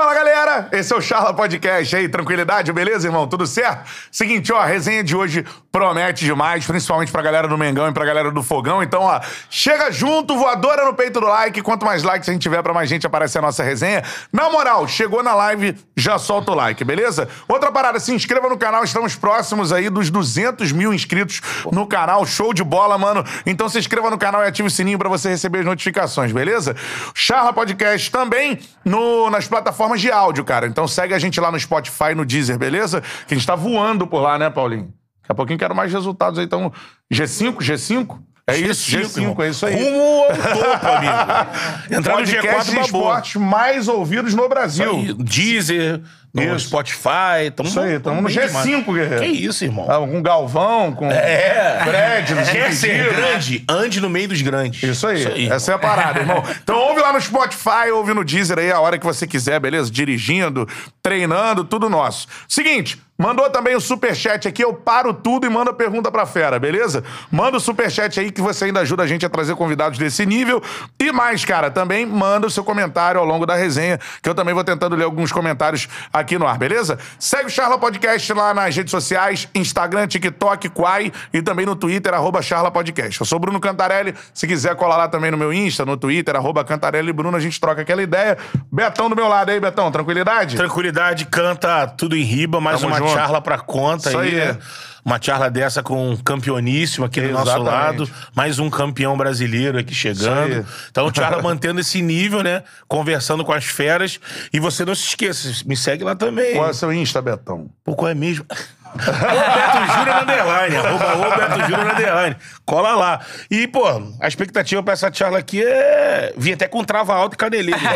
[0.00, 3.26] Fala galera, esse é o Charla Podcast aí, tranquilidade, beleza, irmão?
[3.26, 3.88] Tudo certo?
[4.10, 8.04] Seguinte, ó, a resenha de hoje promete demais, principalmente pra galera do Mengão e pra
[8.04, 8.82] galera do Fogão.
[8.82, 11.62] Então, ó, chega junto, voadora no peito do like.
[11.62, 14.02] Quanto mais likes a gente tiver, pra mais gente aparecer a nossa resenha.
[14.32, 17.28] Na moral, chegou na live, já solta o like, beleza?
[17.48, 21.40] Outra parada, se inscreva no canal, estamos próximos aí dos 200 mil inscritos
[21.72, 22.26] no canal.
[22.26, 23.24] Show de bola, mano.
[23.46, 26.74] Então se inscreva no canal e ative o sininho pra você receber as notificações, beleza?
[27.14, 30.66] Charla Podcast também no, nas plataformas de áudio, cara.
[30.66, 33.00] Então segue a gente lá no Spotify, no Deezer, beleza?
[33.28, 34.92] Que a gente tá voando por lá, né, Paulinho?
[35.22, 36.44] Daqui a pouquinho quero mais resultados aí.
[36.44, 36.72] Então,
[37.12, 38.18] G5, G5?
[38.48, 39.74] É isso, G5, é isso aí.
[39.76, 41.94] Rumo ao topo, amigo.
[41.96, 44.90] Entrar no Podcast G4 de esportes mais ouvidos no Brasil.
[44.90, 46.00] Aí, Deezer,
[46.32, 46.68] no Isso.
[46.68, 47.50] Spotify.
[47.54, 48.84] Tamo, Isso aí, tamo no bem G5, demais.
[48.86, 49.20] guerreiro.
[49.24, 49.86] Que isso, irmão.
[49.90, 51.80] Ah, com Galvão, com É.
[51.84, 53.12] Fred, sei Quer que ser dia.
[53.12, 53.64] grande?
[53.68, 54.82] Ande no meio dos grandes.
[54.82, 55.48] Isso aí.
[55.48, 56.42] Essa é a parada, irmão.
[56.62, 59.90] Então ouve lá no Spotify, ouve no Deezer aí a hora que você quiser, beleza?
[59.90, 60.68] Dirigindo,
[61.02, 62.26] treinando, tudo nosso.
[62.48, 66.58] Seguinte, mandou também o superchat aqui, eu paro tudo e mando a pergunta pra fera,
[66.58, 67.02] beleza?
[67.30, 70.62] Manda o superchat aí que você ainda ajuda a gente a trazer convidados desse nível.
[70.98, 74.54] E mais, cara, também manda o seu comentário ao longo da resenha, que eu também
[74.54, 75.88] vou tentando ler alguns comentários
[76.20, 76.98] aqui no ar, beleza?
[77.18, 82.14] Segue o Charla Podcast lá nas redes sociais, Instagram, TikTok, Quai e também no Twitter,
[82.14, 83.20] arroba Charla Podcast.
[83.20, 86.64] Eu sou Bruno Cantarelli, se quiser colar lá também no meu Insta, no Twitter, arroba
[86.64, 88.36] Cantarelli Bruno, a gente troca aquela ideia.
[88.70, 90.56] Betão do meu lado aí, Betão, tranquilidade?
[90.56, 93.12] Tranquilidade, canta tudo em riba, mais Tamo uma junto.
[93.12, 94.40] charla pra conta Isso aí.
[94.40, 94.56] aí.
[95.04, 98.10] Uma charla dessa com um campeoníssimo aqui do nosso lado.
[98.34, 100.66] Mais um campeão brasileiro aqui chegando.
[100.90, 102.62] Então, charla mantendo esse nível, né?
[102.86, 104.20] Conversando com as feras.
[104.52, 106.54] E você não se esqueça, me segue lá também.
[106.54, 107.70] Qual é o seu Insta, Betão?
[107.84, 108.44] Pô, qual é mesmo?
[108.90, 110.76] o Beto Júnior na underline.
[110.76, 112.36] Arroba o Beto Júnior na underline.
[112.64, 113.20] Cola lá.
[113.50, 113.86] E, pô,
[114.20, 117.80] a expectativa pra essa charla aqui é vir até com trava alta e caneleiro.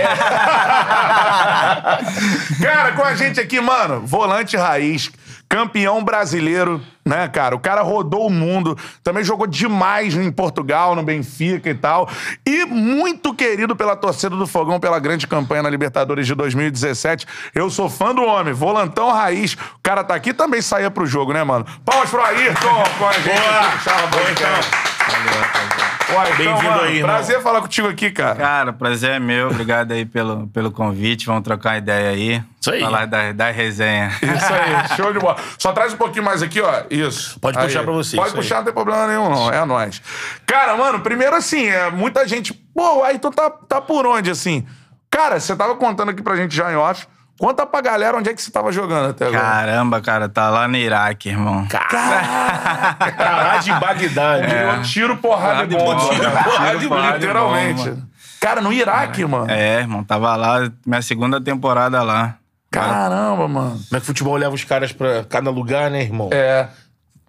[2.63, 5.11] Cara, com a gente aqui, mano, volante raiz,
[5.55, 7.55] campeão brasileiro, né, cara?
[7.55, 12.11] O cara rodou o mundo, também jogou demais em Portugal, no Benfica e tal.
[12.45, 17.25] E muito querido pela torcida do Fogão pela grande campanha na Libertadores de 2017.
[17.55, 19.55] Eu sou fã do homem, volantão raiz.
[19.55, 21.65] O cara tá aqui também saía pro jogo, né, mano?
[21.85, 23.29] Palmas pro Ayrton com a gente.
[23.29, 23.61] Boa!
[23.85, 24.94] Boa, Podcast.
[25.07, 27.11] Ayrton, Bem-vindo aí, irmão.
[27.11, 28.37] Prazer falar contigo aqui, cara.
[28.37, 29.49] Cara, o prazer é meu.
[29.49, 31.27] Obrigado aí pelo, pelo convite.
[31.27, 32.43] Vamos trocar ideia aí.
[32.61, 32.81] Isso aí.
[32.81, 34.09] Falar da, da resenha.
[34.23, 35.37] Isso aí, show de bola.
[35.59, 36.85] Só traz um pouquinho mais aqui, ó.
[36.91, 37.39] Isso.
[37.41, 38.59] Pode puxar pra você, Pode puxar, aí.
[38.61, 39.51] não tem problema nenhum, não.
[39.51, 40.01] É nóis.
[40.47, 42.55] Cara, mano, primeiro assim, é, muita gente.
[42.55, 44.67] Pô, aí tu tá, tá por onde, assim?
[45.11, 47.07] Cara, você tava contando aqui pra gente já em off.
[47.39, 49.43] Conta pra galera onde é que você tava jogando até agora.
[49.43, 51.67] Caramba, cara, tá lá no Iraque, irmão.
[51.67, 54.37] Caralho de Bagdá?
[54.39, 56.09] Virou tiro, porrada e bomba.
[56.09, 57.95] Tiro, porrada Tiro, e bomba, Literalmente.
[58.41, 59.51] Cara, no Iraque, mano.
[59.51, 62.37] É, irmão, tava lá, minha segunda temporada lá.
[62.71, 63.71] Caramba, mano.
[63.71, 66.29] Como é que o futebol leva os caras pra cada lugar, né, irmão?
[66.33, 66.69] É.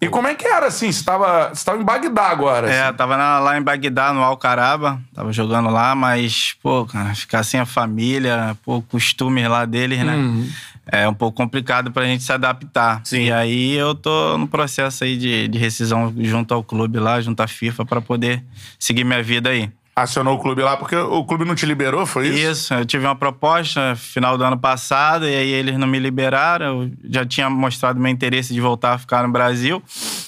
[0.00, 0.92] E como é que era, assim?
[0.92, 2.70] Você tava, você tava em Bagdá agora.
[2.70, 2.96] É, assim.
[2.96, 7.58] tava na- lá em Bagdá, no Alcaraba, tava jogando lá, mas, pô, cara, ficar sem
[7.58, 10.14] a família, pô, costumes lá deles, né?
[10.16, 10.48] Uhum.
[10.92, 13.00] É um pouco complicado pra gente se adaptar.
[13.04, 13.22] Sim.
[13.24, 17.40] E aí eu tô no processo aí de, de rescisão junto ao clube lá, junto
[17.40, 18.44] à FIFA, pra poder
[18.78, 19.68] seguir minha vida aí.
[19.98, 22.38] Acionou o clube lá porque o clube não te liberou, foi isso?
[22.50, 26.82] Isso, eu tive uma proposta final do ano passado e aí eles não me liberaram.
[26.82, 29.82] Eu já tinha mostrado meu interesse de voltar a ficar no Brasil.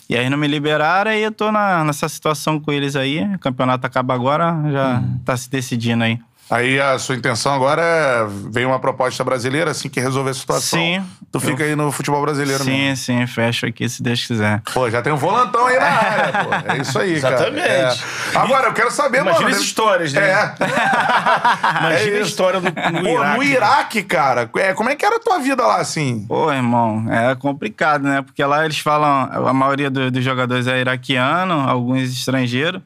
[0.09, 3.23] E aí não me liberaram e eu tô na- nessa situação com eles aí.
[3.35, 6.19] O campeonato acaba agora, já tá se decidindo aí.
[6.51, 8.27] Aí a sua intenção agora é.
[8.51, 10.79] Veio uma proposta brasileira, assim que resolver a situação.
[10.79, 11.05] Sim.
[11.31, 12.97] Tu fica aí no futebol brasileiro sim, mesmo.
[13.05, 14.63] sim, fecho aqui se Deus quiser.
[14.73, 16.73] Pô, já tem um volantão aí na área, pô.
[16.73, 17.35] É isso aí, cara.
[17.35, 18.05] Exatamente.
[18.35, 18.39] É.
[18.39, 19.57] Agora, eu quero saber, Imagina mano.
[19.57, 20.23] as histórias, né?
[20.31, 20.55] É.
[21.81, 22.73] Imagina É a história no, no
[23.03, 23.37] Pô, Iraque.
[23.37, 26.25] no Iraque, cara, é, como é que era a tua vida lá, assim?
[26.27, 28.23] Pô, irmão, é complicado, né?
[28.23, 32.81] Porque lá eles falam, a maioria do- dos jogadores é iraquiano, alguns estrangeiros.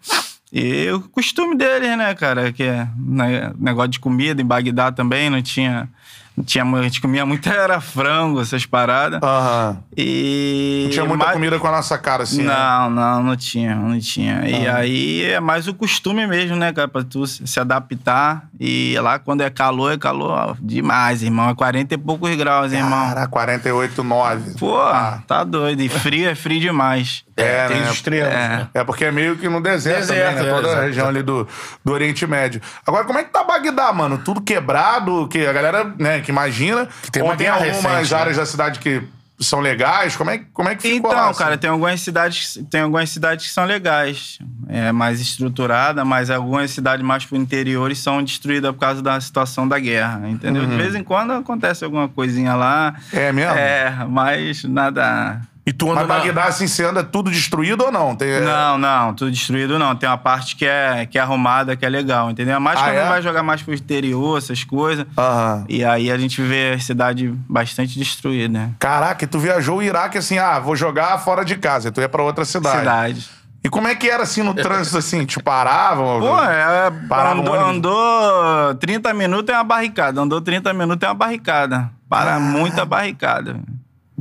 [0.52, 2.52] E o costume deles, né, cara?
[2.52, 5.88] Que é né, negócio de comida, em Bagdá também não tinha.
[6.34, 9.20] Não tinha, a gente comia muito, era frango, essas paradas.
[9.22, 9.76] Aham.
[9.94, 10.82] E.
[10.84, 12.42] Não tinha muita mas- comida com a nossa cara, assim.
[12.42, 12.54] né?
[12.54, 14.48] Não, não, não tinha, não tinha.
[14.48, 16.88] E aí é mais o costume mesmo, né, cara?
[16.88, 18.48] Pra tu se adaptar.
[18.58, 21.50] E lá quando é calor, é calor demais, irmão.
[21.50, 23.08] É 40 e poucos graus, irmão.
[23.08, 24.54] Cara, 48, 9.
[24.58, 24.78] Pô,
[25.26, 25.82] tá doido.
[25.82, 27.24] E frio é frio demais.
[27.36, 27.86] É, Tem né?
[27.88, 28.48] os extremos, É.
[28.48, 28.68] né?
[28.74, 30.50] É porque é meio que no deserto, Deserto, também, né?
[30.50, 30.86] é, Toda a exato.
[30.86, 31.48] região ali do,
[31.84, 32.60] do Oriente Médio.
[32.86, 34.18] Agora, como é que tá Bagdá, mano?
[34.18, 36.88] Tudo quebrado, que a galera, né, que imagina.
[37.10, 38.20] tem Ou tem algumas recente, né?
[38.20, 39.02] áreas da cidade que
[39.40, 40.14] são legais?
[40.14, 41.38] Como é, como é que ficou Então, lá, assim?
[41.38, 44.38] cara, tem algumas cidades, tem algumas cidades que são legais,
[44.68, 49.66] é mais estruturada, mas algumas cidades mais pro interior são destruídas por causa da situação
[49.66, 50.64] da guerra, entendeu?
[50.66, 52.94] De vez em quando acontece alguma coisinha lá.
[53.12, 53.18] Uhum.
[53.18, 53.54] É mesmo?
[53.58, 55.40] É, mas nada.
[55.64, 56.18] E tu anda Mas na...
[56.18, 58.16] Bagdá, assim, você anda tudo destruído ou não?
[58.16, 59.94] Tem, Não, não, tudo destruído não.
[59.94, 62.58] Tem uma parte que é, que é arrumada, que é legal, entendeu?
[62.60, 63.08] Mais Ah, quando é?
[63.08, 65.06] vai jogar mais pro interior, essas coisas.
[65.16, 65.64] Aham.
[65.68, 68.70] E aí a gente vê a cidade bastante destruída, né?
[68.78, 71.88] Caraca, e tu viajou o Iraque assim, ah, vou jogar fora de casa.
[71.88, 72.78] E tu ia pra outra cidade.
[72.78, 73.30] Cidade.
[73.64, 75.24] E como é que era assim no trânsito, assim?
[75.24, 76.18] Te paravam?
[76.18, 80.20] Pô, é, Parava andou, um andou 30 minutos é uma barricada.
[80.20, 81.88] Andou 30 minutos é uma barricada.
[82.08, 83.60] Para muita barricada.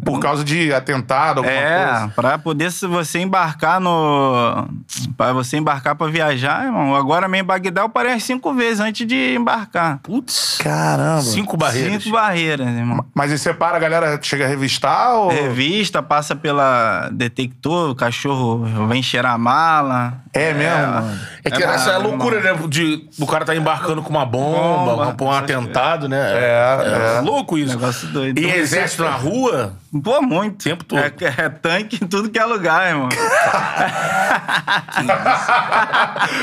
[0.04, 2.14] Por causa de atentado, alguma É, coisa?
[2.16, 4.68] pra poder se você embarcar no.
[5.16, 6.96] Pra você embarcar pra viajar, irmão.
[6.96, 10.00] Agora mesmo em Bagdá eu parei umas cinco vezes antes de embarcar.
[10.02, 10.58] Putz.
[10.64, 11.22] Caramba.
[11.22, 12.04] Cinco barreiras.
[12.04, 13.06] Cinco barreiras, irmão.
[13.14, 15.30] Mas aí você para, a galera chega a revistar ou...
[15.30, 20.22] Revista, passa pela detector, o cachorro vem cheirar a mala.
[20.34, 21.20] É mesmo, mano?
[21.44, 22.58] É que É essa é a loucura, né?
[22.70, 26.18] De o cara tá embarcando com uma bomba, Bomba, com um atentado, né?
[26.34, 27.22] É, é.
[27.22, 27.76] louco isso.
[27.78, 28.40] Negócio doido.
[28.40, 29.74] E exército na rua?
[30.04, 30.62] Pô, muito.
[30.62, 31.00] O tempo todo.
[31.00, 33.10] É, é tanque em tudo que é lugar, irmão.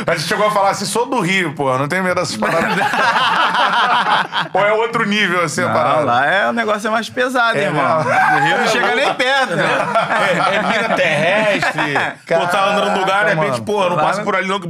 [0.07, 2.77] A gente chegou a falar assim, sou do Rio, pô, não tenho medo dessas paradas.
[4.53, 6.03] ou é outro nível, assim, a Não, parada?
[6.03, 8.05] lá é o negócio é mais pesado, É irmão.
[8.05, 8.11] mesmo?
[8.11, 9.65] O Rio não chega nem perto, né?
[10.51, 11.95] É, é mina terrestre.
[12.29, 14.69] pô, tá andando num lugar, de repente, pô, não passa no- por ali não, que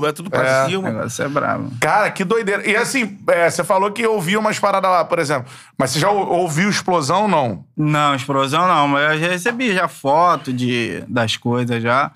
[0.00, 0.64] vai tudo pra É.
[0.64, 0.90] O cima.
[0.90, 1.70] negócio é brabo.
[1.80, 2.68] Cara, que doideira.
[2.68, 5.50] E assim, é, você falou que ouvia umas paradas lá, por exemplo.
[5.78, 7.64] Mas você já ou- ouviu explosão, não?
[7.76, 12.10] Não, explosão não, mas eu já recebi já foto de, das coisas já.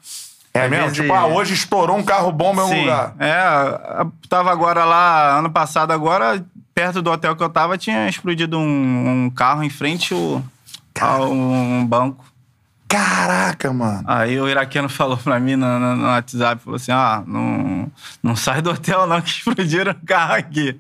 [0.53, 0.85] É mesmo?
[0.87, 3.15] vezes- Tipo, ah, hoje estourou um carro bomba em algum Sim, lugar.
[3.19, 4.07] é.
[4.29, 6.45] Tava agora lá, ano passado agora,
[6.75, 10.43] perto do hotel que eu tava, tinha explodido um, um carro em frente ao,
[11.01, 12.25] a um banco.
[12.95, 14.03] Caraca, mano.
[14.07, 17.91] Aí o iraquiano falou pra mim no, no- no WhatsApp, falou assim, ah, não,
[18.23, 20.79] não sai do hotel não que explodiram o carro aqui.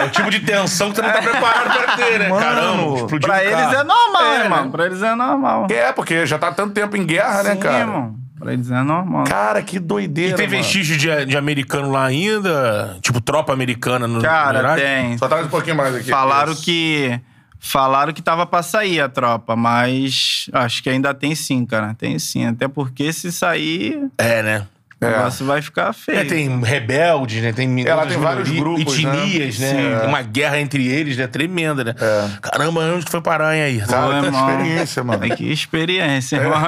[0.00, 2.28] É o tipo de tensão que você não tá preparado pra ter, né?
[2.28, 3.74] Mano, Caramba, explodiu Pra um eles carro.
[3.74, 4.68] é normal, É, né?
[4.70, 5.66] Pra eles é normal.
[5.70, 7.78] É, porque já tá tanto tempo em guerra, né, Sim, cara?
[7.80, 8.14] irmão.
[8.38, 9.24] Pra eles é normal.
[9.24, 10.32] Cara, que doideira.
[10.34, 10.58] E tem mano.
[10.58, 12.98] vestígio de, de americano lá ainda?
[13.00, 14.80] Tipo, tropa americana no no Cara, Iraque?
[14.82, 15.18] tem.
[15.18, 16.10] Só traz um pouquinho mais aqui.
[16.10, 16.62] Falaram Isso.
[16.62, 17.18] que.
[17.66, 21.94] Falaram que tava pra sair a tropa, mas acho que ainda tem sim, cara.
[21.94, 22.46] Tem sim.
[22.46, 24.66] Até porque se sair, É, né?
[24.98, 26.18] O negócio vai ficar feio.
[26.20, 27.52] É, tem rebeldes, né?
[27.52, 29.18] Tem Ela outras tem vários minorias, grupos, né?
[29.24, 29.68] etnias, né?
[29.68, 29.98] Sim.
[30.00, 31.26] Tem uma guerra entre eles, né?
[31.26, 31.94] Tremenda, né?
[32.00, 32.28] É.
[32.40, 33.80] Caramba, onde que foi parar aí?
[33.80, 34.50] Pô, tem irmão.
[34.50, 35.24] experiência, mano.
[35.26, 36.56] É que experiência, irmão.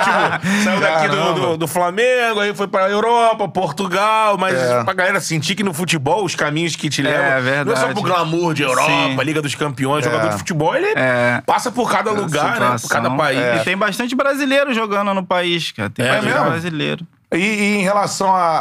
[0.00, 4.82] Tipo, saiu daqui do, do, do Flamengo, aí foi pra Europa, Portugal, mas É.
[4.84, 7.20] pra galera sentir que no futebol os caminhos que te levam.
[7.20, 7.40] Não é só
[7.86, 7.94] verdade.
[7.94, 9.16] pro glamour de Europa, Sim.
[9.22, 11.40] Liga dos Campeões, jogador de futebol, ele É.
[11.46, 12.76] passa por cada lugar, né?
[12.80, 13.38] Por cada país.
[13.60, 15.88] E tem bastante brasileiro jogando no país, cara.
[15.90, 16.50] Tem É bastante mesmo?
[16.50, 17.06] brasileiro.
[17.32, 18.58] E, e em relação a,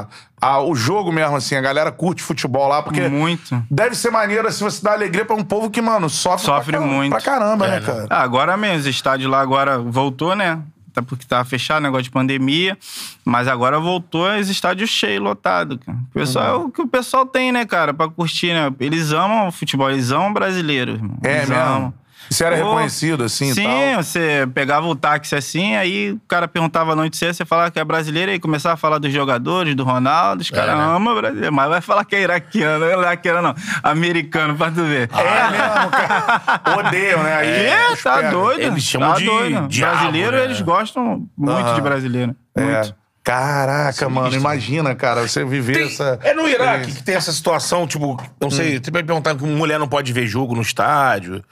[0.00, 0.06] a-
[0.40, 3.62] ao jogo mesmo, assim, a galera curte futebol lá, porque Muito.
[3.70, 6.80] deve ser maneiro, assim, você dar alegria pra um povo que, mano, sofre, Sofre pra,
[6.86, 7.10] muito.
[7.10, 7.86] pra caramba, né, né?
[7.86, 8.06] cara?
[8.10, 10.58] Ah, agora mesmo, os estádios lá agora voltou, né?
[10.92, 12.76] Até porque tava fechado, negócio de pandemia.
[13.24, 15.98] Mas agora voltou os estádios cheios, lotados, cara.
[15.98, 18.72] O pessoal é o que o pessoal tem, né, cara, pra curtir, né?
[18.80, 21.16] Eles amam o futebol, eles amam o brasileiro, irmão.
[21.22, 21.62] É Eles mesmo?
[21.64, 21.94] amam.
[22.30, 24.02] Isso era Pô, reconhecido, assim, Sim, e tal?
[24.04, 27.80] você pegava o táxi assim, aí o cara perguntava onde você é, você falava que
[27.80, 30.84] é brasileiro, aí começava a falar dos jogadores, do Ronaldo, os caras né?
[30.84, 34.84] amam brasileiro, mas vai falar que é iraquiano, não é iraquiano não, americano, pra tu
[34.84, 35.10] ver.
[35.12, 36.78] É mesmo, cara.
[36.78, 37.34] Odeiam, né?
[37.36, 38.60] Aí, É, os tá doido.
[38.62, 39.66] Eles chamam tá de doido.
[39.68, 40.44] diabo, Brasileiro, né?
[40.44, 41.74] eles gostam muito Aham.
[41.74, 42.36] de brasileiro.
[42.56, 42.62] É.
[42.62, 42.94] Muito.
[43.24, 46.18] Caraca, mano, imagina, cara, você viver Tem- essa...
[46.22, 48.80] é no Iraque que tem essa situação, tipo, não sei, Hum.
[48.82, 51.44] você vai perguntar que mulher não pode ver jogo no estádio.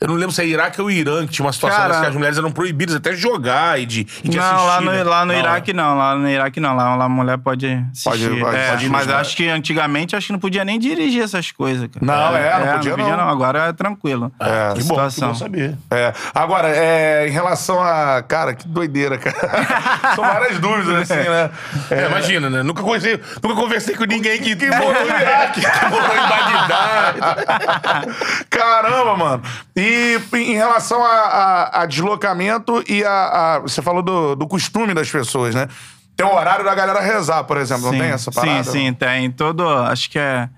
[0.00, 2.14] Eu não lembro se é Iraque ou Irã que tinha uma situação Cara- que as
[2.14, 4.66] mulheres eram proibidas até de jogar e de, e de Não, assistir.
[4.66, 5.02] lá no, né?
[5.04, 8.28] lá no Não, Iraque não, lá no Iraque não, lá, lá a mulher pode assistir.
[8.28, 9.20] Pode- pode- É, pode mas jogar.
[9.20, 12.04] acho que antigamente acho que não podia nem dirigir essas coisas, cara.
[12.04, 13.28] Não, é, não podia não.
[13.28, 14.30] Agora é tranquilo.
[14.40, 15.28] É, Que bom, que situação.
[15.28, 15.76] bom saber.
[15.90, 16.12] É.
[16.34, 18.22] Agora, é, em relação a.
[18.22, 19.34] Cara, que doideira, cara.
[20.14, 21.50] São várias dúvidas, assim, né?
[21.90, 22.62] É, imagina, né?
[22.62, 27.14] Nunca conversei, nunca conversei com ninguém que, que morou no Iraque, que morou em Bagdá.
[28.50, 29.42] Caramba, mano.
[29.76, 29.83] E
[30.34, 35.10] em relação a, a- a deslocamento e a, a- Você falou do, do costume das
[35.10, 35.68] pessoas, né?
[36.16, 37.84] Tem o horário da galera rezar, por exemplo.
[37.86, 38.62] Não Sim, tem essa parada?
[38.64, 39.30] Sim, sim, tem.
[39.32, 39.68] Todo.
[39.68, 40.48] Acho que é.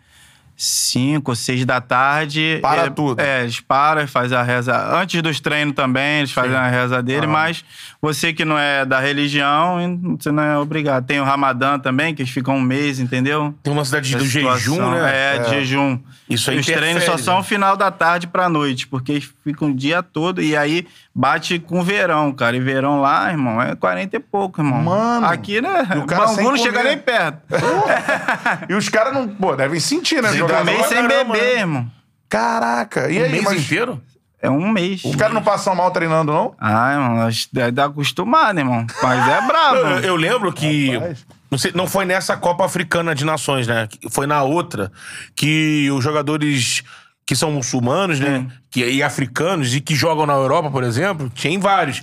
[0.56, 2.58] 5 ou 6 da tarde.
[2.62, 3.20] Para é, tudo.
[3.20, 4.75] É, eles param e fazem a reza.
[4.96, 7.64] Antes dos treinos também, eles fazem a reza dele, mas
[8.00, 11.04] você que não é da religião, você não é obrigado.
[11.04, 13.54] Tem o Ramadã também, que eles ficam um mês, entendeu?
[13.62, 14.90] Tem uma cidade do Essa jejum, situação.
[14.92, 15.36] né?
[15.36, 15.98] É, de jejum.
[16.28, 17.42] Isso aí Os treinos só interfere, são né?
[17.44, 21.82] final da tarde pra noite, porque eles ficam o dia todo e aí bate com
[21.82, 22.56] verão, cara.
[22.56, 24.82] E verão lá, irmão, é 40 e pouco, irmão.
[24.82, 25.26] Mano.
[25.26, 25.86] Aqui, né?
[26.02, 27.38] O cara Bangu não chega nem perto.
[28.68, 29.28] E os caras não.
[29.28, 30.32] Pô, devem sentir, né?
[30.32, 30.46] Jogador?
[30.61, 31.61] Um mês sem caramba, beber, né?
[31.61, 31.91] irmão.
[32.29, 33.11] Caraca.
[33.11, 34.03] E Um aí, mês mas inteiro?
[34.43, 35.03] É um mês.
[35.05, 36.55] os caras não passam mal treinando, não?
[36.61, 38.87] Ah, irmão, que dá acostumado, irmão.
[39.03, 39.76] Mas é brabo.
[39.79, 40.93] Eu, eu lembro que.
[40.95, 41.26] Rapaz.
[41.50, 43.88] Não, sei, não foi nessa Copa Africana de Nações, né?
[44.11, 44.91] Foi na outra
[45.35, 46.83] que os jogadores
[47.25, 48.47] que são muçulmanos, né?
[48.71, 52.00] Que, e africanos e que jogam na Europa, por exemplo, tinha vários.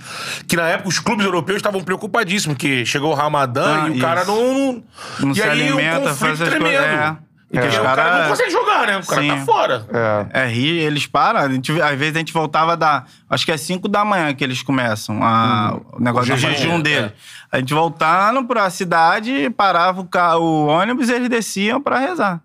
[0.48, 4.00] Que na época os clubes europeus estavam preocupadíssimos, porque chegou o Ramadã Ah, e o
[4.00, 4.30] cara isso.
[4.32, 4.82] não.
[5.20, 6.62] Não e se aí alimenta, o conflito tremendo.
[6.62, 7.16] coisas, é.
[7.58, 8.98] E que que os o cara cara- não consegue jogar, né?
[8.98, 9.28] O cara Sim.
[9.28, 9.86] tá fora.
[10.32, 10.42] É.
[10.42, 11.40] É, ri, eles param.
[11.40, 13.04] A gente, às vezes a gente voltava da.
[13.30, 16.56] Acho que é 5 da manhã que eles começam a, o negócio O do jejum,
[16.56, 16.82] jejum é.
[16.82, 17.12] dele.
[17.52, 22.40] A gente voltando pra cidade, parava o, ca- o ônibus e eles desciam pra rezar.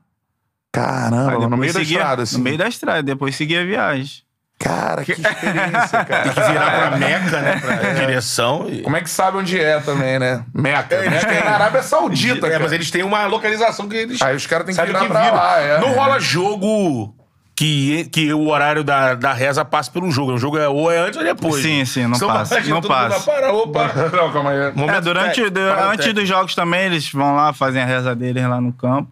[0.72, 2.38] Caramba, no meio da seguia- estrada, assim.
[2.38, 4.22] No meio da estrada, depois seguia a viagem.
[4.60, 6.24] Cara, que experiência, cara.
[6.24, 7.62] Tem que virar pra Meca, né?
[7.62, 8.68] Pra direção.
[8.70, 8.82] E...
[8.82, 10.44] Como é que sabe onde é também, né?
[10.54, 11.00] Meca.
[11.00, 12.64] Meca é na Arábia Saudita, É, cara.
[12.64, 14.22] mas eles têm uma localização que eles.
[14.22, 15.80] Aí os caras têm que virar pra lá, é.
[15.80, 17.16] Não rola jogo
[17.56, 20.34] que, que o horário da, da reza passe pelo jogo.
[20.34, 21.62] O jogo é ou é antes ou depois.
[21.62, 23.32] Sim, sim, não Senão passa, imagina, não passa.
[23.32, 23.92] Para, opa.
[24.16, 24.72] Não, calma aí.
[24.74, 28.44] Momento É, durante, parada antes dos jogos também, eles vão lá, fazem a reza deles
[28.48, 29.10] lá no campo,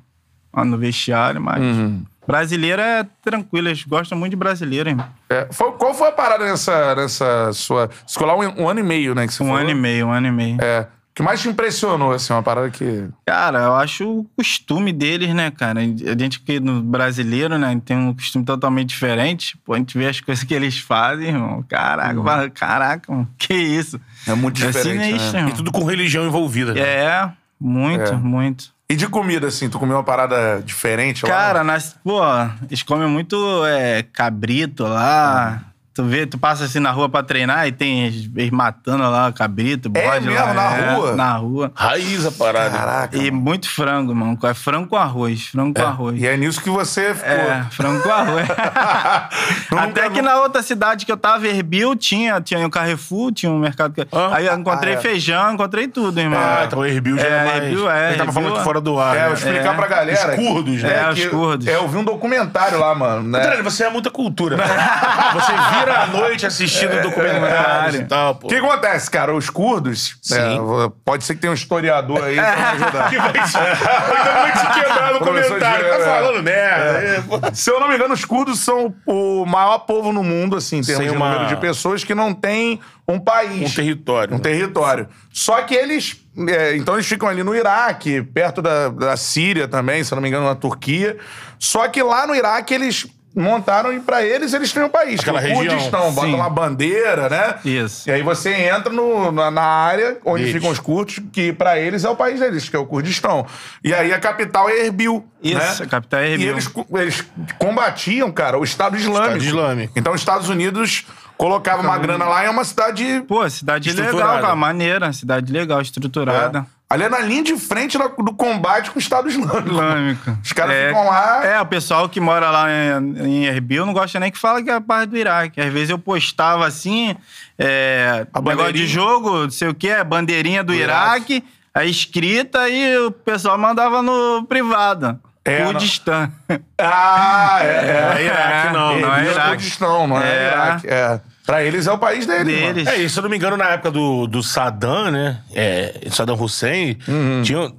[0.53, 1.61] lá no vestiário, mas.
[1.61, 2.03] Uhum.
[2.27, 5.07] Brasileiro é tranquilo, eles gostam muito de brasileiro, irmão.
[5.29, 7.89] É, foi- qual foi a parada nessa, nessa sua.
[8.05, 9.25] Escolar um, um ano e meio, né?
[9.25, 9.62] Que você Um falou?
[9.62, 10.57] ano e meio, um ano e meio.
[10.62, 10.81] É.
[10.81, 13.07] O que mais te impressionou, assim, uma parada que.
[13.25, 15.79] Cara, eu acho o costume deles, né, cara?
[15.79, 19.57] A gente que no brasileiro, né, tem um costume totalmente diferente.
[19.65, 21.63] Pô, a gente vê as coisas que eles fazem, irmão.
[21.67, 24.00] Caraca, fala, caraca, mano, que isso?
[24.27, 25.05] É muito É diferente.
[25.05, 25.39] sinistro, né?
[25.39, 25.53] irmão.
[25.53, 26.75] E tudo com religião envolvida.
[26.75, 26.81] né?
[26.81, 28.15] É, muito, É.
[28.15, 28.76] muito.
[28.89, 31.29] E de comida, assim, tu comeu uma parada diferente lá?
[31.29, 32.22] Cara, nas, pô,
[32.70, 35.62] eles comem muito é, cabrito lá.
[35.97, 39.89] Tu vê, tu passa assim na rua pra treinar e tem eles, matando lá cabrito,
[39.95, 40.53] É bode mesmo, lá.
[40.53, 41.15] na é, rua?
[41.15, 41.71] Na rua.
[41.73, 42.69] Raiz a parada.
[42.69, 43.17] Caraca.
[43.17, 44.37] E muito frango, mano.
[44.43, 46.21] É frango com arroz, frango com arroz.
[46.21, 47.31] E é nisso que você ficou.
[47.31, 48.45] É, frango com arroz.
[49.75, 53.57] Até que na outra cidade que eu tava, Erbil, tinha, tinha um Carrefour, tinha um
[53.57, 53.93] mercado.
[53.93, 54.29] que- Ah.
[54.35, 55.01] Aí eu encontrei Ah, é.
[55.01, 56.39] feijão, encontrei tudo, irmão.
[56.39, 57.63] Ah, então o Erbil já é, É, mais...
[57.63, 58.63] Erbil é, Ele tava falando é.
[58.63, 59.15] fora do ar.
[59.15, 59.27] É, né?
[59.29, 59.75] eu explicar É.
[59.75, 60.29] pra galera.
[60.29, 60.99] Os curdos, né?
[61.03, 61.67] É, os que- curdos.
[61.67, 63.23] É, eu vi um documentário lá, mano.
[63.29, 63.61] Né?
[63.63, 64.57] Você é muita cultura.
[65.33, 68.48] você vira à noite assistindo documentários e tal, pô.
[68.48, 69.34] O que acontece, cara?
[69.34, 70.36] Os curdos, Sim.
[70.36, 73.10] é, pode ser que tenha um historiador aí pra me ajudar.
[73.10, 75.86] Que vai te, vai te quebrar no Professor comentário.
[75.86, 76.06] de- Tá é.
[76.06, 77.48] falando merda.
[77.50, 77.53] É.
[77.53, 80.82] Se eu não me engano, os curdos são o maior povo no mundo, assim, em
[80.84, 83.72] termos Sem de uma- número de pessoas que não tem um país.
[83.72, 84.36] Um território.
[84.36, 85.08] Um território.
[85.32, 86.17] Só que eles.
[86.50, 90.22] é, então eles ficam ali no Iraque, perto da, da Síria também, se eu não
[90.22, 91.17] me engano, na Turquia.
[91.60, 95.19] Só que lá no Iraque eles montaram e pra eles eles têm um país.
[95.19, 95.74] Aquela que é o região.
[95.75, 96.36] Kurdistão, botam Sim.
[96.36, 97.55] uma bandeira, né?
[97.63, 98.10] Isso.
[98.10, 100.55] E aí você entra no- na, na área onde Deles.
[100.57, 103.46] ficam os curdos, que pra eles é o país deles, que é o Kurdistão.
[103.84, 105.25] E aí a capital é Erbil.
[105.43, 105.86] Isso, né?
[105.86, 106.48] a capital é Erbil.
[106.48, 107.25] E eles, eles
[107.60, 109.38] combatiam, cara, o Estado Islâmico.
[109.38, 109.93] Estado Islâmico.
[110.00, 111.05] Então os Estados Unidos
[111.38, 113.24] colocavam uma grana lá e é uma cidade.
[113.27, 114.55] Pô, cidade legal, cara.
[114.55, 116.65] Maneira, cidade legal, estruturada.
[116.89, 119.70] Ali é na linha de frente do combate com o Estado Islâmico.
[119.70, 120.39] Islâmica.
[120.41, 121.46] Os caras é, ficam lá.
[121.46, 124.70] É, o pessoal que mora lá em, em Erbil não gosta nem que fala que
[124.70, 125.60] é a parte do Iraque.
[125.60, 127.13] Às vezes eu postava assim,
[127.60, 132.70] é, A negócio de jogo, não sei o que, bandeirinha do, Do Iraque, a escrita
[132.70, 135.20] e o pessoal mandava no privado.
[135.44, 136.32] É, Kurdistão.
[136.77, 138.17] Ah, é.
[138.20, 139.00] É Iraque, não.
[139.00, 139.50] não é Erbil Iraque.
[139.50, 140.48] Kurdistão, não é, É.
[140.51, 140.88] Iraque.
[140.88, 141.20] É.
[141.47, 142.61] Pra eles é o país deles.
[142.61, 142.73] mano.
[142.75, 142.87] Deles.
[142.87, 145.39] É, e se eu não me engano, na época do, do Saddam, né?
[145.55, 147.41] É, Saddam Hussein, Uhum.
[147.41, 147.71] tinha,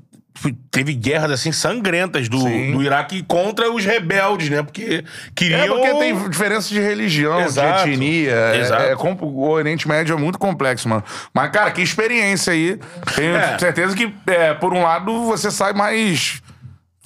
[0.71, 2.73] teve guerras assim sangrentas do, Sim.
[2.73, 4.63] do Iraque contra os rebeldes, né?
[4.63, 5.61] Porque queriam.
[5.61, 7.85] É porque tem diferença de religião, Exato.
[7.85, 8.31] de etnia.
[8.33, 8.83] É- Exato.
[8.85, 11.05] É, com- o Oriente Médio é muito complexo, mano.
[11.35, 12.79] Mas, cara, que experiência aí.
[13.15, 13.59] Tenho É.
[13.59, 16.41] certeza que, é, por um lado, você sai mais.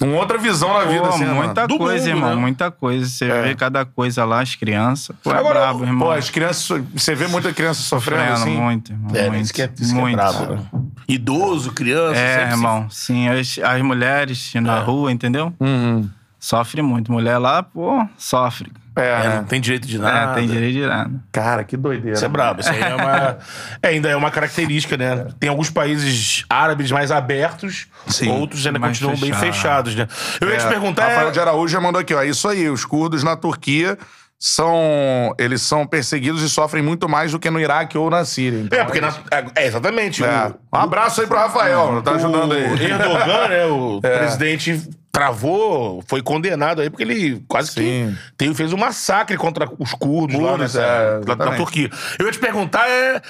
[0.03, 1.65] Com outra visão na vida, Pô, assim, né, muita?
[1.67, 2.41] Do coisa, mundo, irmão, né?
[2.41, 3.05] muita coisa.
[3.07, 3.41] Você É.
[3.41, 5.15] vê cada coisa lá, as crianças.
[5.23, 6.07] Pô, é Agora, brabo, irmão.
[6.07, 6.83] Pô, as crianças.
[6.93, 8.61] Você vê muita criança sofrendo, Sofrendo assim.
[8.61, 9.11] muito, irmão.
[9.15, 10.15] É, muito, isso que é, isso que é muito.
[10.15, 10.61] brabo, né?
[11.07, 12.19] Idoso, criança.
[12.19, 12.89] É, sempre se- irmão.
[12.89, 15.53] Sim, as, as mulheres na rua, entendeu?
[15.59, 16.09] Uhum.
[16.39, 17.11] Sofre muito.
[17.11, 18.71] Mulher lá, pô, sofre.
[18.95, 19.35] É, É, né?
[19.37, 20.33] não tem direito de É, nada.
[20.35, 21.11] tem direito de nada.
[21.31, 22.15] Cara, que doideira.
[22.15, 22.61] Isso é brabo.
[22.61, 23.37] Isso aí é uma.
[23.81, 25.27] é, ainda é uma característica, né?
[25.39, 28.29] Tem alguns países árabes mais abertos, Sim.
[28.29, 29.89] outros ainda continuam bem fechado.
[29.91, 30.07] fechados, né?
[30.39, 31.07] Eu ia te É, perguntar.
[31.07, 32.21] Rafael é- de Araújo já mandou aqui, ó.
[32.23, 33.97] Isso aí, os curdos na Turquia
[34.47, 35.33] são.
[35.39, 38.59] Eles são perseguidos e sofrem muito mais do que no Iraque ou na Síria.
[38.59, 39.13] Então, É, porque na-
[39.55, 40.21] é, exatamente.
[40.23, 40.47] É.
[40.71, 42.63] O, Um abraço aí pro Rafael, tá ajudando aí.
[42.63, 42.67] É.
[42.91, 43.65] Erdogan, né?
[43.67, 48.15] O presidente travou, foi condenado aí porque ele quase Sim.
[48.17, 51.57] que tem- fez um massacre contra os curdos lá, Curdos, nessa- é, lá na exatamente.
[51.57, 51.89] Turquia.
[52.19, 53.21] Eu ia te perguntar é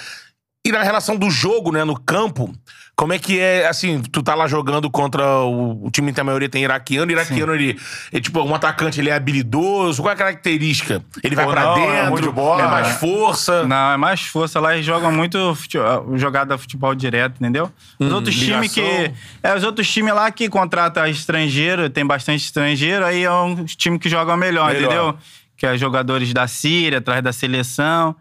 [0.65, 2.51] e na relação do jogo, né, no campo,
[2.95, 6.23] como é que é, assim, tu tá lá jogando contra o, o time que a
[6.23, 7.75] maioria tem iraquiano, o iraquiano, ele,
[8.11, 11.03] é tipo, um atacante, ele é habilidoso, qual é a característica?
[11.23, 12.93] Ele vai Ou pra não, é dentro, de bola, é mais né?
[12.93, 13.63] força?
[13.67, 14.59] Não, é mais força.
[14.59, 15.79] Lá eles jogam muito fute-
[16.15, 17.71] jogada futebol direto, entendeu?
[17.99, 19.11] Os outros times que.
[19.41, 23.97] É, os outros times lá que contratam estrangeiro, tem bastante estrangeiro, aí é um time
[23.97, 24.85] que joga melhor, Melhor.
[24.85, 25.17] entendeu?
[25.57, 28.15] Que é jogadores da Síria, atrás da seleção.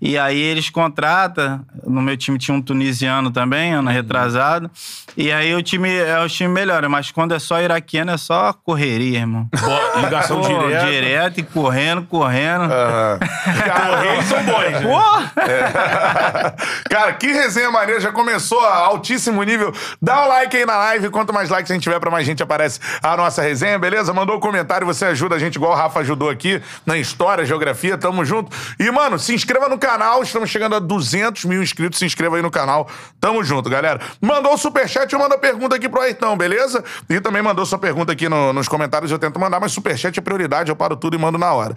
[0.00, 1.64] E aí eles contratam.
[1.86, 4.70] No meu time tinha um tunisiano também, ano retrasado.
[5.16, 8.52] E aí o time é o time melhor, mas quando é só iraquiano é só
[8.52, 9.48] correria, irmão.
[9.58, 10.86] Bo- Ligação Pô, direta.
[10.86, 12.68] direto e correndo, correndo.
[12.68, 14.80] Porra, eles são bons, né?
[14.82, 15.00] Pô!
[16.90, 18.00] Cara, que resenha maneira.
[18.00, 19.72] Já começou a altíssimo nível.
[20.02, 21.08] Dá um like aí na live.
[21.08, 24.12] Quanto mais likes a gente tiver, pra mais gente aparece a nossa resenha, beleza?
[24.12, 27.96] Mandou um comentário, você ajuda a gente, igual o Rafa ajudou aqui na história, geografia.
[27.96, 28.54] Tamo junto.
[28.78, 29.85] E, mano, se inscreva no canal.
[30.22, 31.98] Estamos chegando a 200 mil inscritos.
[31.98, 32.88] Se inscreva aí no canal.
[33.20, 34.00] Tamo junto, galera.
[34.20, 36.82] Mandou o superchat, eu mando a pergunta aqui pro Ayrton, beleza?
[37.08, 39.10] E também mandou sua pergunta aqui no- nos comentários.
[39.12, 40.70] Eu tento mandar, mas superchat é prioridade.
[40.70, 41.74] Eu paro tudo e mando na hora.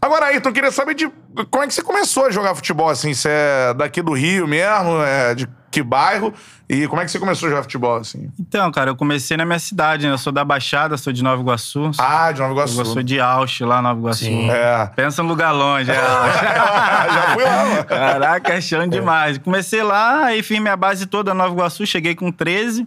[0.00, 1.10] Agora, Ayrton, queria saber de
[1.50, 3.14] como é que você começou a jogar futebol, assim?
[3.14, 5.02] Você é daqui do Rio mesmo?
[5.02, 6.34] É de que bairro?
[6.68, 8.30] E como é que você começou a jogar futebol, assim?
[8.38, 10.12] Então, cara, eu comecei na minha cidade, né?
[10.12, 11.90] Eu sou da Baixada, sou de Nova Iguaçu.
[11.98, 12.80] Ah, de Nova Iguaçu.
[12.80, 14.24] Eu sou de Ausch, lá em Nova Iguaçu.
[14.26, 14.90] É.
[14.96, 15.94] Pensa num lugar longe, é.
[15.94, 17.84] Já fui lá, mano.
[17.84, 19.38] Caraca, achando demais.
[19.38, 22.86] Comecei lá, aí fiz minha base toda em Nova Iguaçu, cheguei com 13.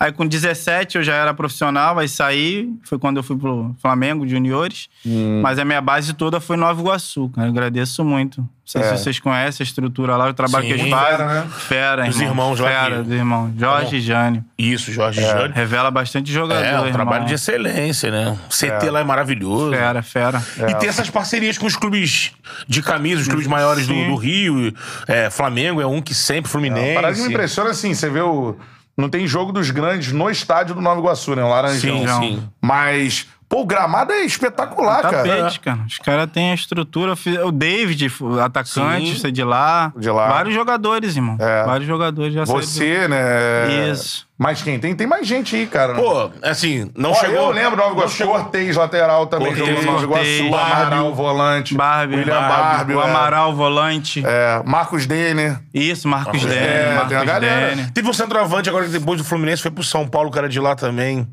[0.00, 2.68] Aí com 17 eu já era profissional, aí saí.
[2.84, 4.88] Foi quando eu fui pro Flamengo Juniores.
[5.04, 5.40] Hum.
[5.42, 7.48] Mas a minha base toda foi em Nova Iguaçu, cara.
[7.48, 8.40] Eu agradeço muito.
[8.40, 8.84] Não sei É.
[8.84, 11.16] se vocês conhecem a estrutura lá, o trabalho Sim, que eles fazem.
[11.16, 11.46] fera, né?
[11.58, 12.28] Fera, Os irmão.
[12.28, 13.52] irmãos lá Fera, que- do irmão.
[13.58, 14.44] Jorge e Jânio.
[14.58, 15.52] Isso, Jorge Jânio.
[15.54, 16.92] Revela bastante jogador, É, um irmão.
[16.92, 18.38] trabalho de excelência, né?
[18.48, 19.70] O CT lá é maravilhoso.
[19.70, 20.42] Fera, fera.
[20.68, 22.30] E tem essas parcerias com os clubes
[22.68, 24.08] de camisa, os clubes maiores do, Sim.
[24.10, 24.72] do Rio.
[25.08, 26.90] É, Flamengo é um que sempre, Fluminense.
[26.92, 28.54] A parada que me impressiona, assim, você vê o...
[28.98, 31.44] Não tem jogo dos grandes no estádio do Nova Iguaçu, né?
[31.44, 31.98] O Laranjão.
[32.00, 32.48] Sim, sim.
[32.60, 35.16] Mas, pô, o gramado é espetacular, cara.
[35.16, 35.80] Tapete, cara.
[35.86, 37.14] Os caras têm a estrutura.
[37.44, 39.14] O David, o atacante, Sim.
[39.18, 39.92] você de lá.
[39.96, 40.28] De lá.
[40.28, 41.36] Vários jogadores, irmão.
[41.40, 41.64] É.
[41.64, 43.90] Vários jogadores já saíram Você, né?
[43.90, 44.28] Isso.
[44.38, 44.78] Mas quem?
[44.78, 45.94] Tem, tem mais gente aí, cara.
[45.94, 47.36] Pô, assim, não Ó, chegou...
[47.36, 51.14] eu lembro do Nova Iguaçu, Cortez, lateral também, Cortez, jogou no Nova Cortez, Iguaçu, Amaral,
[51.14, 51.74] volante.
[51.74, 53.04] Barbie, William Barbie, o é.
[53.04, 54.22] Amaral, volante.
[54.24, 55.58] É, Marcos Denner.
[55.74, 56.60] Isso, Marcos É, Dene.
[56.60, 57.74] tem Marcos uma galera.
[57.74, 57.90] Dene.
[57.90, 60.60] Teve um centroavante agora que depois do Fluminense foi pro São Paulo, que era de
[60.60, 61.26] lá também.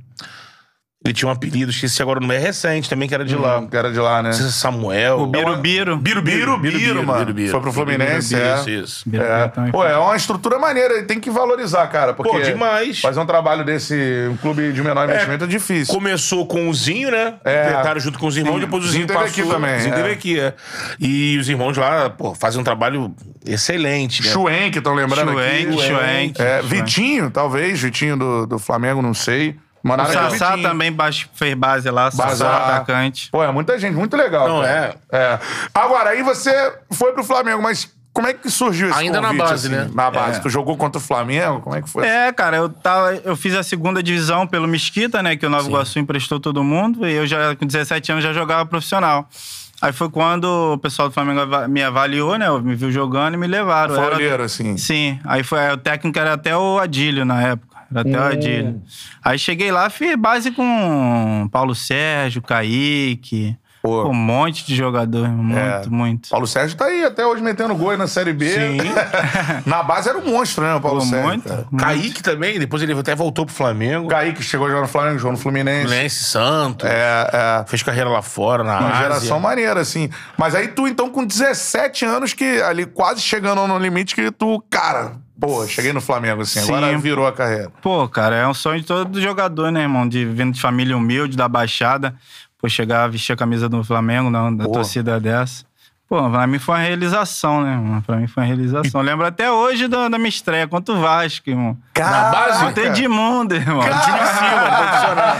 [1.06, 3.60] Ele tinha um apelido, esqueci agora, não é recente também, que era de lá.
[3.60, 4.30] Um cara de lá, né?
[4.30, 5.20] Não sei se é Samuel.
[5.20, 5.98] O Birubiru.
[5.98, 7.32] Birubiru, Birubiru, mano.
[7.52, 8.56] Foi pro Fluminense, é.
[8.56, 9.15] Isso, isso.
[9.15, 9.48] É.
[9.50, 12.15] também Pô, é uma estrutura maneira, tem que valorizar, cara.
[12.15, 13.00] Porque Pô, demais.
[13.02, 13.96] Fazer um trabalho desse,
[14.32, 15.94] um clube de menor investimento é, difícil.
[15.94, 17.36] Começou com o Zinho, né?
[17.46, 17.74] É.
[17.74, 18.62] Tentaram junto com os irmãos, Sim.
[18.62, 19.44] depois o Zinho Zinho, teve passou.
[19.44, 19.98] aqui também, O Zinho é.
[19.98, 20.54] teve aqui, é.
[21.00, 23.13] E os irmãos lá, pô, fazem um trabalho
[23.46, 24.30] excelente, né?
[24.32, 25.82] Schwenk, estão lembrando Schwenk, aqui.
[25.84, 26.41] Schwenk.
[26.41, 26.68] É, Schwenk.
[26.68, 29.56] Vitinho, talvez, Vitinho do, do Flamengo, não sei.
[29.86, 30.91] O Mandaram aqui Sassá também
[31.36, 33.30] fez base lá, Sassá, atacante.
[33.30, 34.48] Pô, é muita gente, muito legal.
[34.48, 34.95] Não, cara.
[35.12, 35.39] é.
[35.71, 39.43] Agora, aí você foi pro Flamengo, mas como é que surgiu esse Ainda na convite,
[39.48, 39.76] base, assim?
[39.76, 39.91] né?
[39.93, 40.39] Na base.
[40.39, 40.41] É.
[40.41, 41.60] Tu jogou contra o Flamengo?
[41.62, 42.04] Como é que foi?
[42.08, 45.36] É, cara, eu, tava, eu fiz a segunda divisão pelo Mesquita, né?
[45.36, 47.08] Que o Nova Iguaçu emprestou todo mundo.
[47.08, 49.30] E eu já, com 17 anos, já jogava profissional.
[49.82, 52.50] Aí foi quando o pessoal do Flamengo me avaliou, né?
[52.60, 53.93] Me viu jogando e me levaram.
[53.93, 54.78] Foi Era- assim.
[54.78, 57.64] Sim, aí foi, o técnico era até o Adílio na época.
[57.91, 58.82] Era até o Adílio.
[59.24, 63.56] Aí cheguei lá, fiz base com Paulo Sérgio, Kaique.
[63.82, 64.02] Pô.
[64.02, 65.84] Pô, um monte de jogador, muito, É.
[65.88, 66.30] muito.
[66.30, 68.50] Paulo Sérgio tá aí até hoje metendo gol aí na Série B.
[68.50, 68.78] Sim.
[69.63, 71.28] na base era um monstro, né, o Paulo Pô, Sérgio?
[71.28, 71.76] muito, muito.
[71.78, 74.08] Kaique também, depois ele até voltou pro Flamengo.
[74.08, 75.86] Kaique chegou a jogar no Flamengo, jogou no Fluminense.
[75.86, 76.89] Fluminense, Santos.
[76.89, 77.30] É,
[77.62, 77.65] é.
[77.67, 79.02] Fez carreira lá fora, na Uma Ásia.
[79.04, 80.10] geração maneira, assim.
[80.36, 84.63] Mas aí tu, então, com 17 anos, que ali quase chegando no limite, que tu,
[84.67, 86.74] cara, pô, cheguei no Flamengo, assim, Sim.
[86.74, 87.71] agora virou a carreira.
[87.82, 90.08] Pô, cara, é um sonho de todo jogador, né, irmão?
[90.08, 92.15] De vindo de família humilde, da Baixada.
[92.58, 94.71] Pô, chegar a vestir a camisa do Flamengo, não, da Pô.
[94.71, 95.65] torcida dessa.
[96.08, 98.02] Pô, pra mim foi uma realização, né, mano?
[98.06, 99.02] Pra mim foi uma realização.
[99.02, 101.76] Eu lembro até hoje da, da minha estreia contra o Vasco, irmão.
[101.96, 102.32] Caraca.
[102.32, 102.63] base?
[102.63, 103.82] Não tem de mundo, irmão.
[103.82, 105.36] Time de cima, profissional.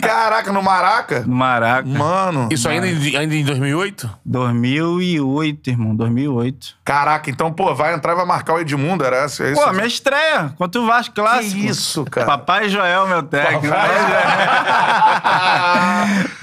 [0.00, 1.20] Caraca, no Maraca?
[1.26, 1.86] No Maraca.
[1.86, 2.48] Mano.
[2.50, 4.08] Isso ainda, em- ainda em 2008?
[4.24, 5.94] 2008, irmão.
[5.94, 6.68] 2008.
[6.82, 9.44] Caraca, então, pô, vai entrar e vai marcar o Edmundo, era essa?
[9.44, 9.60] é isso?
[9.62, 11.52] Pô, minha estreia contra o Vasco Clássico.
[11.54, 12.26] Que isso, cara?
[12.26, 13.66] Papai Joel, meu técnico.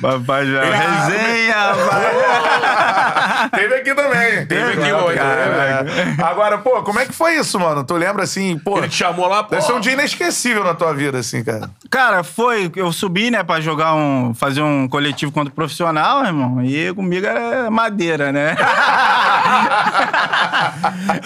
[0.01, 0.71] Papai Joel.
[0.71, 3.22] Resenha, rapaz.
[3.55, 4.45] Teve aqui também.
[4.45, 5.85] Teve aqui Claro, hoje, cara.
[6.29, 7.83] Agora, pô, como é que foi isso, mano?
[7.83, 8.77] Tu lembra assim, pô.
[8.79, 9.49] Ele te chamou lá, pô.
[9.51, 11.69] Deve ser um dia inesquecível na tua vida, assim, cara.
[11.89, 12.71] Cara, foi.
[12.75, 14.33] Eu subi, né, pra jogar um.
[14.33, 16.63] fazer um coletivo contra o profissional, irmão.
[16.63, 18.55] E comigo era madeira, né?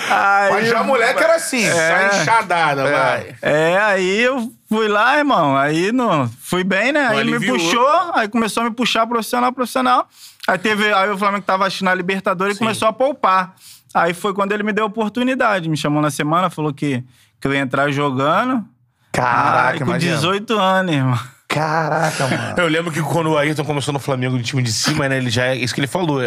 [0.10, 1.65] Aí- Mas já moleque era assim.
[1.69, 2.91] Só enxadada, É.
[2.91, 3.36] vai.
[3.41, 5.55] É, aí eu fui lá, irmão.
[5.57, 7.07] Aí não, fui bem, né?
[7.07, 7.57] Aí me aliviou.
[7.57, 10.07] puxou, aí começou a me puxar profissional, profissional.
[10.47, 10.93] Aí teve.
[10.93, 13.55] Aí o Flamengo tava acho, na Libertadores e começou a poupar.
[13.93, 15.69] Aí foi quando ele me deu a oportunidade.
[15.69, 17.03] Me chamou na semana, falou que,
[17.39, 18.63] que eu ia entrar jogando.
[19.12, 20.15] Caraca, Aí, com imagina.
[20.15, 21.19] 18 anos, irmão.
[21.47, 22.53] Caraca, mano.
[22.60, 25.17] Eu lembro que quando o Ayrton começou no Flamengo de time de cima, né?
[25.17, 26.19] Ele já é isso que ele falou.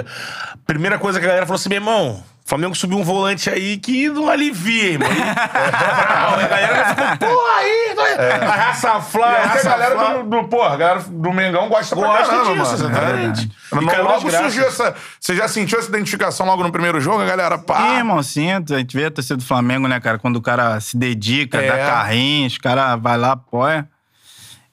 [0.66, 4.08] Primeira coisa que a galera falou assim: meu irmão, Flamengo subiu um volante aí que
[4.08, 5.08] não alivia, irmão.
[5.08, 8.44] a galera ficou, pô, Ayrton!
[8.44, 10.14] A raça Flá, a aí, a raça galera Flá.
[10.14, 12.94] do, do, pô, a galera do Mengão gosta, pra Gosta caramba, disso, mano.
[12.96, 13.50] exatamente.
[13.72, 13.76] É.
[13.76, 14.94] E Mas logo surgiu essa...
[15.20, 17.56] Você já sentiu essa identificação logo no primeiro jogo, a galera?
[17.56, 17.80] Pá.
[17.94, 18.74] Ih, irmão, sinto.
[18.74, 20.18] A gente vê a torcida do Flamengo, né, cara?
[20.18, 21.68] Quando o cara se dedica, É.
[21.68, 23.88] dá carrinho, os caras vai lá, apoia.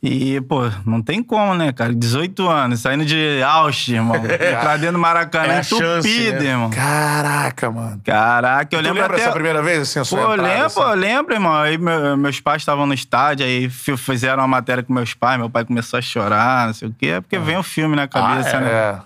[0.02, 1.92] E, pô, não tem como, né, cara?
[1.94, 4.16] 18 anos, saindo de Ausch, irmão.
[4.30, 6.46] Entrar dentro do Maracanã É entupido, chance, né?
[6.46, 6.70] irmão.
[6.70, 8.00] Caraca, mano.
[8.06, 9.24] Caraca, eu Tu lembro lembra até...
[9.26, 10.80] essa primeira vez, assim, a sua Pô, entrada, lembro, assim?
[10.82, 11.54] eu lembro, irmão.
[11.56, 15.40] Aí meu- meus pais estavam no estádio, aí fi- fizeram uma matéria com meus pais,
[15.40, 17.08] meu pai começou a chorar, não sei o quê.
[17.08, 18.70] É porque vem o filme na cabeça, Ah, né?
[18.72, 19.00] É.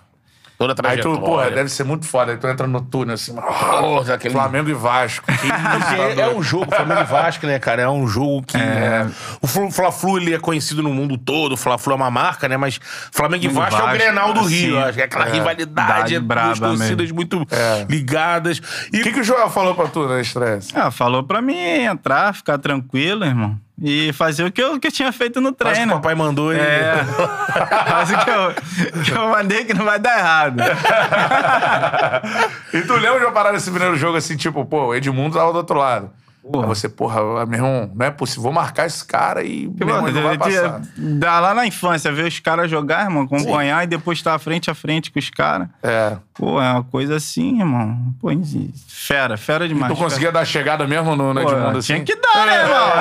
[0.61, 1.19] Toda a Aí tu, trajetória.
[1.21, 2.31] porra, deve ser muito foda.
[2.33, 5.25] Aí tu entra no túnel, assim, Porra, aquele- Flamengo e Vasco.
[6.17, 7.81] É, é um jogo, Flamengo e Vasco, né, cara?
[7.81, 8.57] É um jogo que.
[8.57, 9.07] É.
[9.41, 12.57] O Fla- Fla-Flu ele é conhecido no mundo todo, o Fla-Flu é uma marca, né?
[12.57, 12.79] Mas
[13.11, 14.55] Flamengo e Vasco, é o Vasco, Grenal do sim.
[14.67, 14.79] Rio.
[14.79, 17.15] Acho que é aquela rivalidade, Verdade é duas torcidas mesmo.
[17.15, 17.85] muito É.
[17.89, 18.61] ligadas.
[18.93, 20.71] E O que, que o Joel falou pra tu na estresse?
[20.75, 23.57] Ah, falou pra mim entrar, ficar tranquilo, irmão.
[23.83, 25.93] E fazer o que eu, que eu tinha feito no faz o que o treino.
[25.93, 26.53] papai mandou.
[26.53, 27.03] ele- É.
[27.89, 28.53] Faz o que eu,
[29.03, 30.61] que eu mandei que não vai dar errado.
[32.73, 35.51] e tu lembra de uma parada nesse primeiro jogo, assim, tipo, pô, o Edmundo tava
[35.51, 36.09] do outro lado.
[36.43, 36.63] Porra.
[36.65, 40.11] Aí você, porra, meu irmão, não é possível, vou marcar esse cara e meu irmão,
[40.11, 40.81] não vai passar.
[40.97, 44.73] Dá lá na infância, ver os caras jogar, irmão, acompanhar e depois estar frente a
[44.73, 45.67] frente com os caras.
[45.83, 46.17] É.
[46.33, 48.15] Pô, é uma coisa assim, irmão.
[48.19, 48.29] Pô,
[48.87, 49.93] fera, fera demais.
[49.93, 51.93] Tu conseguia dar chegada mesmo no, no Pô, Edmundo, assim?
[51.93, 52.91] Tinha que dar, né, irmão?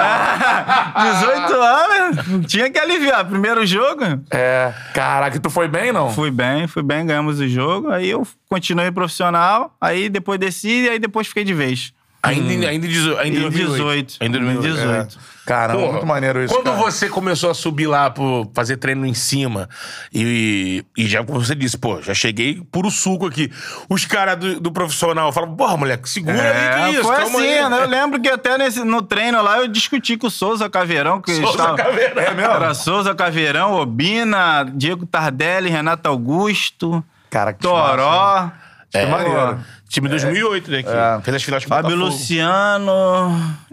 [1.48, 3.24] 18 anos, tinha que aliviar.
[3.24, 4.72] Primeiro jogo, É.
[4.92, 6.10] Caraca, e tu foi bem, não?
[6.10, 7.90] Fui bem, fui bem, ganhamos o jogo.
[7.90, 11.92] Aí eu continuei profissional, aí depois desci e aí depois fiquei de vez.
[12.22, 14.06] Ainda, em- ainda, em dezo- ainda em Em 2018.
[14.08, 14.16] 18.
[14.20, 15.08] Ainda em Em 2018.
[15.08, 15.18] 18.
[15.26, 15.30] É.
[15.46, 16.76] Caramba, Porra, muito maneiro isso, Quando cara.
[16.76, 19.68] você começou a subir lá pro fazer treino em cima
[20.12, 23.50] e, e já, como você disse, pô, já cheguei puro suco aqui.
[23.88, 27.52] Os caras do, do profissional falam, porra, moleque, segura aí, que isso, foi calma assim,
[27.52, 27.68] aí.
[27.70, 27.78] né?
[27.82, 31.32] Eu lembro que até nesse, no treino lá eu discuti com o Souza Caveirão, que
[31.34, 31.76] Souza estava...
[31.76, 32.22] Caveirão.
[32.22, 32.52] É mesmo?
[32.52, 38.52] Era Souza Caveirão, Obina, Diego Tardelli, Renato Augusto, Cara, que Toró,
[38.92, 39.58] Que maneiro.
[39.90, 40.82] Time 2008, né?
[40.84, 41.20] Que É.
[41.20, 41.96] fez as finais com o Fábio.
[41.96, 42.92] Luciano,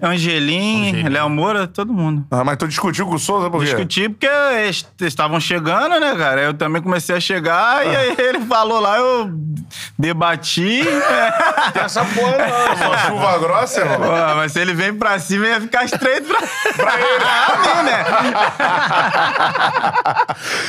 [0.02, 1.10] Angelim, Angelim.
[1.10, 2.26] Léo Moura, todo mundo.
[2.32, 3.66] Ah, mas tu discutiu com o Souza por quê?
[3.68, 6.42] Discuti porque eles estavam chegando, né, cara?
[6.42, 9.30] Eu também comecei a chegar e aí ele falou lá, eu
[10.00, 10.82] debati.
[11.74, 12.88] Tem essa porra, não.
[12.88, 13.98] Uma chuva grossa, irmão?
[14.00, 16.40] Pô, mas se ele vem pra cima, ia ficar estreito pra,
[16.74, 17.20] pra ele.
[17.64, 18.06] Pra mim, né?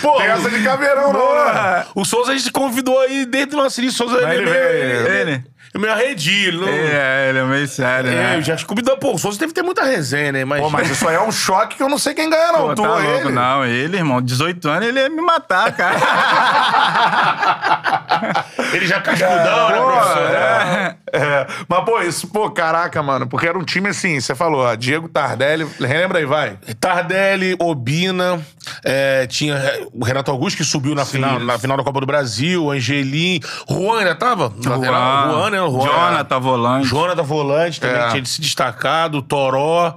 [0.03, 1.87] Pô, Tem essa de caveirão, não, né?
[1.95, 3.97] o Souza a gente convidou aí desde o nosso início.
[4.07, 5.38] Souza ele, ele é veio, ele, ele.
[5.75, 6.69] É meio arredio, não.
[6.69, 8.37] É, ele é meio sério, É, né?
[8.37, 10.45] eu já convidou, pô, o Souza deve ter muita resenha, né?
[10.45, 12.69] Mas, Pô, mas isso aí é um choque que eu não sei quem ganha, não.
[12.69, 13.33] Pô, tu tá ou louco, ele?
[13.33, 13.65] não.
[13.65, 15.99] Ele, irmão, 18 anos, ele ia me matar, cara.
[18.73, 20.31] ele já cascudão, né, professor?
[20.35, 20.97] é.
[21.13, 21.47] É.
[21.67, 23.27] Mas, pô, isso, pô, caraca, mano.
[23.27, 25.67] Porque era um time assim, você falou, ó, Diego Tardelli.
[25.81, 26.59] Relembra aí, vai.
[26.79, 28.41] Tardelli, Obina,
[28.85, 29.57] é, tinha
[29.93, 34.01] o Renato Augusto que subiu na, final, na final da Copa do Brasil, Angelim, Juan
[34.01, 34.53] ainda tava?
[34.65, 35.73] Lateral, Juan, né?
[35.73, 36.89] Juan, Jonathan Volante.
[36.89, 38.09] Jonathan Volante também É.
[38.11, 39.95] tinha se destacado, Toró.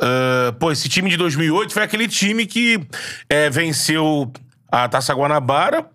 [0.00, 2.80] é, pô, esse time de 2008 foi aquele time que
[3.28, 4.32] é, venceu
[4.70, 5.86] a Taça Guanabara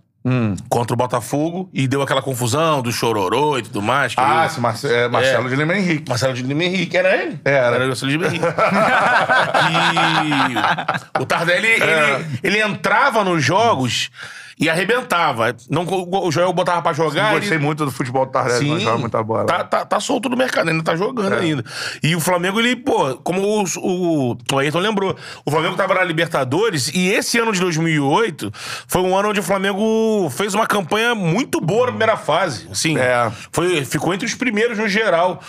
[0.68, 4.14] contra o Botafogo e deu aquela confusão do chororô e tudo mais.
[4.14, 6.10] que Ah, esse Marce- é, Marcelo de Lima Henrique.
[6.10, 7.40] Marcelo de Lima Henrique, era ele?
[7.46, 7.76] Era.
[7.78, 8.46] Era o Marcelo de Lima Henrique.
[11.18, 14.10] e o Tardelli, ele, ele entrava nos jogos
[14.60, 15.56] e arrebentava.
[15.70, 17.34] Não, o Joel botava pra jogar.
[17.34, 19.46] Gostei ele- muito do futebol do Tardelli, Sim, mas joga muita bola.
[19.46, 21.40] Tá, tá, tá solto no mercado, ainda tá jogando É.
[21.40, 21.64] ainda.
[22.02, 25.16] E o Flamengo, ele, pô, como o, o, o Ayrton lembrou,
[25.46, 28.52] o Flamengo tava na Libertadores e esse ano de 2008
[28.88, 32.68] foi um ano onde o Flamengo fez uma campanha muito boa na primeira fase.
[32.72, 33.32] Assim, É.
[33.52, 35.40] foi, ficou entre os primeiros no geral.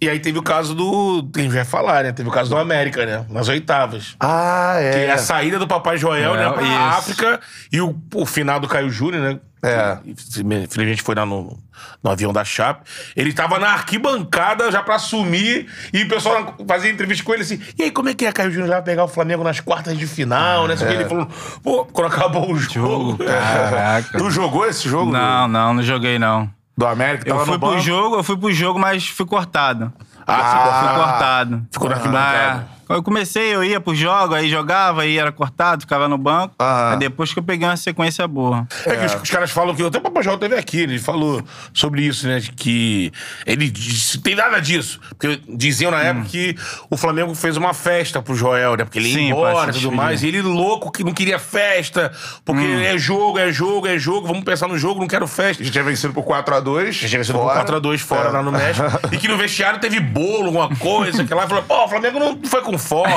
[0.00, 1.26] E aí teve o caso do.
[1.36, 2.12] Gente vai falar, né?
[2.12, 3.24] Teve o caso do América, né?
[3.30, 4.14] Nas oitavas.
[4.20, 5.04] Ah, Que é.
[5.06, 6.72] é a saída do Papai Joel, né, É, pra isso.
[6.72, 7.40] África
[7.72, 9.40] e o, o final do Caio Júnior, né?
[9.64, 9.98] É.
[10.04, 11.56] Infelizmente foi lá no,
[12.02, 12.82] no avião da Chape.
[13.14, 17.60] Ele tava na arquibancada já pra assumir e o pessoal fazia entrevista com ele assim:
[17.78, 18.68] e aí, como é que é, Caio Júnior?
[18.68, 20.76] Já vai pegar o Flamengo nas quartas de final, né?
[20.76, 20.94] Só É.
[20.94, 21.28] ele falou:
[21.62, 23.18] pô, quando acabou o jogo.
[23.24, 24.18] Caraca.
[24.18, 26.50] Tu jogou esse jogo Não, não, não joguei não.
[26.76, 27.28] do, América?
[27.28, 29.92] Eu Tava fui no pro jogo, eu fui pro jogo, mas fui cortado.
[30.26, 31.66] Ah, Fui cortado.
[31.70, 32.54] Ficou na arquibancada.
[32.54, 36.18] Na- Quando eu comecei, eu ia pro jogo, aí jogava, aí era cortado, ficava no
[36.18, 36.54] banco.
[36.60, 36.92] Aham.
[36.92, 38.66] Aí depois que eu peguei uma sequência boa.
[38.86, 39.82] É que os, os caras falam que.
[39.84, 42.38] Até o Papai Joel teve aqui, ele falou sobre isso, né?
[42.38, 43.12] de Que
[43.46, 44.18] ele disse.
[44.20, 45.00] Tem nada disso.
[45.10, 46.56] Porque diziam na época que
[46.90, 48.84] o Flamengo fez uma festa pro Joel, né?
[48.84, 49.96] Porque ele ia Sim, embora e tudo despedir.
[49.96, 50.22] mais.
[50.22, 52.12] E ele louco que não queria festa.
[52.44, 54.26] Porque é jogo, é jogo, é jogo.
[54.26, 55.62] Vamos pensar no jogo, não quero festa.
[55.62, 56.92] A gente tinha vencido por 4x2.
[56.92, 58.32] Já tinha vencido por 4x2 fora É.
[58.32, 58.86] lá no México.
[59.12, 62.38] e que no vestiário teve bolo, alguma coisa, que lá falou, pô, o Flamengo não
[62.44, 63.08] foi com foco,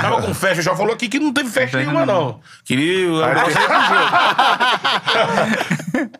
[0.00, 0.62] tava com festa.
[0.62, 2.14] Já falou aqui que não teve festa nenhuma, não.
[2.24, 2.40] não.
[2.64, 3.08] Queria.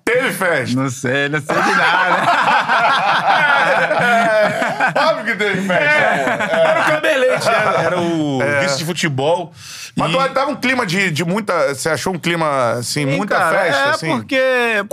[0.05, 0.77] Teve- festa.
[0.81, 2.17] Não sei, não sei de nada.
[5.11, 5.85] Óbvio que teve festa.
[5.85, 8.61] Era o Cabelete, era, era o É.
[8.61, 9.53] vice de futebol.
[9.97, 11.75] Mas E- tu tava um clima de, de muita.
[11.75, 14.11] Você achou um clima, assim, Sim, muita cara, festa, é assim?
[14.17, 14.41] porque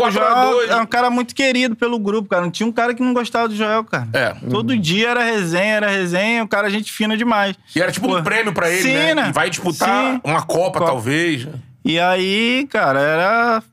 [0.03, 2.41] a Joel é um cara muito querido pelo grupo, cara.
[2.43, 4.07] Não tinha um cara que não gostava do Joel, cara.
[4.13, 4.35] É.
[4.49, 7.55] Todo dia era resenha, era resenha, o cara gente fina demais.
[7.75, 9.15] E era tipo um prêmio pra ele, sim, né?
[9.15, 9.29] né?
[9.29, 10.21] E vai disputar Sim.
[10.23, 10.85] uma Copa, Copa.
[10.85, 11.47] talvez.
[11.83, 13.63] E aí, cara, era.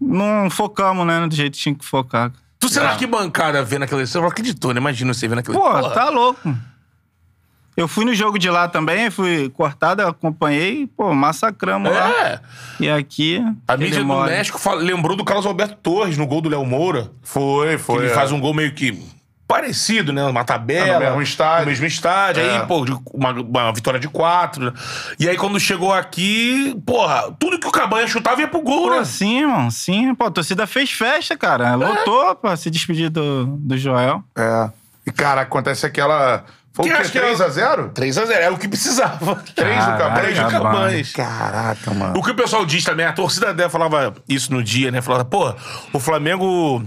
[0.00, 1.26] Não focamos, né?
[1.26, 2.32] Do jeito que tinha que focar.
[2.60, 4.80] Tu sendo arquibancada vendo aquela Você não acreditou, né?
[4.80, 6.54] Imagina você vendo aquela Pô, tá louco.
[7.76, 12.10] Eu fui no jogo de lá também, fui cortado, acompanhei, pô, massacramos lá.
[12.10, 12.40] É.
[12.80, 13.40] E aqui.
[13.68, 14.22] A mídia do.
[14.24, 17.12] México fala- lembrou do Carlos Alberto Torres no gol do Léo Moura.
[17.22, 17.98] Foi, Que foi.
[18.04, 18.14] ele é.
[18.14, 19.00] faz um gol meio que
[19.48, 20.22] parecido, né?
[20.24, 20.86] Uma tabela.
[20.86, 21.64] É, no mesmo estádio.
[21.64, 22.42] No mesmo estádio.
[22.42, 22.58] É.
[22.60, 24.66] Aí, pô, de- uma, uma vitória de quatro.
[24.66, 24.72] né?
[25.18, 28.96] E aí, quando chegou aqui, porra, tudo que o Cabanha chutava ia pro gol, Pô,
[28.98, 29.04] né?
[29.04, 30.14] sim, irmão, sim.
[30.14, 31.74] Pô, a torcida fez festa, cara.
[31.74, 34.22] Lotou pra se despedir do, do Joel.
[34.36, 34.68] É.
[35.06, 36.44] E, cara, acontece aquela.
[36.74, 37.00] Foi Que o quê?
[37.02, 37.90] acho que era- 3x0?
[37.92, 39.34] 3x0, era o que precisava.
[39.56, 40.38] Três do Caraca, Cabanhas.
[40.38, 40.50] Do.
[40.50, 41.12] Cabanhas.
[41.12, 42.18] Caraca, mano.
[42.18, 45.00] O que o pessoal diz também, a torcida dela falava isso no dia, né?
[45.00, 45.54] Falava, pô,
[45.92, 46.84] o Flamengo.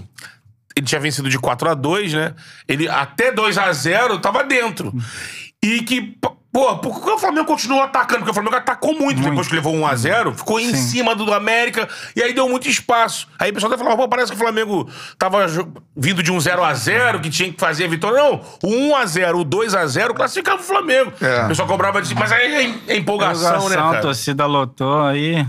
[0.75, 2.33] Ele tinha vencido de 4 a 2 né?
[2.67, 4.93] Ele até 2 a 0 tava dentro.
[5.63, 6.17] E que,
[6.51, 8.19] pô, por que o Flamengo continuou atacando?
[8.19, 10.75] Porque o Flamengo atacou muito, depois que levou 1 a 0 ficou em Sim.
[10.75, 13.27] cima do, do América, e aí deu muito espaço.
[13.37, 15.45] Aí o pessoal até falava, pô, parece que o Flamengo tava
[15.95, 18.17] vindo de um 0 a 0 que tinha que fazer a vitória.
[18.17, 21.13] Não, o 1 a 0 o 2 a 0 classificava o Flamengo.
[21.21, 21.45] É.
[21.45, 22.15] O pessoal cobrava de.
[22.15, 24.01] Mas aí é, é empolgação, né, a cara?
[24.01, 25.45] torcida lotou aí.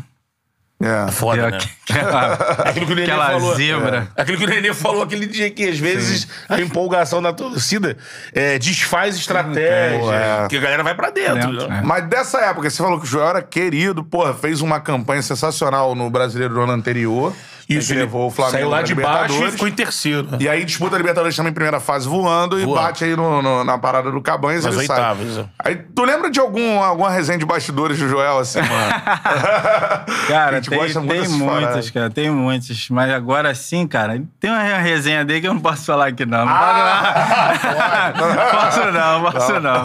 [0.83, 1.13] É.
[1.13, 1.59] Foda, deu né?
[1.89, 2.33] aquela,
[2.69, 3.55] Aquilo que o Nenê aquela falou.
[3.55, 4.09] zebra.
[4.17, 4.23] É.
[4.23, 7.97] Aquilo que o Nenê falou aquele dia que, às vezes, a empolgação da torcida
[8.33, 10.13] é, desfaz estratégia.
[10.13, 10.49] É.
[10.49, 11.53] Que a galera vai pra dentro.
[11.53, 11.79] Dentro, né?
[11.79, 11.87] é.
[11.87, 15.95] Mas dessa época, você falou que o Joel era querido, porra, fez uma campanha sensacional
[15.95, 17.33] no brasileiro do ano anterior.
[17.69, 19.53] Isso, ele levou o Flamengo saiu lá de baixo e Libertadores.
[19.55, 20.29] ficou em terceiro.
[20.41, 22.81] E aí disputa a Libertadores também em primeira fase voando e Voando.
[22.83, 24.97] bate aí no- no- na parada do Cabanhas e Nas ele sai.
[24.97, 25.45] oitavas, é.
[25.65, 28.73] Aí, tu lembra de algum, alguma resenha de bastidores do Joel, assim, mano?
[30.29, 32.89] Cara, tem, tem dessas muitas, cara, tem muitas.
[32.91, 36.45] Mas agora sim, cara, tem uma resenha dele que eu não posso falar aqui, não.
[36.45, 38.51] Não Ah, posso, não.
[38.51, 39.83] Posso não, posso não.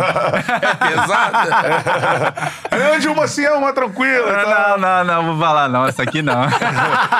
[0.78, 2.34] Pesada.
[2.72, 4.42] Aí de uma assim é uma tranquila.
[4.42, 4.78] e tal.
[4.80, 6.42] Não, não, não, vou falar não, essa aqui não.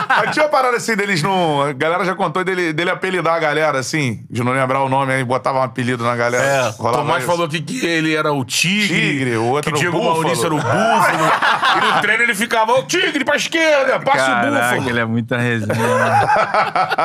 [0.10, 1.62] Mas tinha uma parada assim deles não.
[1.62, 5.14] A galera já contou dele, dele apelidar a galera, assim, de não lembrar o nome
[5.14, 6.44] aí, botava um apelido na galera.
[6.44, 7.28] É, Rolava Tomás isso.
[7.28, 8.88] falou aqui que ele era o Tigre.
[8.88, 10.22] Tigre, o outro que era o Diego Búfalo.
[10.22, 11.32] Maurício era o Búfalo.
[11.78, 14.90] e no treino ele ficava, o Tigre pra esquerda, passa o Caraca, Búfalo.
[14.90, 15.76] ele é muita resenha.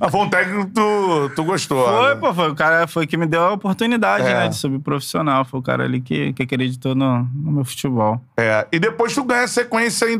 [0.00, 1.86] Mas foi um técnico que tu, tu gostou.
[1.86, 2.14] Foi, né?
[2.16, 4.34] pô, foi o cara foi que me deu a oportunidade, É.
[4.34, 5.44] né, de subir profissional.
[5.44, 8.20] Foi o cara ali que, que acreditou no, no meu futebol.
[8.36, 8.66] É.
[8.72, 10.18] E depois tu ganha sequência em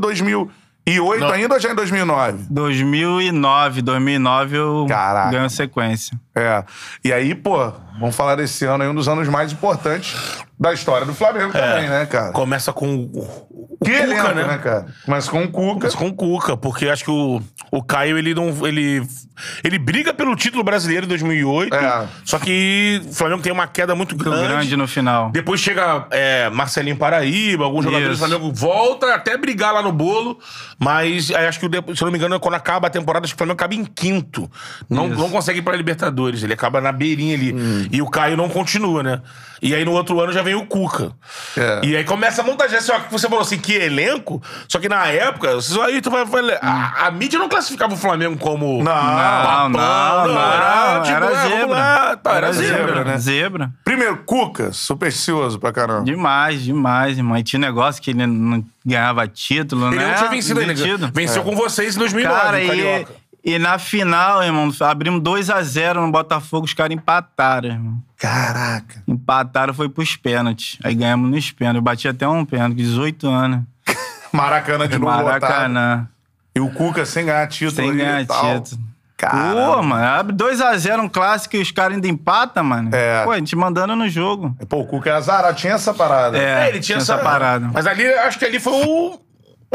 [0.86, 1.30] 2008 Não.
[1.30, 2.44] ainda ou já em 2009?
[2.50, 5.30] 2009, 2009 eu Caraca.
[5.30, 6.18] ganho sequência.
[6.36, 6.64] É.
[7.04, 10.14] E aí, pô, vamos falar desse ano aí, um dos anos mais importantes
[10.58, 12.32] da história do Flamengo também, né, cara?
[12.32, 13.20] Começa com o,
[13.50, 14.44] o Que Cuca, elenco, né?
[14.46, 14.86] né, cara?
[15.04, 15.74] Começa com o Cuca.
[15.80, 18.66] Começa com o Cuca, porque acho que o, O Caio, ele não.
[18.66, 19.02] Ele,
[19.62, 21.74] ele briga pelo título brasileiro em 2008.
[21.74, 22.06] É.
[22.24, 24.48] Só que o Flamengo tem uma queda muito Muito grande.
[24.48, 25.30] grande no final.
[25.30, 28.26] Depois chega é, Marcelinho Paraíba, alguns jogadores do.
[28.26, 30.38] Flamengo volta até brigar lá no bolo,
[30.78, 33.37] mas acho que, o se eu não me engano, quando acaba a temporada, acho que
[33.37, 34.50] o Flamengo acaba em quinto.
[34.88, 35.16] Não, Isso.
[35.18, 37.54] não consegue ir pra Libertadores, ele acaba na beirinha ali.
[37.92, 39.20] E o Caio não continua, né?
[39.62, 41.12] E aí no outro ano já vem o Cuca.
[41.56, 41.80] É.
[41.87, 42.78] E aí começa a montagem.
[42.80, 45.48] Só que você falou assim, que elenco, só que na época,
[45.87, 48.82] aí tu vai, vai- a, a mídia não classificava o Flamengo como.
[48.82, 48.94] Não.
[48.94, 50.40] Não, não, não.
[50.40, 51.66] era, tipo, era vamos zebra.
[51.66, 53.18] lá, tá, era zebra, zebra, né?
[53.18, 53.70] Zebra.
[53.84, 56.04] Primeiro, Cuca, supersticioso pra caramba.
[56.04, 57.37] Demais, demais, irmão.
[57.38, 60.08] E tinha negócio que ele não ganhava título, Ele né?
[60.08, 60.73] não tinha vencido ainda.
[60.82, 61.10] Vencido.
[61.14, 63.12] Venceu com vocês em 2009, Cara, o e, Carioca.
[63.44, 68.02] e na final, irmão, abrimos 2x0 no Botafogo, os caras empataram, irmão.
[68.18, 69.02] Caraca.
[69.06, 70.78] Empataram, foi pros pênaltis.
[70.82, 71.76] Aí ganhamos nos pênaltis.
[71.78, 73.60] Eu bati até um pênalti, 18 anos.
[74.32, 75.40] Maracanã de novo lotado.
[75.42, 76.08] Maracanã.
[76.56, 78.60] E o Cuca sem ganhar título Sem ganhar e tal.
[78.60, 78.82] título.
[79.16, 79.76] Caramba.
[79.76, 82.90] Pô, mano, abre 2x0 um clássico e os caras ainda empatam, mano.
[82.92, 83.24] É.
[83.24, 84.56] Pô, a gente mandando no jogo.
[84.68, 86.37] Pô, o Cuca é azarado, tinha essa parada.
[86.37, 87.70] É, É, ele tinha essa, parada.
[87.72, 89.20] Mas ali, acho que ali foi o...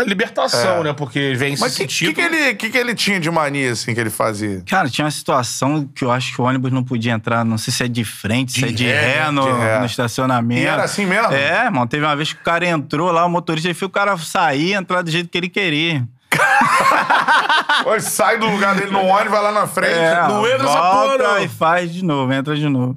[0.03, 0.83] libertação, É.
[0.85, 0.93] né?
[0.93, 2.15] Porque vence Mas o esse que, que, título.
[2.15, 4.61] que ele, que, que ele tinha de mania, assim, que ele fazia?
[4.67, 7.73] Cara, tinha uma situação que eu acho que o ônibus não podia entrar, não sei
[7.73, 9.79] se é de frente, se De é de ré, ré, no, de ré.
[9.79, 10.61] no estacionamento.
[10.61, 11.33] E era assim mesmo?
[11.33, 11.85] É, irmão.
[11.87, 14.67] Teve uma vez que o cara entrou lá, o motorista, ele fez o cara sair
[14.69, 16.07] e entrar do jeito que ele queria.
[17.85, 19.93] Ou sai do lugar dele no ônibus, vai lá na frente.
[19.93, 22.95] É, não entra essa porra, e faz de novo, entra de novo.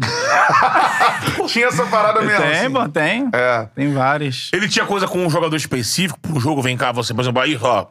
[1.46, 2.42] Tinha essa parada mesmo.
[2.42, 2.70] tem, assim.
[2.70, 3.28] pô, tem.
[3.32, 3.68] É.
[3.74, 4.50] Tem várias.
[4.52, 7.58] Ele tinha coisa com um jogador específico pro jogo, vem cá, você, por exemplo, aí,
[7.60, 7.86] ó,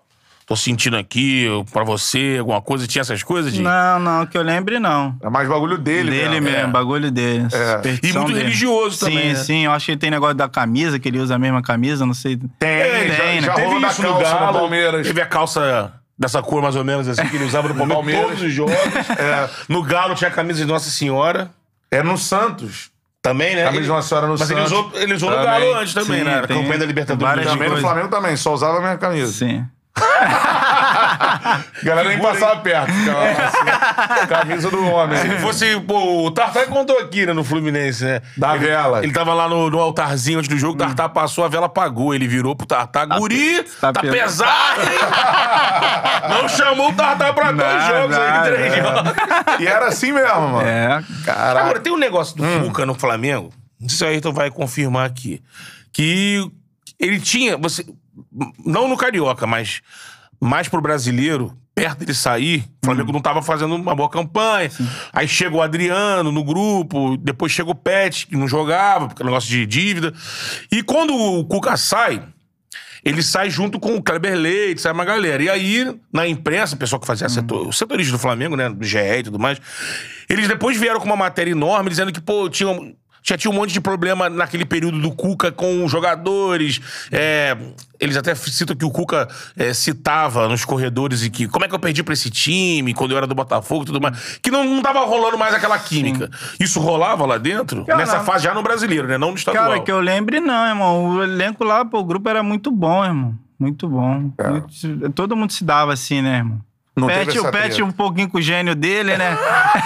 [0.51, 3.61] tô sentindo aqui pra você, alguma coisa, tinha essas coisas de...
[3.61, 5.15] Não, não, que eu lembre, não.
[5.23, 6.67] É mais bagulho dele, Dele mesmo, É.
[6.67, 7.47] bagulho dele.
[7.53, 7.81] É.
[8.05, 8.39] E muito dele.
[8.43, 9.35] religioso sim, também, né?
[9.35, 12.05] Sim, eu acho que ele tem negócio da camisa, que ele usa a mesma camisa,
[12.05, 12.37] não sei.
[12.59, 13.47] Tem, É, já, tem, né?
[13.47, 15.07] já Teve isso no calça Galo, no Palmeiras.
[15.07, 18.41] teve a calça dessa cor mais ou menos assim, que ele usava no Palmeiras, todos
[18.41, 18.73] os jogos.
[19.17, 19.49] É.
[19.69, 21.49] No Galo tinha a camisa de Nossa Senhora,
[21.89, 22.91] É no Santos.
[23.21, 23.63] também, né?
[23.63, 24.73] Camisa de Nossa Senhora no Mas ele Santos.
[24.73, 25.35] usou, ele usou no.
[25.37, 26.41] Galo antes também, Sim, né?
[26.41, 27.45] Na tem campanha da Libertadores.
[27.47, 27.77] Também no.
[27.77, 29.31] Flamengo também, só usava a minha camisa.
[29.31, 29.65] Sim.
[31.83, 32.89] Galera nem passava perto.
[32.91, 35.17] assim, camisa do homem.
[35.17, 38.21] Se fosse, pô, o Tartar contou aqui, né, no Fluminense, né?
[38.37, 39.03] Da vela.
[39.03, 42.13] Ele tava lá no, no altarzinho antes do jogo, o Tartar passou, a vela apagou.
[42.13, 44.81] Ele virou pro Tartar, guri, tá, tá pesado."
[46.29, 48.81] Não chamou o Tartar pra dois Não, jogos aí, não, três é.
[48.81, 49.11] jogos.
[49.59, 50.67] E era assim mesmo, mano.
[50.67, 51.03] É.
[51.25, 51.59] Caraca.
[51.59, 52.65] Agora, tem um negócio do Hum.
[52.65, 55.41] Fuca no Flamengo, não sei se o Ayrton vai confirmar aqui,
[55.91, 56.49] que
[56.99, 57.85] ele tinha, você,
[58.65, 59.81] não no Carioca, mas
[60.39, 63.13] mais pro brasileiro, perto dele sair, o Flamengo Hum.
[63.13, 64.69] não tava fazendo uma boa campanha.
[65.13, 69.25] Aí chega o Adriano no grupo, depois chega o Pet, que não jogava, porque é
[69.25, 70.13] negócio de dívida.
[70.71, 72.23] E quando o Cuca sai,
[73.03, 75.41] ele sai junto com o Kleber Leite, sai uma galera.
[75.41, 78.83] E aí, na imprensa, o pessoal que fazia setor, os setoristas do Flamengo, né, do
[78.85, 79.59] GE e tudo mais,
[80.29, 82.67] eles depois vieram com uma matéria enorme dizendo que, pô, tinha,
[83.23, 86.81] já tinha um monte de problema naquele período do Cuca com os jogadores.
[87.11, 87.55] É,
[87.99, 91.75] eles até citam que o Cuca é, citava nos corredores e que como é que
[91.75, 94.39] eu perdi pra esse time quando eu era do Botafogo e tudo mais.
[94.41, 96.29] Que não, não tava rolando mais aquela química.
[96.59, 97.85] Isso rolava lá dentro?
[97.85, 99.17] Cara, nessa fase já no brasileiro, né?
[99.17, 99.67] Não no estadual.
[99.69, 101.05] Cara, que eu lembre, não, irmão.
[101.17, 103.35] O elenco lá, pô, o grupo era muito bom, irmão.
[103.59, 104.31] Muito bom.
[104.49, 106.59] Muito- todo mundo se dava assim, né, irmão?
[106.95, 107.83] Não Pet, o Pet treta.
[107.85, 109.37] um pouquinho com o gênio dele, né?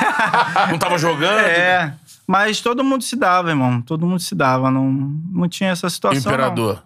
[0.71, 1.39] Não tava jogando?
[1.39, 1.93] é.
[2.27, 3.81] Mas todo mundo se dava, irmão.
[3.81, 4.71] Todo mundo se dava.
[4.71, 4.83] Não,
[5.31, 6.31] não tinha essa situação.
[6.31, 6.83] Imperador.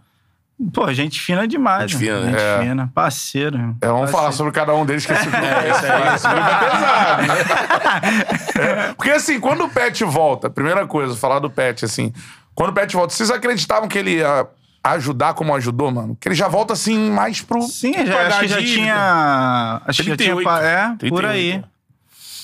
[0.59, 0.69] Não.
[0.71, 1.89] Pô, gente fina demais.
[1.91, 2.23] Gente irmão.
[2.25, 2.59] fina, Gente é.
[2.61, 2.91] fina.
[2.93, 3.77] Parceiro, irmão.
[3.81, 4.17] É, vamos Parceiro.
[4.17, 7.21] falar sobre cada um deles, que esse grupo É, esse aí, esse grupo é pesado.
[7.27, 8.89] né?
[8.89, 12.11] É, Porque assim, quando o Pet volta, primeira coisa, falar do Pet, assim,
[12.53, 14.45] quando o Pet volta, vocês acreditavam que ele ia
[14.83, 16.17] ajudar como ajudou, mano?
[16.19, 17.61] Que ele já volta assim mais pro.
[17.61, 19.81] Sim, já, acho que já tinha.
[19.85, 20.35] Acho que já tinha.
[20.35, 20.43] 38.
[20.43, 21.27] pa- É, por 38.
[21.27, 21.63] aí.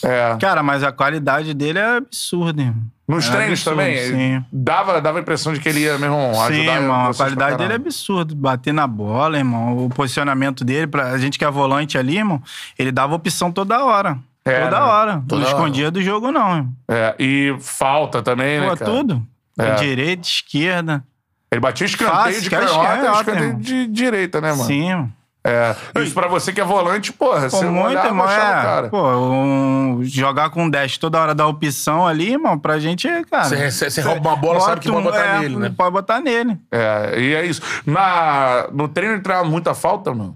[0.05, 0.37] É.
[0.39, 2.83] Cara, mas a qualidade dele é absurda, irmão.
[3.07, 4.45] Nos É treinos absurdo, também, Sim.
[4.51, 6.47] dava, dava a impressão de que ele ia mesmo ajudar.
[6.53, 8.33] Sim, irmão, a qualidade dele é absurda.
[8.35, 9.85] Bater na bola, irmão.
[9.85, 12.41] O posicionamento dele, pra a gente que é volante ali, irmão,
[12.77, 14.17] ele dava opção toda hora.
[14.43, 14.85] É, toda né?
[14.85, 15.23] hora.
[15.27, 16.49] Toda não escondia do jogo, não.
[16.57, 16.73] irmão.
[16.87, 18.91] É, e falta também, né, Pô, cara?
[18.91, 19.27] tudo.
[19.57, 19.75] É.
[19.75, 21.03] Direita, esquerda.
[21.51, 23.61] Ele batia escanteio Fácil, de é canhota escanteio, escanteio irmão.
[23.61, 24.63] de direita, né, mano?
[24.65, 25.11] Sim, irmão.
[25.47, 25.75] É.
[26.01, 28.25] Isso pra você que é volante, porra, Pô, você muito, olhava, irmão.
[28.25, 28.89] achava o É, cara.
[28.89, 33.69] pô, um- jogar com 10 toda hora da opção ali, irmão, pra gente, cara.
[33.69, 35.73] Você rouba uma bola, sabe que pode botar é, nele, né?
[35.77, 36.57] Pode botar nele.
[36.71, 37.61] É, e é isso.
[37.85, 40.35] Na, no treino ele treinava muita falta, mano?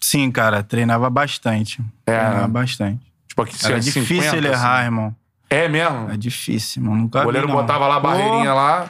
[0.00, 1.82] Sim, cara, treinava bastante.
[2.06, 3.00] É, Treinava bastante.
[3.28, 4.84] Tipo, aqui Era difícil 50, ele errar, assim.
[4.86, 5.14] irmão.
[5.50, 6.10] É mesmo?
[6.10, 6.96] É difícil, irmão.
[6.96, 7.60] Nunca O goleiro vi, não.
[7.60, 8.86] botava lá a barreirinha Pô, lá.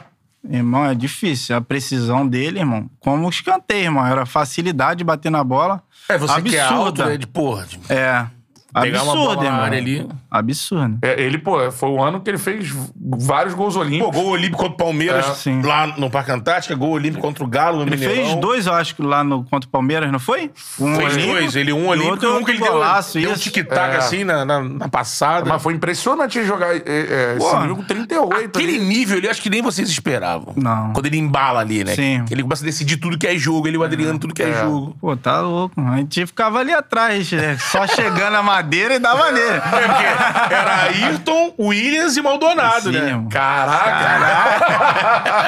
[0.49, 1.55] Irmão, é difícil.
[1.55, 2.89] A precisão dele, irmão.
[2.99, 4.05] Como os cantei, irmão.
[4.05, 5.81] Era facilidade de bater na bola.
[6.07, 7.05] É, você que é alto, Absurda.
[7.05, 7.17] né?
[7.17, 7.67] De porra.
[7.89, 8.25] É.
[8.73, 9.61] pegar uma Absurdo, bola na irmão.
[9.63, 10.07] área ali.
[10.29, 10.97] Absurdo.
[11.01, 14.15] É, ele, pô, foi o ano que ele fez vários gols Pô, olímpicos.
[14.15, 15.61] gol olímpico contra o Palmeiras, É, sim.
[15.61, 18.15] lá no Parque Antártica, gol olímpico contra o Galo no Ele Mineirão.
[18.25, 20.51] fez dois, eu acho, que lá no contra o Palmeiras, não foi?
[20.79, 23.19] Um Fez olímpico dois, ele um e olímpico outro e um que ele deu, golaço,
[23.19, 23.43] deu um isso.
[23.43, 23.97] tic-tac É.
[23.97, 25.47] assim na, na, na passada.
[25.49, 28.45] Mas foi impressionante ele jogar é, é, esse Pô, nível com 38.
[28.47, 28.85] Aquele ali.
[28.85, 30.53] nível ali, acho que nem vocês esperavam.
[30.55, 30.93] Não.
[30.93, 31.95] Quando ele embala ali, né?
[31.95, 32.25] Sim.
[32.29, 34.49] Ele começa a decidir tudo que é jogo, ele e o Adriano, tudo que é,
[34.49, 34.61] É.
[34.63, 34.95] jogo.
[34.99, 35.79] Pô, tá louco.
[35.79, 37.57] A gente ficava ali atrás, né?
[37.59, 39.47] só chegando a madeira e dava nele.
[39.47, 40.05] É, porque
[40.53, 43.07] era Ayrton, Williams e Maldonado, Sim, né?
[43.09, 43.29] irmão.
[43.29, 44.71] Caraca!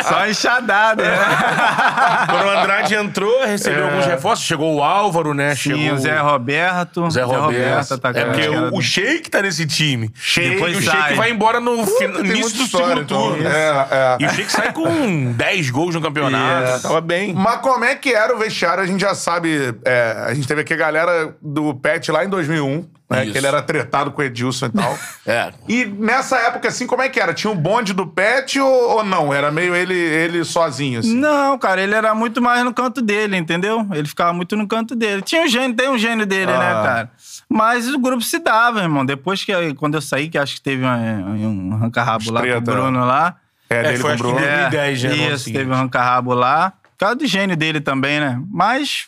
[0.04, 1.18] Só enxadada, né?
[2.30, 4.46] Quando o Andrade entrou, recebeu alguns reforços.
[4.46, 5.52] Chegou o Álvaro, né?
[5.52, 5.56] É.
[5.56, 7.10] Sim, Chegou o Zé Roberto.
[7.10, 7.94] Zé Roberto.
[7.94, 10.12] atacante, é porque que era o, o Sheik tá nesse time.
[10.14, 11.02] Sheik Depois o sai.
[11.02, 13.22] Sheik vai embora no, Tem início do história, segundo então.
[13.32, 13.48] turno.
[13.48, 14.18] É, é.
[14.20, 16.70] E o Sheik sai com 10 gols no campeonato.
[16.76, 16.84] Isso.
[16.84, 17.34] Tava bem.
[17.34, 18.84] Mas como é que era o vestiário?
[18.84, 19.74] A gente já sabe.
[19.86, 23.24] é, a gente teve aqui a galera do Pet lá em 2001, né?
[23.24, 23.32] Isso.
[23.32, 24.98] Que ele era tretado com o Edilson e tal.
[25.26, 25.52] É.
[25.68, 27.34] E nessa época, assim, como é que era?
[27.34, 29.34] Tinha um bonde do Pet ou, ou não?
[29.34, 31.16] Era meio ele, ele sozinho, assim?
[31.16, 33.86] Não, cara, ele era muito mais no canto dele, entendeu?
[33.94, 35.22] Ele ficava muito no canto dele.
[35.22, 36.58] Tinha um gênio, tem um gênio dele, Ah.
[36.60, 37.12] né, cara?
[37.48, 39.06] Mas o grupo se dava, irmão.
[39.06, 42.50] Depois que quando eu saí, que acho que teve um, um arranca-rabo lá com o
[42.52, 42.72] Treta.
[42.72, 43.36] Bruno lá.
[43.70, 44.40] É, É, dele foi com o acho que Bruno.
[44.46, 45.58] em 2010, né, no ano Isso, seguinte.
[45.60, 46.72] teve um arranca-rabo lá.
[46.72, 48.42] Por causa do gênio dele também, né?
[48.52, 49.08] Mas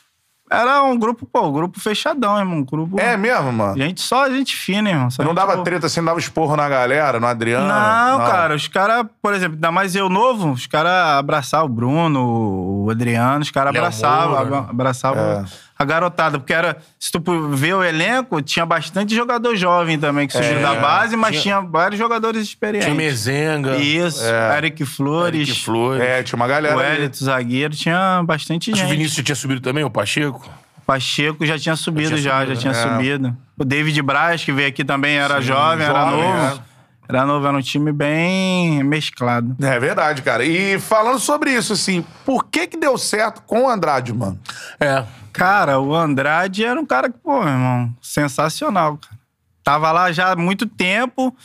[0.51, 2.57] era um grupo, pô, um grupo fechadão, irmão.
[2.57, 2.99] Um grupo.
[2.99, 3.77] É mesmo, mano?
[3.77, 5.09] Gente, só gente fina, irmão.
[5.09, 5.63] Só Não dava boa.
[5.63, 7.67] treta assim, não dava esporro na galera, no Adriano?
[7.67, 12.83] Não, cara, os caras, por exemplo, ainda mais eu novo, os caras abraçavam o Bruno,
[12.85, 15.45] o Adriano, os caras Léo abraçavam, Moura.
[15.81, 20.33] A garotada, porque era, se tu ver o elenco, tinha bastante jogador jovem também que
[20.33, 22.85] surgiu É, da base, mas tinha- tinha, vários jogadores experientes.
[22.87, 23.77] Tinha Mezenga.
[23.77, 24.23] Isso,
[24.57, 26.01] Eric Flores, Eric Flores.
[26.03, 26.77] É, tinha uma galera.
[26.77, 26.81] o.
[26.81, 28.97] Elito zagueiro, tinha bastante Acho que o gente.
[28.97, 30.47] Vinícius tinha subido também, o Pacheco.
[30.85, 33.29] Pacheco já tinha subido, Já já, tinha já tinha subido, é.
[33.29, 33.37] subido.
[33.57, 36.37] O David Braz, que veio aqui também, era jovem, era jovem, novo.
[36.37, 36.63] Era novo,
[37.07, 39.55] era um time bem mesclado.
[39.61, 40.45] É verdade, cara.
[40.45, 44.39] E falando sobre isso, assim, por que que deu certo com o Andrade, mano?
[44.79, 45.03] É.
[45.33, 49.19] Cara, o Andrade era um cara que, pô, meu irmão, sensacional, cara.
[49.63, 51.35] Tava lá já há muito tempo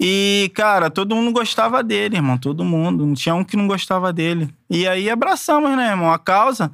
[0.00, 2.38] e, cara, todo mundo gostava dele, irmão.
[2.38, 3.04] Todo mundo.
[3.04, 4.48] Não tinha um que não gostava dele.
[4.70, 6.70] E aí abraçamos, né, irmão, a causa.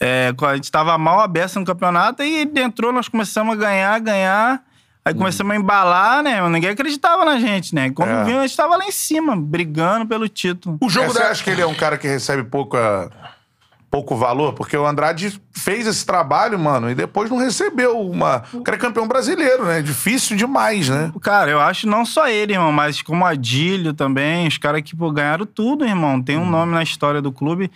[0.00, 3.98] É, a gente tava mal aberto no campeonato e ele entrou, nós começamos a ganhar,
[3.98, 4.62] ganhar.
[5.08, 6.46] Aí começamos a embalar, né?
[6.48, 7.90] Ninguém acreditava na gente, né?
[7.90, 8.24] Quando É.
[8.24, 10.76] viu, a gente tava lá em cima, brigando pelo título.
[10.80, 11.30] O jogo É, Você da...
[11.30, 13.10] acha que ele é um cara que recebe pouca,
[13.90, 14.52] pouco valor?
[14.52, 18.42] Porque o Andrade fez esse trabalho, mano, e depois não recebeu uma...
[18.52, 19.80] O cara é campeão brasileiro, né?
[19.80, 21.10] Difícil demais, né?
[21.22, 25.10] Cara, eu acho não só ele, irmão, mas como Adílio também, os caras que pô,
[25.10, 26.20] ganharam tudo, irmão.
[26.22, 26.50] Tem um Hum.
[26.50, 27.70] nome na história do clube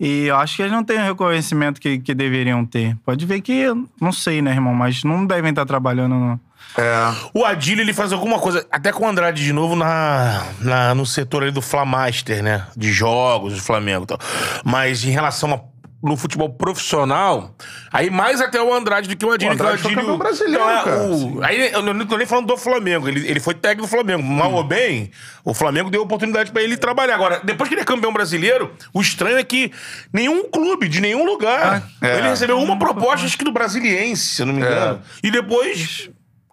[0.00, 2.96] e eu acho que eles não têm o reconhecimento que, que deveriam ter.
[3.04, 3.66] Pode ver que,
[4.00, 6.40] não sei, né, irmão, mas não devem estar trabalhando, não.
[6.76, 7.12] É.
[7.34, 11.04] O Adílio, ele faz alguma coisa, até com o Andrade de novo na, na- no
[11.04, 12.66] setor ali do Flamaster, né?
[12.76, 14.18] De jogos do Flamengo e tal.
[14.64, 15.60] Mas em relação a,
[16.06, 17.52] no futebol profissional,
[17.92, 19.50] aí mais até o Andrade do que o Adílio.
[19.50, 21.02] O Andrade foi campeão brasileiro, Então, é, cara.
[21.08, 24.22] o- aí eu não tô nem falando do Flamengo, ele, ele foi técnico do Flamengo.
[24.22, 25.10] Mal ou bem,
[25.44, 27.16] o Flamengo deu oportunidade pra ele trabalhar.
[27.16, 29.72] Agora, depois que ele é campeão brasileiro, o estranho é que
[30.12, 32.18] nenhum clube, de nenhum lugar, É.
[32.18, 35.00] ele recebeu uma proposta, acho que do Brasiliense, se eu não me engano.
[35.24, 36.08] E depois...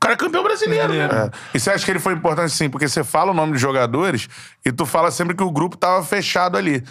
[0.05, 1.05] O cara é campeão brasileiro, né?
[1.33, 1.57] É.
[1.57, 2.69] E você acha que ele foi importante sim?
[2.69, 4.27] Porque você fala o nome dos jogadores
[4.63, 6.83] e tu fala sempre que o grupo tava fechado ali.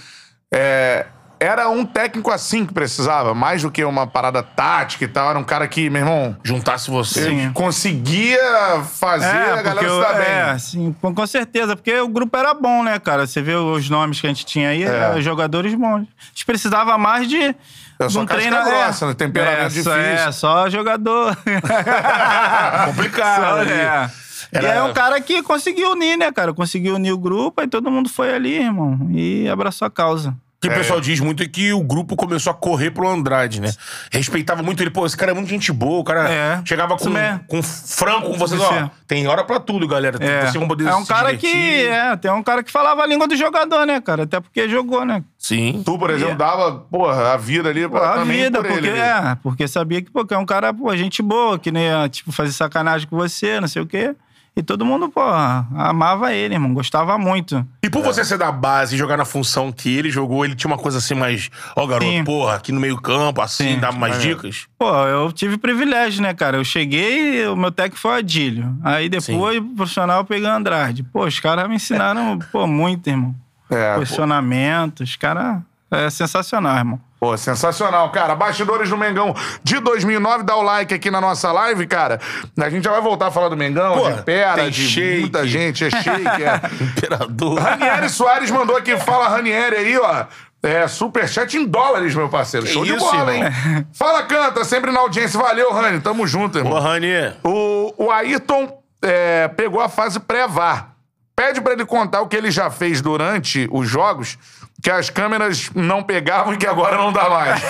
[0.53, 1.07] É,
[1.39, 5.31] Era um técnico assim que precisava, mais do que uma parada tática e tal.
[5.31, 7.51] Era um cara que, meu irmão, Juntasse você.
[7.53, 10.59] Conseguia fazer a galera eu- se dar é, bem.
[10.59, 13.27] sim, com, com certeza, porque o grupo era bom, né, cara?
[13.27, 16.03] Você vê os nomes que a gente tinha aí, eram jogadores bons.
[16.03, 17.55] A gente precisava mais de.
[17.99, 19.15] É só um casca treino grossa, né?
[19.15, 20.29] Temperamento é, só- difícil.
[20.29, 21.37] É, só jogador.
[22.87, 23.41] Complicado.
[23.43, 23.71] Só, ali.
[23.73, 24.11] é.
[24.53, 26.53] Era- E é um cara que conseguiu unir, né, cara?
[26.53, 30.35] Conseguiu unir o grupo, aí todo mundo foi ali, irmão, e abraçou a causa.
[30.65, 33.61] O que o pessoal diz muito é que o grupo começou a correr pro Andrade,
[33.61, 33.71] né?
[34.11, 34.91] Respeitava muito ele.
[34.91, 36.01] Pô, esse cara é muito gente boa.
[36.01, 37.11] O cara É, chegava com,
[37.47, 38.61] com franco com vocês.
[38.61, 38.91] Ó, é.
[39.07, 40.19] tem hora pra tudo, galera.
[40.19, 41.47] Tem É, Você vão poder é um se cara que.
[41.47, 41.89] divertir.
[41.91, 44.23] É, tem um cara que falava a língua do jogador, né, cara?
[44.25, 45.23] Até porque jogou, né?
[45.39, 45.83] Sim.
[45.85, 48.99] Tu, por exemplo, dava, porra, a vida ali pra, a vida, por porque, ele.
[48.99, 52.33] é, porque sabia que, pô, que é um cara, pô, gente boa, que nem tipo,
[52.33, 54.15] fazer sacanagem com você, não sei o quê.
[54.57, 57.67] E todo mundo, pô, amava ele, irmão, gostava muito.
[57.83, 60.71] E por você ser da base e jogar na função que ele jogou, ele tinha
[60.71, 61.51] uma coisa assim mais.
[61.75, 62.23] Ó, garoto, Sim.
[62.23, 63.81] porra, aqui no meio-campo, assim, Sim.
[63.81, 64.67] dava mais dicas.
[64.79, 66.57] Pô, eu tive privilégio, né, cara?
[66.57, 68.77] Eu cheguei, o meu técnico foi o Adílio.
[68.85, 71.03] Aí depois, o profissional, eu peguei o Andrade.
[71.03, 73.35] Pô, os caras me ensinaram, pô, muito, irmão.
[73.69, 74.01] É, pô.
[74.01, 75.03] posicionamento.
[75.03, 77.01] Os caras é sensacional, irmão.
[77.25, 78.35] Pô, sensacional, cara.
[78.35, 82.21] Bastidores do Mengão de 2009, dá o like aqui na nossa live, cara.
[82.61, 85.21] A gente já vai voltar a falar do Mengão, Pô, de Pera, de shake.
[85.21, 86.61] muita gente, é shake, é.
[86.85, 87.59] Imperador.
[87.59, 90.27] Ranieri Soares mandou aqui, fala Ranieri aí, ó.
[90.63, 92.67] É, superchat em dólares, meu parceiro.
[92.67, 93.49] Show de isso, bola, irmão.
[93.49, 93.87] hein?
[93.95, 95.41] Fala, canta, sempre na audiência.
[95.41, 96.01] Valeu, Rani.
[96.01, 96.75] Tamo junto, irmão.
[96.75, 97.09] Ô, Rani.
[97.43, 100.91] O, o Ayrton é, pegou a fase pré-VAR.
[101.37, 104.39] Pede pra ele contar o que ele já fez durante os jogos,
[104.85, 107.59] que as câmeras não pegavam e que agora não dá mais.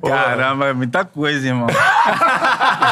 [0.00, 1.66] Caramba, é muita coisa, irmão.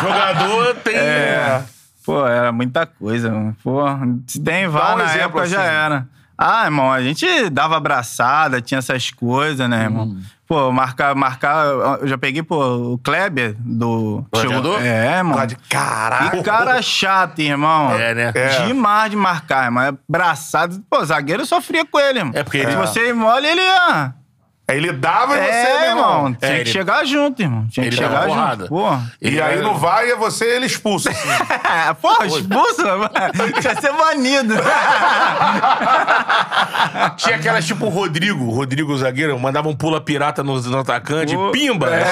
[0.02, 0.96] Jogador tem.
[0.96, 1.62] É.
[2.04, 3.56] Pô, era muita coisa, mano.
[3.62, 3.84] Pô,
[4.26, 5.70] se tem VAR um na exemplo, época já assim.
[5.70, 6.08] era.
[6.36, 10.06] Ah, irmão, a gente dava abraçada, tinha essas coisas, né, irmão?
[10.06, 10.20] Hum.
[10.46, 11.66] Pô, marcar, marcar.
[12.00, 14.24] Eu já peguei, pô, o Kleber do.
[14.32, 14.80] Gladiador?
[14.80, 15.36] É, irmão.
[15.36, 16.30] Lá de caralho.
[16.30, 17.90] Que cara chato, irmão.
[17.92, 18.32] É, né?
[18.34, 18.64] É.
[18.66, 19.82] Demais de marcar, irmão.
[19.82, 20.80] É Abraçado.
[20.88, 22.32] Pô, zagueiro sofria com ele, irmão.
[22.36, 24.14] É porque ele- Se você mole, ele ia.
[24.68, 26.14] Aí ele dava e você, É, meu irmão.
[26.16, 26.34] irmão.
[26.34, 27.68] Tinha É, que ele- chegar junto, irmão.
[27.70, 28.64] Tinha que ele chegar porrada.
[28.64, 28.68] junto.
[28.68, 28.94] Pô.
[29.22, 31.08] E Ele aí era- no VAR ia você ele expulso.
[31.08, 31.28] assim.
[32.02, 32.82] Porra, expulso?
[33.62, 34.54] Tinha ser banido.
[37.16, 41.36] Tinha aquelas tipo o Rodrigo, o Rodrigo zagueiro, mandava um pula pirata no, no atacante,
[41.36, 41.88] Pô, pimba.
[41.94, 42.04] é.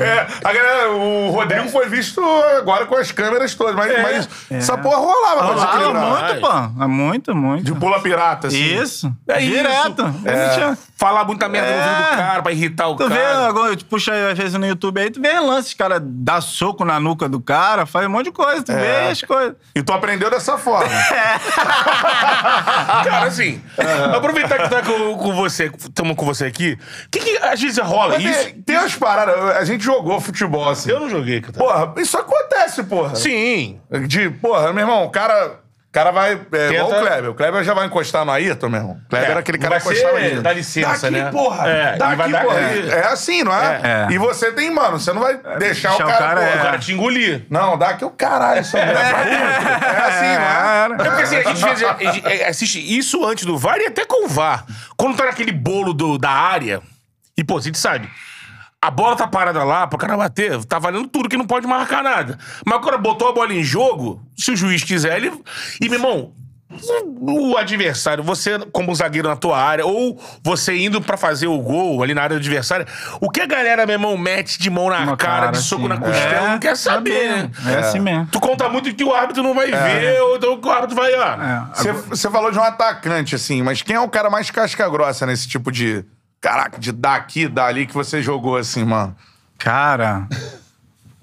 [0.00, 2.20] É, a galera, o Rodrigo foi visto
[2.58, 6.04] agora com as câmeras todas, mas, mas essa porra rolava desequilibrar.
[6.04, 6.82] muito, pô.
[6.82, 7.64] É muito, muito.
[7.64, 8.80] De pula pirata, assim.
[8.80, 9.12] Isso.
[9.28, 9.40] É
[9.82, 10.02] Direto.
[10.24, 12.16] Ele tinha- Falar muita merda no ouvido do É.
[12.16, 13.48] cara pra irritar o Tu vê, cara.
[13.48, 16.98] agora, tu puxa às vezes no YouTube aí, tu vê lances, cara, dá soco na
[17.00, 19.54] nuca do cara, faz um monte de coisa, tu vê as coisas.
[19.74, 20.88] E tu aprendeu dessa forma.
[23.04, 23.62] Cara, assim,
[24.14, 27.78] aproveitar que tá com, com você, estamos com você aqui, o que, que às vezes
[27.78, 28.44] rola Mas isso?
[28.44, 30.90] tem, tem umas paradas, a gente jogou futebol, assim.
[30.90, 31.52] Eu não joguei, cara.
[31.52, 33.14] Porra, isso acontece, porra.
[33.14, 33.80] Sim.
[34.06, 35.60] De, porra, meu irmão, o cara,
[35.94, 36.40] cara vai.
[36.52, 37.30] É, igual o Kleber.
[37.30, 39.00] O Kleber já vai encostar no Ayrton, meu irmão.
[39.06, 41.30] O Kleber É, era aquele não cara que encostava ser dá licença, Daqui, né?
[41.30, 41.68] porra.
[41.68, 42.60] É, Daqui, vai porra.
[42.60, 42.88] é.
[42.88, 43.80] É assim, não é?
[44.10, 44.12] É.
[44.12, 46.12] E você tem, mano, você não vai deixar o Deixar o cara.
[46.18, 46.56] cara, porra, é.
[46.56, 47.46] O cara te engolir.
[47.48, 48.94] Não, dá aqui o caralho, essa mulher.
[48.94, 51.00] É assim, não é?
[51.00, 53.86] É porque assim, a gente, vê- a gente, é, assiste isso antes do VAR e
[53.86, 54.64] até com o VAR.
[54.96, 56.80] Quando tá naquele bolo do- da área,
[57.36, 58.08] e pô, a gente sabe,
[58.84, 62.02] a bola tá parada lá pro cara bater, tá valendo tudo que não pode marcar
[62.02, 62.38] nada.
[62.66, 65.32] Mas quando botou a bola em jogo, se o juiz quiser, ele.
[65.80, 66.32] E, meu irmão.
[67.20, 72.02] O adversário, você como zagueiro na tua área, ou você indo pra fazer o gol
[72.02, 72.84] ali na área do adversário,
[73.20, 75.82] o que a galera, meu irmão, mete de mão na Uma cara, cara, de soco
[75.82, 75.88] assim.
[75.88, 77.50] na costela, É, não quer saber, né?
[77.68, 78.26] É assim mesmo.
[78.26, 81.14] Tu conta muito que o árbitro não vai ver, ou então que o árbitro vai,
[81.14, 81.42] ó.
[81.42, 81.62] É.
[81.74, 85.24] Você, você falou de um atacante, assim, mas quem é o cara mais casca grossa
[85.26, 86.04] nesse tipo de.
[86.44, 89.16] Caraca, de dar aqui, dar ali que você jogou, assim, mano?
[89.56, 90.28] Cara,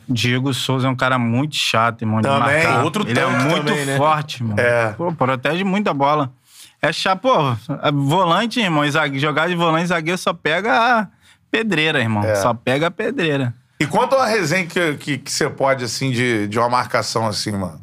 [0.10, 2.24] Diego Souza é um cara muito chato, irmão.
[2.24, 3.98] Também, outro Ele é muito também, né?
[3.98, 4.58] forte, irmão.
[4.58, 4.94] É.
[4.94, 6.34] Pô, protege muita bola.
[6.82, 7.56] É chato, pô.
[7.84, 8.84] é Volante, irmão.
[9.14, 11.08] Jogar de volante, zagueiro só pega a
[11.52, 12.24] pedreira, irmão.
[12.24, 12.34] É.
[12.38, 13.54] Só pega a pedreira.
[13.80, 17.52] E quanto a resenha que, que, que você pode, assim, de, de uma marcação, assim,
[17.52, 17.80] mano?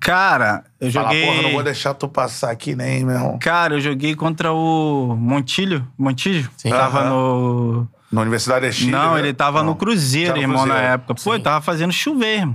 [0.00, 1.26] Cara, eu Falar, joguei.
[1.26, 3.38] porra, não vou deixar tu passar aqui nem, meu irmão.
[3.38, 5.86] Cara, eu joguei contra o Montilho.
[5.98, 6.48] Montilho?
[6.68, 7.08] Tava Aham.
[7.10, 7.88] no.
[8.10, 8.90] Na Universidade é Chile.
[8.90, 9.20] Não, né?
[9.20, 9.66] ele tava Não.
[9.70, 10.92] no Cruzeiro, Tá no irmão, na Cruzeiro.
[10.94, 11.14] época.
[11.22, 12.54] Pô, ele tava fazendo chover, irmão.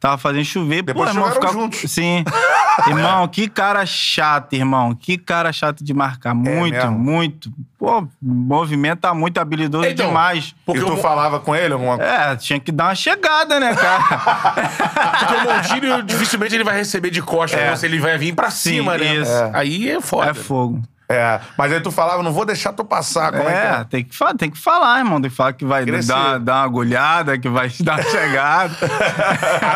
[0.00, 0.82] Tava fazendo chover.
[0.82, 1.52] Depois Pô, irmão, ficava...
[1.52, 1.90] juntos.
[1.90, 2.24] Sim.
[2.86, 4.94] irmão, que cara chato, irmão.
[4.94, 6.34] Que cara chato de marcar.
[6.34, 7.50] Muito, É muito.
[7.76, 10.54] Pô, movimenta muito habilidoso Então, demais.
[10.64, 12.12] Porque e tu o- falava com ele alguma coisa?
[12.12, 14.02] É, tinha que dar uma chegada, né, cara?
[15.18, 17.74] Porque o Montilho, dificilmente ele vai receber de costas É.
[17.74, 19.16] você, ele vai vir pra Sim, cima, né?
[19.16, 19.30] isso.
[19.30, 19.50] É.
[19.54, 20.30] Aí é foda.
[20.30, 20.80] é fogo.
[21.10, 21.40] É.
[21.56, 23.32] Mas aí tu falava, não vou deixar tu passar.
[23.32, 23.84] Como é, É, que é?
[23.84, 25.18] tem, que falar, tem que falar, irmão.
[25.20, 26.12] Tem que falar que vai Crescer.
[26.12, 28.74] dar, dar uma agulhada, que vai dar uma chegada.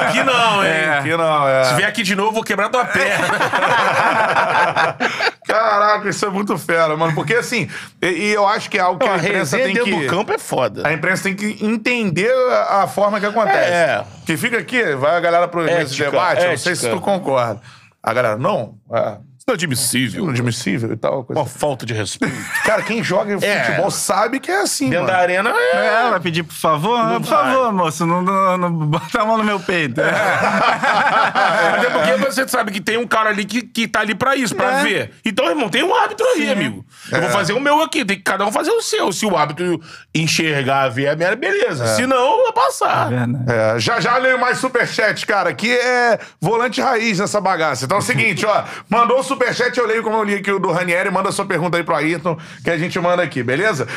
[0.07, 0.71] Aqui não, hein?
[0.71, 0.99] É.
[0.99, 1.65] Aqui não, é.
[1.65, 3.27] Se vier aqui de novo, eu vou quebrar tua perna.
[5.47, 7.15] Caraca, isso é muito fera, mano.
[7.15, 7.69] Porque assim,
[8.01, 9.91] e, e eu acho que é algo que Pô, a a imprensa tem que.
[9.91, 10.87] do campo é foda.
[10.87, 12.33] A imprensa tem que entender
[12.69, 13.73] a, a forma que acontece.
[13.73, 14.05] É.
[14.25, 17.01] Que fica aqui, vai a galera pro esse Ética, debate, eu não sei se ética.
[17.01, 17.61] tu concorda.
[18.03, 20.25] A galera, não, é Isso não é admissível.
[20.25, 21.25] inadmissível e tal.
[21.25, 21.41] Coisa.
[21.41, 22.33] Uma falta de respeito.
[22.65, 23.65] Cara, quem joga É.
[23.65, 25.23] futebol sabe que é assim, Dentro da mano.
[25.25, 25.77] arena é.
[26.07, 26.97] É, vai pedir por favor?
[27.15, 27.29] por vai.
[27.53, 30.01] favor, moço, não, não, não bota a mão no meu peito.
[30.01, 30.11] É.
[31.77, 34.55] Até porque você sabe que tem um cara ali que, que tá ali pra isso,
[34.55, 34.83] pra É.
[34.85, 35.11] ver.
[35.25, 36.85] Então, irmão, tem um árbitro aí, amigo.
[37.11, 39.13] Eu vou fazer o meu aqui, tem que cada um fazer o seu.
[39.13, 39.81] Se o árbitro
[40.15, 41.87] enxergar, ver a minha, beleza.
[41.97, 43.09] Se não, vai passar.
[43.49, 45.51] É, já já leio mais superchat, cara.
[45.51, 47.85] Aqui é volante raiz nessa bagaça.
[47.87, 48.65] Então é o seguinte, ó.
[48.89, 51.11] Mandou o superchat, eu leio como eu li aqui o do Ranieri.
[51.11, 53.89] Manda sua pergunta aí pro Ayrton, que a gente manda aqui, beleza?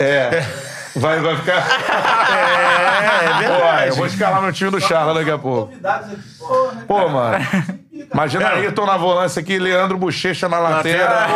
[0.00, 0.44] É.
[0.94, 1.58] Vai, vai ficar.
[1.58, 3.88] é Pô, verdade.
[3.88, 5.68] eu vou escalar meu time do Charla daqui a pouco.
[5.68, 6.84] Convidados aqui, porra.
[6.86, 7.46] Pô, mano.
[8.12, 11.28] Imagina Ayrton na volância aqui, Leandro Bochecha na lateral.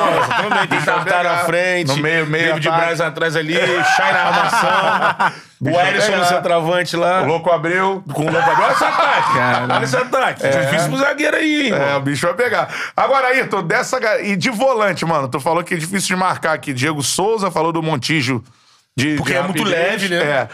[0.42, 1.88] Também tem Tartar na frente.
[1.88, 2.84] No meio, meio David ataque.
[2.84, 3.54] Braz atrás ali.
[3.54, 5.32] Shai na armação.
[5.60, 7.22] o Ellison no centroavante lá.
[7.22, 8.02] O louco abriu.
[8.12, 9.38] Com o Louco Olha esse ataque.
[9.70, 10.48] Olha esse ataque.
[10.48, 11.82] Difícil pro zagueiro aí, irmão.
[11.82, 12.74] É, o bicho vai pegar.
[12.96, 13.98] Agora, Ayrton, dessa.
[14.22, 16.72] E de volante, mano, tu falou que é difícil de marcar aqui.
[16.72, 18.42] Diego Souza falou do Montijo
[18.96, 19.16] de.
[19.16, 20.16] Porque de é muito leve, né?
[20.16, 20.48] É.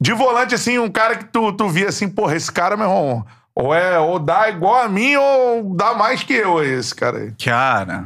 [0.00, 3.26] De volante, assim, um cara que tu, tu via assim, porra, esse cara, meu irmão,
[3.54, 7.32] ou é, ou dá igual a mim, ou dá mais que eu, esse cara aí.
[7.44, 8.04] Cara,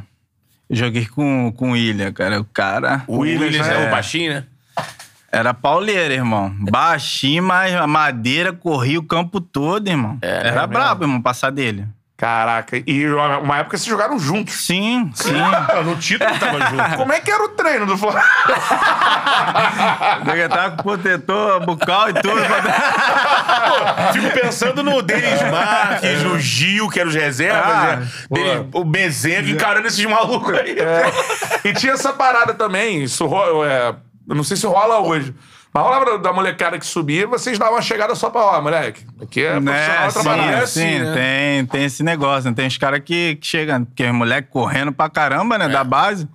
[0.70, 2.40] eu joguei com, com o William, cara.
[2.40, 3.86] O cara O Williams é é.
[3.86, 4.44] o baixinho, né?
[5.32, 6.54] Era pauleiro, irmão.
[6.70, 10.18] Baixinho, mas a madeira corria o campo todo, irmão.
[10.20, 11.86] É, era é brabo, irmão, passar dele.
[12.14, 13.04] Caraca, e
[13.42, 14.54] uma época vocês jogaram juntos.
[14.54, 15.32] Sim, sim.
[15.84, 16.96] No título tava junto.
[16.96, 18.24] Como é que era o treino do Flamengo?
[20.36, 22.40] Eu tava com protetor bucal e tudo.
[24.12, 28.08] Fico pensando no Denis Marques, no Gil, que eram os reservas, Ah, né?
[28.30, 30.76] Denis- o Bezerra encarando esses malucos aí.
[31.64, 33.28] E tinha essa parada também, isso
[33.64, 33.94] é,
[34.28, 35.34] eu não sei se rola hoje.
[35.74, 39.42] Mas rolava da molecada que subia, vocês davam uma chegada só pra, ó, moleque, aqui
[39.42, 40.42] é profissional Né, trabalhar.
[40.44, 41.14] sim, é assim, sim, né?
[41.14, 42.54] tem, tem esse negócio, né?
[42.54, 45.58] Tem os caras que, que chegam, porque os moleques correndo pra caramba, É.
[45.60, 46.28] né, da base.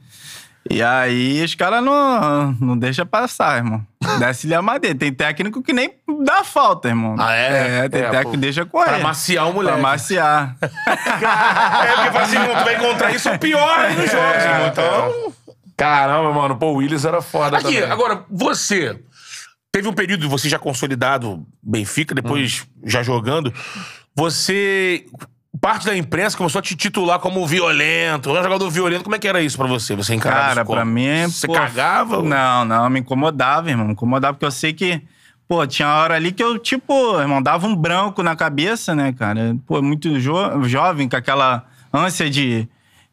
[0.70, 3.86] E aí os caras não, não deixam passar, irmão.
[4.20, 4.98] Desce-lhe a madeira.
[4.98, 5.94] Tem técnico que nem
[6.26, 7.16] dá falta, irmão.
[7.20, 7.86] Ah, é?
[7.86, 8.32] É, tem É, técnico pô.
[8.32, 8.86] que deixa correr.
[8.90, 9.80] Pra maciar o moleque.
[9.80, 10.56] Pra maciar.
[10.88, 14.68] É, porque assim, tu vai encontrar isso pior aí nos jogos, É, irmão.
[14.68, 15.34] Então...
[15.78, 17.84] Caramba, mano, pô, o Willis era foda Aqui, também.
[17.92, 19.00] agora, você...
[19.72, 22.82] Teve um período, você já consolidado Benfica, depois Hum.
[22.90, 23.54] já jogando.
[24.16, 25.06] Você...
[25.62, 28.30] Parte da imprensa começou a te titular como violento.
[28.32, 29.04] Um jogador violento.
[29.04, 29.96] Como é que era isso pra você?
[29.96, 31.24] Você encarava Cara, pra mim...
[31.28, 32.22] Você pô, cagava?
[32.22, 33.88] Não, não, me incomodava, irmão.
[33.88, 35.02] Me incomodava porque eu sei que...
[35.48, 39.56] Pô, tinha hora ali que eu, tipo, irmão, dava um branco na cabeça, né, cara?
[39.66, 42.68] Pô, muito jo- jovem, com aquela ânsia de...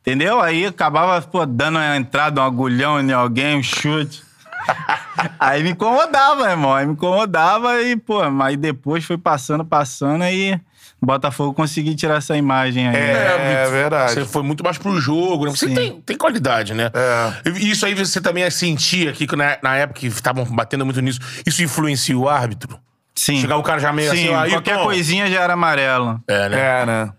[0.05, 0.41] Entendeu?
[0.41, 4.23] Aí acabava, pô, dando uma entrada, um agulhão em alguém, um chute.
[5.41, 6.75] Aí me incomodava, irmão.
[6.75, 10.61] Aí me incomodava e, pô, mas depois foi passando, passando aí...
[11.03, 12.97] O Botafogo consegui tirar essa imagem aí.
[12.97, 14.15] É, é verdade.
[14.15, 15.51] Você foi muito mais pro jogo, né?
[15.51, 16.91] Você tem, tem qualidade, né?
[16.95, 17.51] É.
[17.51, 21.03] E Isso aí você também sentia aqui, que na, na época que estavam batendo muito
[21.03, 22.81] nisso, isso influencia o árbitro?
[23.15, 23.39] Sim.
[23.39, 24.85] Chegar o cara já meio Sim, assim, aí, qualquer Tom.
[24.85, 26.23] coisinha já era amarelo.
[26.27, 26.59] É, né?
[26.59, 27.13] É, né?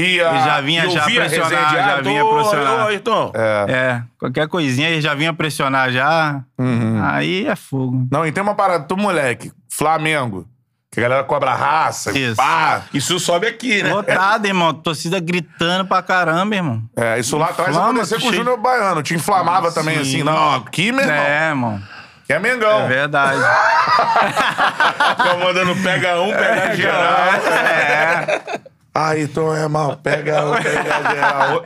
[0.00, 2.84] E, a, Ele já vinha E já pressionar, de já árbitro, vinha "Ô, pressionar.
[2.84, 3.32] ô, Ayrton.
[3.68, 6.40] É, qualquer coisinha ele já vinha pressionar já.
[6.58, 7.00] Uhum.
[7.04, 8.06] Aí é fogo.
[8.10, 10.46] Não, e tem uma parada, tu moleque, Flamengo,
[10.90, 12.36] que a galera cobra raça, Isso.
[12.36, 12.82] pá.
[12.94, 13.92] Isso sobe aqui, né?
[13.92, 14.72] Lotado, irmão.
[14.74, 16.82] Torcida gritando pra caramba, irmão.
[16.96, 19.02] É, isso lá atrás aconteceu com o Júnior Baiano.
[19.02, 20.00] Te inflamava também, Sim.
[20.00, 20.22] assim.
[20.24, 21.80] Não, aqui, meu irmão, É, irmão.
[22.26, 22.80] que é Mengão.
[22.84, 23.38] É verdade.
[25.16, 27.12] Fica mandando pega um, pega geral.
[27.44, 28.60] É.
[28.92, 29.96] Aí, Tom é mal.
[29.96, 31.62] Pega pega geral.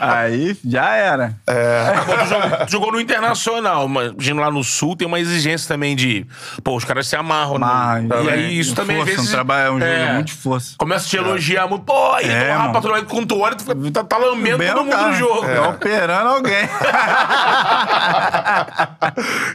[0.00, 1.34] Aí já era.
[1.44, 5.96] Tu jogou, tu jogou no Internacional, mas imagina lá no Sul tem uma exigência também
[5.96, 6.24] de.
[6.62, 7.58] Pô, os caras se amarram.
[7.58, 8.22] Mas, né?
[8.24, 9.30] E é, aí isso também força, às vezes.
[9.30, 10.74] um trabalho, é um jogo é, muito de força.
[10.78, 11.84] Começa a te elogiar muito.
[11.84, 12.66] Pô, aí, É, é, mano.
[12.66, 15.08] rapaz, tu olha, quando tu olha, tu tá, tá lambendo Bem todo mundo carro.
[15.08, 15.44] no jogo.
[15.46, 16.56] É, operando alguém.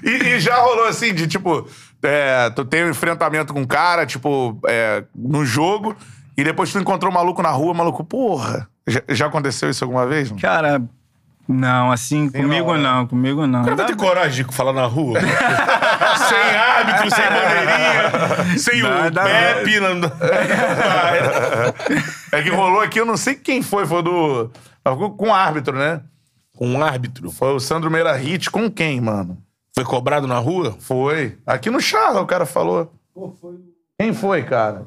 [0.04, 1.68] e, e já rolou assim, de tipo,
[2.04, 5.96] é, tu tem um enfrentamento com um cara, tipo, é, no jogo,
[6.42, 8.68] e depois tu encontrou um maluco na rua, maluco, porra.
[8.88, 10.30] Já, já aconteceu isso alguma vez?
[10.30, 10.42] mano?
[10.42, 10.82] Cara,
[11.48, 13.62] não, assim, comigo não, não, comigo não.
[13.62, 15.20] O cara vai ter coragem de falar na rua?
[15.22, 19.80] sem árbitro, sem bandeirinha, sem Dá- o dá- Pepe.
[19.80, 20.12] Não...
[22.32, 24.50] É que rolou aqui, eu não sei quem foi, foi do.
[25.18, 26.02] Com o árbitro, né?
[26.60, 29.38] um árbitro Foi o Sandro Meira Hit com quem, mano?
[29.74, 30.76] foi cobrado na rua?
[30.80, 31.38] Foi.
[31.48, 32.92] Aqui no Charla o cara falou.
[34.00, 34.84] Quem foi, cara?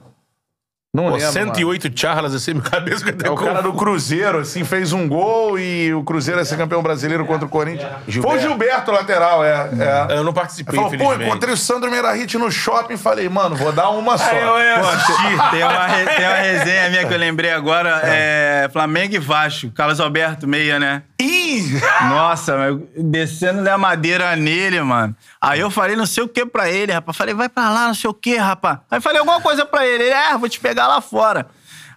[0.95, 1.33] Não Pô, lembro.
[1.33, 3.27] 108 charlas assim, cabeça que mano.
[3.27, 6.81] É o cara do Cruzeiro, assim, fez um gol e o Cruzeiro ia ser campeão
[6.85, 7.91] brasileiro contra o Corinthians.
[8.23, 9.71] Foi o Gilberto, lateral, é.
[10.09, 10.17] é.
[10.17, 13.91] Eu não participei, Falou, pô, encontrei o Sandro Meirahit no shopping falei, mano, vou dar
[13.91, 14.31] uma só.
[14.31, 14.87] Aí eu ia Pô,
[15.51, 19.99] tem, uma, tem uma resenha minha que eu lembrei agora, é Flamengo e Vasco, Carlos
[19.99, 21.03] Alberto Meia, né?
[21.21, 21.81] Ih!
[22.09, 25.15] Nossa, meu, descendo da madeira nele, mano.
[25.41, 27.17] Aí eu falei não sei o que pra ele, rapaz.
[27.17, 28.79] Falei, vai pra lá, não sei o que, rapaz.
[28.91, 30.05] Aí falei alguma coisa pra ele.
[30.05, 31.47] Ele, é, vou te pegar lá fora.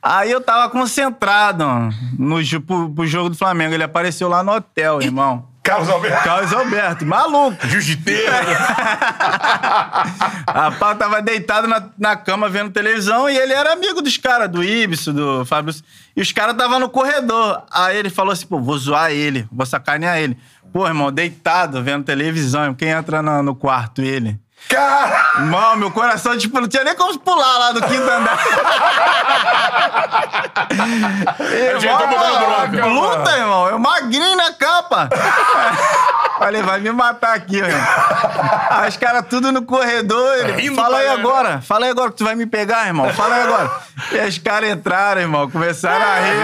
[0.02, 1.66] Aí eu tava concentrado
[2.18, 3.74] no, pro, pro jogo do Flamengo.
[3.74, 5.48] Ele apareceu lá no hotel, irmão.
[5.68, 6.24] Carlos Alberto.
[6.24, 7.68] Carlos Alberto, maluco.
[7.68, 8.32] Jiu-jiteiro.
[10.48, 14.64] Rapaz, tava deitado na, na cama vendo televisão e ele era amigo dos caras, do
[14.64, 15.76] Ibis, do Fábio.
[16.16, 17.64] E os caras estavam no corredor.
[17.70, 20.38] Aí ele falou assim: pô, vou zoar ele, vou sacanear ele.
[20.72, 22.74] Pô, irmão, deitado vendo televisão.
[22.74, 24.02] Quem entra no, no quarto?
[24.02, 24.40] Ele.
[24.70, 25.24] Cara!
[25.40, 28.38] Mano, meu coração, tipo, não tinha nem como pular lá do quinto andar.
[31.80, 32.86] já tá bronca.
[32.86, 33.68] luta, irmão.
[33.70, 35.10] Eu magrinho na capa.
[36.38, 37.88] Falei, vai me matar aqui, irmão.
[38.70, 40.36] Aí os caras tudo no corredor.
[40.38, 41.62] Ele, fala aí agora.
[41.62, 43.12] Fala aí agora que tu vai me pegar, irmão.
[43.14, 43.72] Fala aí agora.
[44.12, 45.50] E os caras entraram, irmão.
[45.50, 46.38] Começaram a rir.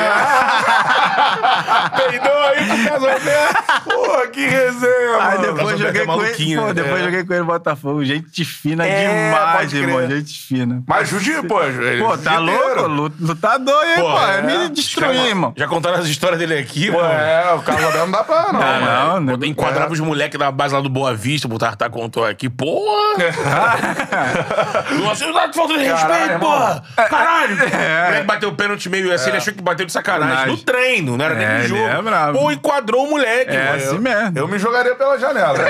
[2.10, 3.64] Peidou aí pro casamento.
[3.84, 5.54] Porra, que resenha, Aí mano.
[5.54, 6.56] depois Casamento joguei é com ele.
[6.56, 6.74] Pô, né?
[6.74, 7.04] depois É.
[7.06, 8.03] joguei com ele no Botafogo.
[8.04, 10.08] Gente fina É, demais, irmão.
[10.10, 10.84] Gente fina.
[10.88, 12.82] Mas Juju, pô, ele Pô, tá louco?
[12.88, 14.20] Lu- Lutador, hein, Pô, pô?
[14.26, 14.42] É, é.
[14.42, 15.54] me destruir, Já- irmão.
[15.56, 17.14] Já contaram as histórias dele aqui, Pô, mano?
[17.14, 18.60] é, o casamento não dá pra não.
[18.60, 18.86] Mano.
[19.30, 19.48] não, né?
[19.48, 22.50] Enquadrava os moleques da base lá do Boa Vista, o Tartar contou aqui.
[22.50, 23.14] Porra!
[25.04, 26.84] Nossa, tá falta de respeito, porra!
[27.10, 27.58] Caralho!
[27.64, 28.02] É.
[28.02, 30.48] O moleque bateu o pênalti meio assim, ele achou que bateu de sacanagem.
[30.48, 31.82] No treino, não era nem É, no jogo.
[31.88, 32.38] é bravo.
[32.40, 33.76] Pô, enquadrou o moleque, É mano.
[33.76, 34.38] assim mesmo.
[34.38, 35.54] Eu me jogaria pela janela.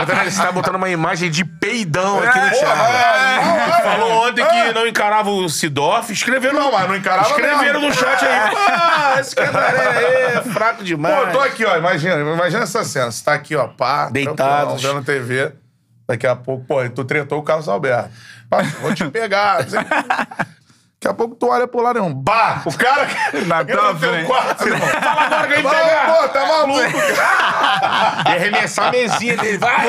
[0.00, 2.64] Nathanael, Você tá botando uma imagem de peidão aqui no chat.
[2.64, 6.12] é, Falou ontem que não encarava o Sidoff.
[6.12, 6.58] Escreveram.
[6.58, 7.88] Não, mas não encarava Escreveram mesmo.
[7.88, 8.50] no chat aí.
[8.50, 11.14] Pô, esse cantaré aí é fraco demais.
[11.14, 11.76] Pô, eu tô aqui, ó.
[11.76, 13.10] Imagina, imagina essa cena.
[13.10, 15.52] Você tá aqui, ó, pá, tranquilão, vendo TV.
[16.06, 18.10] Daqui a pouco, pô, tu tretou o Carlos Alberto.
[18.50, 19.66] Pá, vou te pegar.
[21.04, 22.62] Daqui a pouco tu olha pro lado e um bah!
[22.64, 23.06] O cara
[23.46, 24.26] Na tua frente.
[24.26, 24.88] quarto, irmão.
[24.88, 26.06] Fala agora que pegar.
[26.22, 28.22] Pô, tá maluco, cara.
[28.26, 29.58] E arremessar a mesinha dele.
[29.58, 29.86] Vai!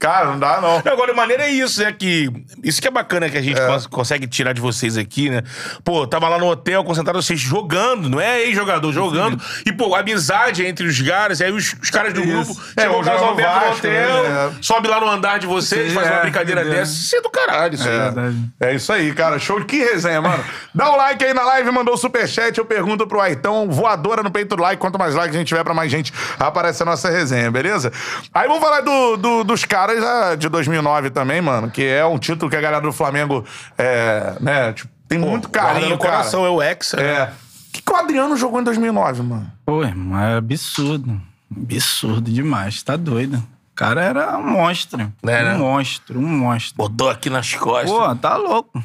[0.00, 0.78] Cara, não dá não.
[0.92, 1.92] Agora, a maneira é isso, né?
[1.92, 2.28] Que,
[2.62, 5.42] isso que é bacana que a gente cons- consegue tirar de vocês aqui, né?
[5.84, 9.40] Pô, tava lá no hotel, concentrado vocês jogando, não é ex-jogador, jogando.
[9.64, 13.02] E, pô, amizade entre os caras, aí os, os caras do grupo É, o o
[13.04, 14.52] Carlos jogo Alberto no Vasco, hotel, né?
[14.60, 16.64] sobe lá no andar de vocês, Sim, faz uma é, brincadeira é.
[16.64, 16.92] dessa.
[16.92, 17.98] Isso é do caralho, isso aí.
[17.98, 18.36] Verdade.
[18.60, 19.38] É isso aí, cara.
[19.38, 20.42] Show de que resenha, mano.
[20.74, 22.56] Dá um like aí na live, mandou o superchat.
[22.58, 24.80] Eu pergunto pro Aitão, voadora no peito do like.
[24.80, 27.92] Quanto mais like a gente tiver, pra mais gente aparece a nossa resenha, beleza?
[28.32, 31.70] Aí vamos falar do, do- dos caras ah, de 2009 também, mano.
[31.70, 33.44] Que é um título que a galera do Flamengo,
[33.78, 36.16] é, né, tipo, tem muito Guarda carinho, no cara.
[36.16, 36.96] coração, é o Hexa.
[36.96, 37.04] né?
[37.04, 37.22] É.
[37.24, 39.52] O que, que o Adriano jogou em 2009, mano?
[39.66, 41.20] Pô, irmão, é absurdo.
[41.56, 42.82] Absurdo demais.
[42.82, 43.36] Tá doido.
[43.36, 45.00] O cara era um monstro.
[45.00, 45.54] É, um né?
[45.54, 46.76] monstro, um monstro.
[46.76, 47.90] Botou aqui nas costas.
[47.90, 48.82] Pô, tá louco.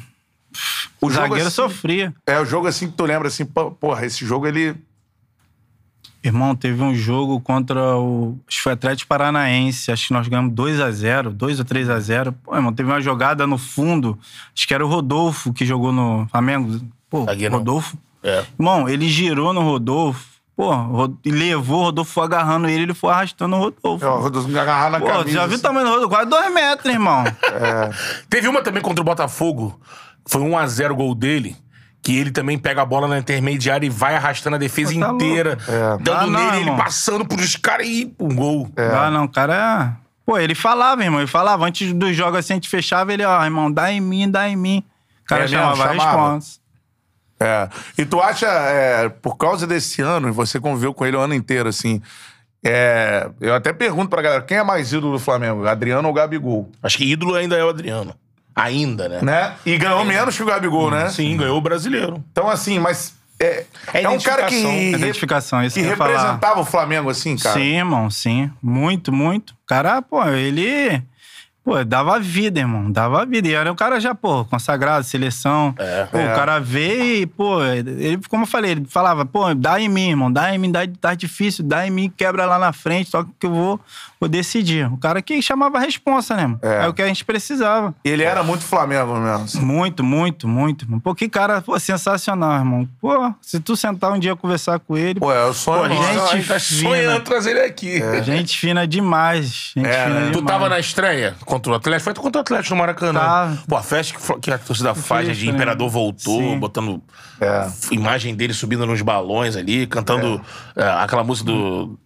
[1.00, 2.14] O O zagueiro assim- sofria.
[2.26, 4.74] É o jogo assim que tu lembra assim, pô, porra, esse jogo ele.
[6.22, 8.38] Irmão, teve um jogo contra o.
[8.46, 9.90] Acho que foi Atlético Paranaense.
[9.90, 12.34] Acho que nós ganhamos 2x0, 2 ou 3x0.
[12.44, 14.18] Pô, irmão, teve uma jogada no fundo.
[14.54, 16.78] Acho que era o Rodolfo que jogou no Flamengo.
[17.08, 17.58] Pô, Zagueirão.
[17.58, 17.96] Rodolfo.
[18.22, 18.44] É.
[18.58, 20.28] Irmão, ele girou no Rodolfo.
[20.54, 20.70] Pô,
[21.24, 24.04] e levou, o Rodolfo foi agarrando ele, ele foi arrastando o Rodolfo.
[24.06, 25.24] Ó, me agarrar na Pô, camisa.
[25.24, 26.10] tu já viu o tamanho do Rodolfo?
[26.14, 27.24] Quase dois metros, irmão.
[28.28, 29.80] Teve uma também contra o Botafogo.
[30.26, 31.56] Foi 1x0 o gol dele.
[32.02, 35.12] Que ele também pega a bola na intermediária e vai arrastando a defesa Pô, tá
[35.12, 35.58] inteira.
[35.68, 36.02] É.
[36.02, 36.76] Dando Ah, não, nele, ele irmão.
[36.78, 38.70] passando por os caras e um gol.
[38.76, 40.00] Ah, não, o cara é.
[40.24, 41.20] Pô, ele falava, irmão.
[41.20, 44.30] Ele falava, antes dos jogos assim, a gente fechava, ele, ó, irmão, dá em mim,
[44.30, 44.82] dá em mim.
[45.22, 46.10] O cara É chamava a Chamava?
[46.32, 46.58] responsa.
[47.38, 47.68] É.
[47.98, 51.34] E tu acha, é, por causa desse ano, e você conviveu com ele o ano
[51.34, 52.00] inteiro, assim.
[52.64, 56.70] é, eu até pergunto pra galera: quem é mais ídolo do Flamengo, Adriano ou Gabigol?
[56.82, 58.14] Acho que ídolo ainda é o Adriano.
[58.62, 59.18] Ainda, né?
[59.22, 59.52] Né?
[59.64, 61.08] E ganhou menos que o Gabigol, né?
[61.10, 62.22] Sim, ganhou o brasileiro.
[62.30, 63.14] Então, assim, mas.
[63.38, 64.54] É, É é um cara que.
[64.92, 65.64] identificação.
[65.64, 66.10] isso que que eu ia falar.
[66.10, 67.58] representava o Flamengo, assim, cara.
[67.58, 68.50] Sim, irmão, sim.
[68.62, 69.50] Muito, muito.
[69.52, 71.02] O cara, pô, ele.
[71.70, 72.90] Pô, dava vida, irmão.
[72.90, 73.46] Dava vida.
[73.46, 75.72] E era um cara já, pô, consagrado, seleção.
[75.78, 76.04] É.
[76.06, 76.32] Pô, É.
[76.32, 80.08] o cara veio e, pô, ele, como eu falei, ele falava, pô, dá em mim,
[80.08, 83.22] irmão, dá em mim, dá, tá difícil, dá em mim, quebra lá na frente, só
[83.38, 83.80] que eu vou,
[84.18, 84.92] vou decidir.
[84.92, 86.58] O cara que chamava a responsa, né, irmão?
[86.60, 86.84] É.
[86.86, 86.88] É.
[86.88, 87.94] o que a gente precisava.
[88.04, 89.62] Ele era muito Flamengo mesmo.
[89.64, 90.84] Muito, muito, muito.
[90.86, 90.98] irmão.
[90.98, 92.88] Pô, que cara, pô, sensacional, irmão.
[93.00, 95.88] Pô, se tu sentar um dia e conversar com ele, Pô, é o sonho.
[95.88, 96.90] Pô, gente a gente tá fina.
[96.90, 98.00] sonhando trazer ele aqui.
[98.24, 99.70] gente fina demais.
[99.76, 100.20] Gente É, fina né?
[100.26, 100.32] demais.
[100.36, 102.04] Tu tava na estreia contra o Atlético?
[102.04, 103.20] Foi contra o Atlético no Maracanã.
[103.20, 103.52] Tá.
[103.68, 105.52] Pô, a festa que, que a torcida faz né, de né?
[105.52, 106.58] Imperador voltou, Sim.
[106.58, 107.02] botando
[107.40, 107.68] É.
[107.90, 110.40] imagem dele subindo nos balões ali, cantando
[110.74, 111.98] é, aquela música do.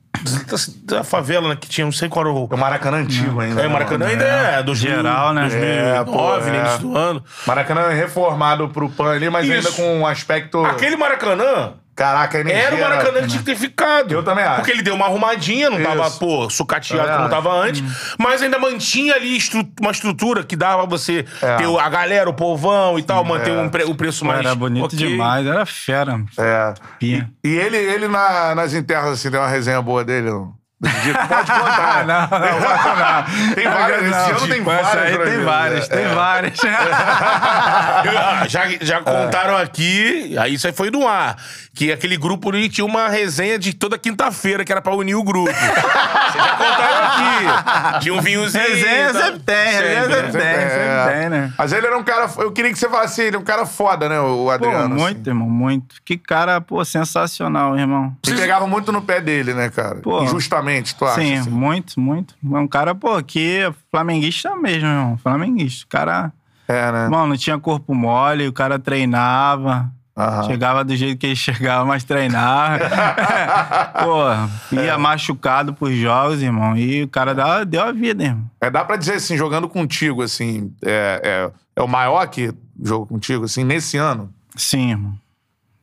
[0.84, 1.56] Da, da favela, né?
[1.60, 2.48] Que tinha, não sei qual era o.
[2.50, 3.60] É o Maracanã antigo ainda.
[3.60, 5.40] É, né, Maracanã ainda é, 2000, Geral, né?
[5.42, 6.60] 2009, É, pô, né, é.
[6.60, 7.24] início do ano.
[7.46, 9.76] Maracanã reformado pro PAN ali, mas ainda Isso.
[9.76, 10.64] com um aspecto.
[10.64, 14.12] Aquele Maracanã Caraca, energia era o Maracanã que tinha que ter ficado.
[14.12, 14.56] Eu também acho.
[14.56, 16.18] Porque ele deu uma arrumadinha, não tava, Isso.
[16.18, 17.82] pô, sucateado como tava antes,
[18.18, 21.56] mas ainda mantinha ali estru- uma estrutura que dava pra você É.
[21.56, 24.40] ter a galera, o povão e tal, manter um pre- o preço Pô, mais.
[24.40, 24.98] era bonito ok.
[24.98, 26.20] demais, era fera.
[26.36, 26.74] É.
[26.98, 27.30] Pia.
[27.44, 30.52] E ele, ele na- nas internas, assim, deu uma resenha boa dele, não?
[30.80, 32.04] Pode contar.
[32.06, 33.54] não, não, não.
[33.54, 34.96] Tem várias, esse ano tem essa várias.
[34.96, 36.08] aí tem várias, tem É.
[36.14, 36.58] várias.
[38.48, 41.36] Já, já contaram aqui, aí isso aí foi no ar,
[41.74, 45.22] que aquele grupo ali tinha uma resenha de toda quinta-feira, que era pra unir o
[45.22, 45.50] grupo.
[45.54, 48.00] Vocês já contaram aqui.
[48.02, 48.64] Tinha um vinhozinho.
[48.64, 49.20] Resenha tá?
[49.22, 50.54] sempre tem, resenha Sempre, sempre né?
[50.54, 51.52] tem, sempre tem, né?
[51.56, 52.28] Mas ele era um cara.
[52.38, 54.88] Eu queria que você falasse, ele é um cara foda, né, o Pô, Adriano?
[54.94, 55.30] muito, assim.
[55.30, 55.96] irmão, muito.
[56.04, 58.14] Que cara, pô, sensacional, irmão.
[58.24, 59.96] Você pegava muito no pé dele, né, cara?
[59.96, 60.22] Pô.
[60.22, 61.20] Injustamente, tu acha?
[61.20, 61.50] Sim, assim?
[61.50, 62.34] muito, muito.
[62.42, 65.16] É um cara, pô, que é flamenguista mesmo, irmão.
[65.18, 65.84] Flamenguista.
[65.84, 66.32] O cara,
[66.66, 67.08] É, né?
[67.08, 69.92] mano, não tinha corpo mole, o cara treinava.
[70.16, 70.44] Aham.
[70.44, 72.78] Chegava do jeito que ele chegava, mas treinava.
[74.02, 74.84] pô, É.
[74.86, 76.76] ia machucado pros jogos, irmão.
[76.76, 78.48] E o cara dá- deu a vida, irmão.
[78.60, 82.52] É, dá pra dizer assim, jogando contigo, assim, é, é, é o maior que
[82.82, 84.32] jogou contigo, assim, nesse ano?
[84.56, 85.14] Sim, irmão.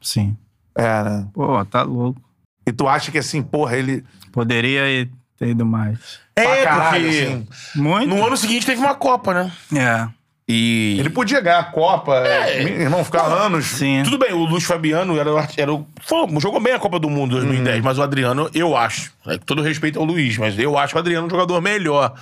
[0.01, 0.35] Sim.
[0.75, 1.27] É, né?
[1.33, 2.21] Pô, tá louco.
[2.65, 4.03] E tu acha que, assim, porra, ele.
[4.31, 5.07] Poderia
[5.37, 6.19] ter ido mais.
[6.35, 7.47] É, Pra caralho, porque assim.
[7.75, 8.07] Muito?
[8.07, 9.51] no ano seguinte teve uma Copa, né?
[9.75, 10.07] É.
[10.47, 10.97] E.
[10.99, 13.65] Ele podia ganhar a Copa, é, irmão, ficar anos.
[13.67, 14.01] Sim.
[14.03, 17.31] Tudo bem, o Luiz Fabiano era, era o, foi- jogou bem a Copa do Mundo
[17.37, 17.83] 2010, Uhum.
[17.83, 20.99] mas o Adriano, eu acho, né, com todo respeito ao Luiz, mas eu acho o
[20.99, 22.13] Adriano um jogador melhor.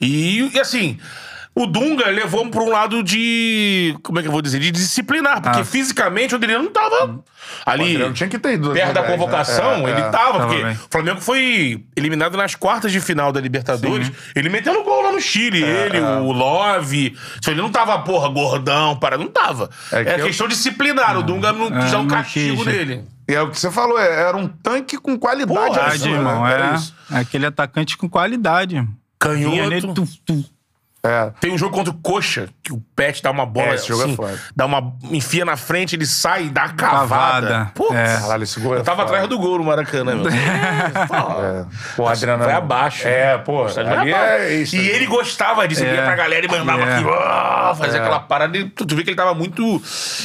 [0.00, 0.98] E, e, assim,
[1.54, 3.96] o Dunga levou pra um lado de.
[4.02, 4.58] Como é que eu vou dizer?
[4.60, 5.64] De disciplinar, porque Ah.
[5.64, 7.24] fisicamente o Adriano não tava O
[7.66, 7.92] ali.
[7.92, 8.72] Adriano tinha que ter ido.
[8.72, 9.16] Perto da 2010, né?
[9.16, 10.08] convocação, É, ele é.
[10.10, 10.72] tava, porque bem.
[10.74, 14.10] o Flamengo foi eliminado nas quartas de final da Libertadores.
[14.34, 17.16] Ele metendo gol lá no Chile, ele, o Love.
[17.46, 19.68] Ele não tava, porra, gordão, para não tava.
[19.92, 21.18] É que É, eu- questão disciplinar.
[21.18, 22.66] O Dunga não quis É, dar um não castigo quis.
[22.66, 23.04] nele.
[23.28, 25.52] E é o que você falou, é, era um tanque com qualidade.
[25.52, 26.16] Porra, acima, Qualidade, né?
[26.16, 26.46] irmão.
[26.48, 26.94] Era É, isso.
[27.12, 28.76] é aquele atacante com qualidade.
[28.76, 28.94] irmão.
[29.18, 29.56] Canhoto.
[29.56, 30.44] Nele, tu, tu.
[31.02, 31.30] É.
[31.40, 34.02] Tem um jogo contra o Coxa, que o Pet dá uma bola É, esse jogo
[34.02, 34.38] é assim, foda.
[34.54, 37.48] dá uma enfia na frente, ele sai e dá uma cavada.
[37.48, 38.16] Cavada, Putz, é.
[38.20, 39.08] Caralho, esse gol é Eu tava foda.
[39.10, 40.26] atrás do gol no Maracanã, meu.
[40.30, 41.64] É.
[41.96, 42.44] Pô, Adriano.
[42.44, 43.06] Vai abaixo.
[43.08, 43.64] É, pô.
[43.64, 44.76] Ali é isso.
[44.76, 46.04] E ele gostava disso, ele ia É.
[46.04, 46.96] pra galera e mandava É.
[46.96, 48.00] aqui, ó, fazia É.
[48.02, 49.62] aquela parada e tu, tu vê que ele tava muito.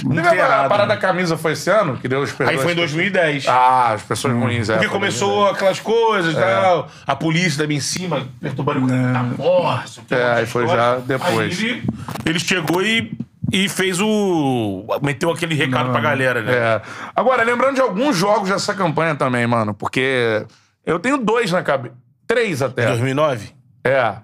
[0.04, 1.98] muito a parada da camisa foi esse ano?
[1.98, 2.92] Que Deus perdoe Aí foi em as pessoas?
[2.92, 3.48] 2010.
[3.48, 4.74] Ah, as pessoas ruins, é.
[4.74, 9.24] Porque começou aquelas coisas e tal, a polícia também em cima, perturbando o cara, tá
[9.24, 10.02] morto.
[10.12, 11.60] É, aí foi já depois.
[11.60, 11.84] Aí ele,
[12.26, 13.12] ele chegou e,
[13.52, 14.86] e fez o.
[15.02, 16.54] meteu aquele recado pra galera, né?
[16.54, 16.82] É.
[17.16, 20.46] Agora, lembrando de alguns jogos dessa campanha também, mano, porque
[20.86, 21.96] eu tenho dois na cabeça.
[22.28, 22.88] Três Em até.
[22.88, 23.52] 2009?
[23.84, 24.16] É.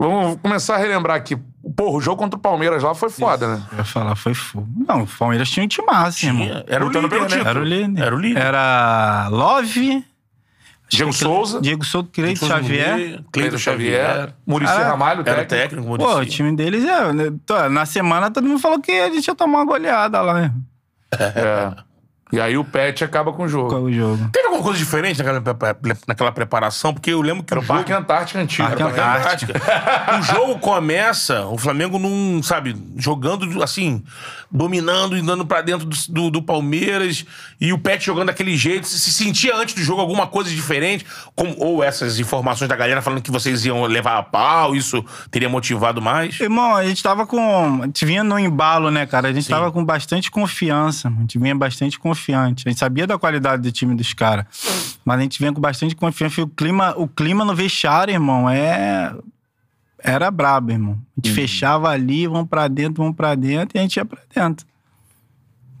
[0.00, 1.36] Vamos começar a relembrar aqui.
[1.76, 3.62] Porra, o jogo contra o Palmeiras lá foi foda, né?
[3.72, 4.68] Eu ia falar, foi fogo.
[4.86, 6.46] Não, o Palmeiras tinha um time massa, irmão.
[6.68, 7.50] Era o Lutando líder, né?
[7.50, 8.02] Era o líder.
[8.02, 8.40] Era o líder.
[8.40, 10.04] Era Love,
[10.88, 13.22] Diego Souza, Diego Souto, Cleito Xavier.
[13.30, 14.32] Cleiton Xavier.
[14.46, 15.82] Muricy Ah, Ramalho, Era técnico.
[15.86, 17.12] técnico, Pô, o time deles é.
[17.12, 17.24] né,
[17.70, 20.52] Na semana todo mundo falou que a gente ia tomar uma goleada lá, né?
[21.12, 21.72] É.
[22.30, 23.68] E aí o Pet acaba com o jogo.
[23.68, 24.28] Qual é o jogo?
[24.32, 25.42] Teve alguma coisa diferente naquela,
[26.06, 26.92] naquela preparação?
[26.92, 27.78] Porque eu lembro que Era o o jogo...
[27.78, 28.68] Parque Antártica Antigo.
[28.68, 29.00] Parque também.
[29.00, 29.58] Antártica.
[29.58, 30.18] Antártica.
[30.18, 34.02] o jogo começa, o Flamengo não, sabe, jogando assim,
[34.50, 37.24] dominando e dando pra dentro do, do, do Palmeiras
[37.60, 38.86] e o Pet jogando daquele jeito.
[38.86, 41.04] Se se sentia antes do jogo alguma coisa diferente?
[41.34, 45.48] Como, ou essas informações da galera falando que vocês iam levar a pau, isso teria
[45.48, 46.38] motivado mais?
[46.40, 47.80] Irmão, a gente tava com.
[47.82, 49.28] A gente vinha no embalo, né, cara?
[49.28, 51.08] A gente tava com bastante confiança.
[51.08, 52.64] A gente vinha bastante confiante.
[52.66, 54.46] A gente sabia da qualidade do time dos caras.
[55.04, 56.40] Mas a gente vinha com bastante confiança.
[56.40, 59.14] E o clima, o clima no vestiário, irmão, é.
[60.00, 60.98] Era brabo, irmão.
[61.16, 64.18] A gente fechava ali, vamos pra dentro, vamos pra dentro, e a gente ia pra
[64.32, 64.64] dentro.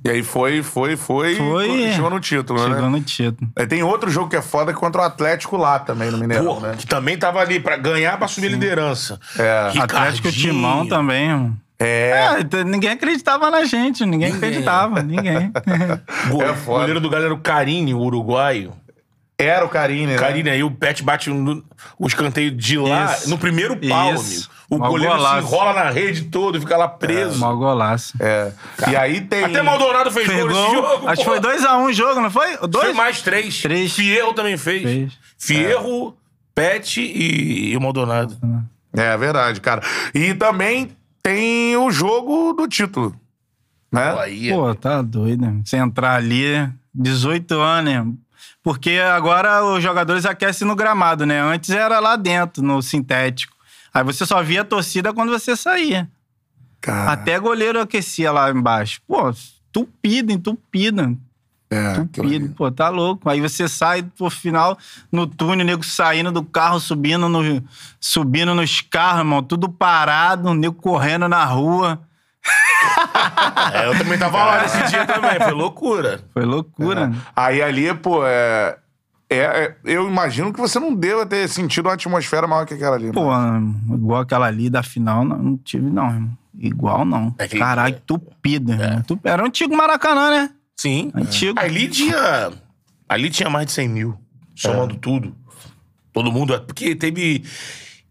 [0.04, 1.36] E aí foi, foi, foi.
[1.36, 1.70] Foi.
[1.70, 2.88] e Chegou no título, Chegou né?
[2.88, 3.50] no título.
[3.54, 6.60] Aí tem outro jogo que é foda contra o Atlético lá também, no Mineirão, Pô,
[6.60, 6.74] né?
[6.78, 9.20] que também tava ali pra ganhar, pra assumir a liderança.
[9.38, 9.72] É.
[9.78, 10.54] Atlético Ricardinho.
[10.54, 11.56] Timão também, irmão.
[11.80, 12.40] É.
[12.50, 15.52] É, ninguém acreditava na gente, ninguém, acreditava, ninguém.
[16.28, 18.72] É o goleiro do galera, o Carini, o uruguaio.
[19.40, 20.18] Era o Carine, né?
[20.18, 21.64] Carini, aí o Pet bate no,
[21.96, 23.30] o escanteio de lá, Isso.
[23.30, 24.50] no primeiro pau, Isso.
[24.50, 24.58] amigo.
[24.68, 25.46] O goleiro se golaço.
[25.46, 27.38] enrola na rede toda, fica lá preso.
[27.38, 28.14] Mal golaço.
[28.20, 28.52] É.
[28.90, 29.44] E aí tem.
[29.44, 31.08] Até Maldonado fez, gol nesse jogo.
[31.08, 31.56] Acho que foi porra.
[31.56, 32.56] 2x1 o jogo, não foi?
[32.68, 32.86] Dois?
[32.86, 33.62] Foi mais três.
[33.62, 33.92] Três.
[33.92, 34.82] Fierro também fez.
[34.82, 35.18] Fez.
[35.38, 36.16] Fierro,
[36.54, 38.36] Pet e, e o Maldonado.
[38.92, 39.82] É verdade, cara.
[40.12, 40.90] E também
[41.22, 43.14] tem o jogo do título.
[43.90, 44.14] Né?
[44.20, 45.42] Aí, Pô, tá doido.
[45.42, 45.60] né?
[45.64, 48.12] Você entrar ali, 18 anos, né?
[48.62, 51.40] Porque agora os jogadores aquecem no gramado, né?
[51.40, 53.56] Antes era lá dentro, no sintético.
[53.94, 56.08] Aí você só via a torcida quando você saía.
[56.80, 59.00] Cara, Até goleiro aquecia lá embaixo.
[59.06, 59.32] Pô,
[59.72, 61.18] tupido, entupido.
[61.70, 62.48] É, Tupido, ali.
[62.54, 63.28] pô, tá louco.
[63.28, 64.78] Aí você sai pro final,
[65.12, 67.62] no túnel, o nego saindo do carro, subindo, no,
[68.00, 72.00] subindo nos carros, irmão, tudo parado, o nego correndo na rua.
[73.74, 75.38] É, eu também tava lá nesse dia também.
[75.38, 76.20] Foi loucura.
[76.32, 77.12] Foi loucura.
[77.36, 78.78] Aí ali, pô, é,
[79.28, 82.96] é, é- Eu imagino que você não deva ter sentido uma atmosfera maior que aquela
[82.96, 83.06] ali.
[83.06, 83.12] né?
[83.12, 83.30] Pô,
[83.94, 86.30] igual aquela ali da final, não, não tive, não, irmão.
[86.60, 87.34] Igual não.
[87.38, 89.02] É que- Caralho, tupido, irmão.
[89.02, 90.50] Tup- Era o antigo Maracanã, né?
[90.78, 91.10] Sim.
[91.14, 91.58] Antigo.
[91.60, 92.50] Ali tinha.
[93.08, 94.18] Ali tinha mais de 100 mil,
[94.54, 95.34] somando tudo.
[96.12, 96.58] Todo mundo.
[96.66, 97.42] Porque teve.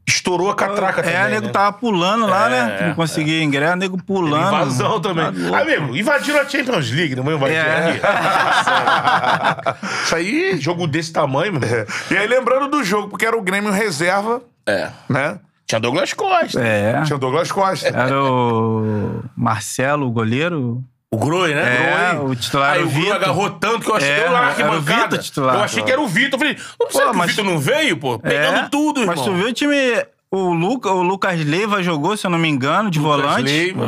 [0.10, 1.52] Estourou a catraca também, É, o nego né?
[1.52, 2.78] tava pulando lá, né?
[2.80, 4.48] É, Não conseguia ingresso, o nego pulando.
[4.48, 5.26] Invasão também.
[5.26, 5.56] Tá louco.
[5.56, 7.90] Amigo, invadiram a Champions League, não vão invadir É.
[7.90, 8.00] aqui?
[10.06, 11.66] Isso aí, jogo desse tamanho, mano.
[12.10, 14.92] E aí, lembrando do jogo, porque era o Grêmio reserva, É.
[15.10, 15.42] né?
[15.66, 16.62] Tinha Douglas Costa.
[16.62, 17.02] É.
[17.04, 17.90] Tinha o Douglas Costa.
[17.90, 20.82] Era o Marcelo, o goleiro.
[21.12, 22.10] O Groi, né?
[22.12, 22.32] É, Groi.
[22.32, 23.16] o titular Aí era o o Groi Vitor.
[23.16, 25.02] agarrou tanto que eu achei É, que era o era o arquibancada.
[25.04, 25.56] Vitor titular.
[25.56, 26.34] Eu achei que era o Vitor.
[26.34, 28.20] Eu falei, não precisa que o mas- Vitor não veio, pô?
[28.20, 29.16] Pegando É, tudo, irmão.
[29.16, 29.76] Mas tu viu o time.
[30.30, 33.44] O, Luca, o Lucas Leiva jogou, se eu não me engano, de Lucas volante.
[33.44, 33.86] Leiva.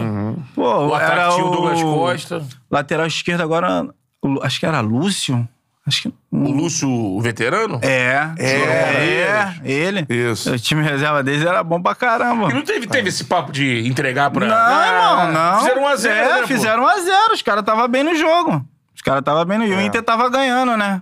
[0.55, 2.41] Pô, O era atrativo o Douglas Costa.
[2.71, 3.85] Lateral esquerdo agora.
[4.23, 5.45] o- acho que era Lúcio.
[5.89, 6.13] Acho que.
[6.31, 7.79] O Lúcio, o veterano?
[7.81, 10.05] É, É, é, ele.
[10.07, 10.53] Isso.
[10.53, 12.49] O time reserva deles era bom pra caramba.
[12.49, 14.45] E não teve, teve esse papo de entregar pra...
[14.45, 15.59] Não, Ah, irmão, não.
[15.59, 17.33] Fizeram 1x0, É, né, fizeram 1x0.
[17.33, 18.63] Os caras estavam bem no jogo.
[18.95, 19.79] Os caras estavam bem no jogo.
[19.79, 21.01] O Inter tava ganhando, né?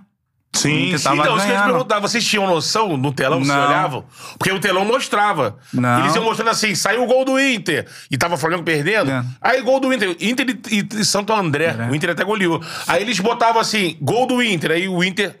[0.52, 1.08] Sim, sim.
[1.12, 3.66] Então, isso que eu ia te perguntar, vocês tinham noção no telão que vocês Não.
[3.68, 4.04] olhavam?
[4.38, 5.56] Porque o telão mostrava.
[5.72, 6.00] Não.
[6.00, 7.86] Eles iam mostrando assim, saiu o gol do Inter.
[8.10, 9.10] E tava o Flamengo perdendo.
[9.10, 9.24] É.
[9.40, 10.16] Aí gol do Inter.
[10.20, 11.76] Inter e, e Santo André.
[11.90, 12.60] O Inter até goleou.
[12.86, 14.72] Aí eles botavam assim, gol do Inter.
[14.72, 15.38] Aí o Inter...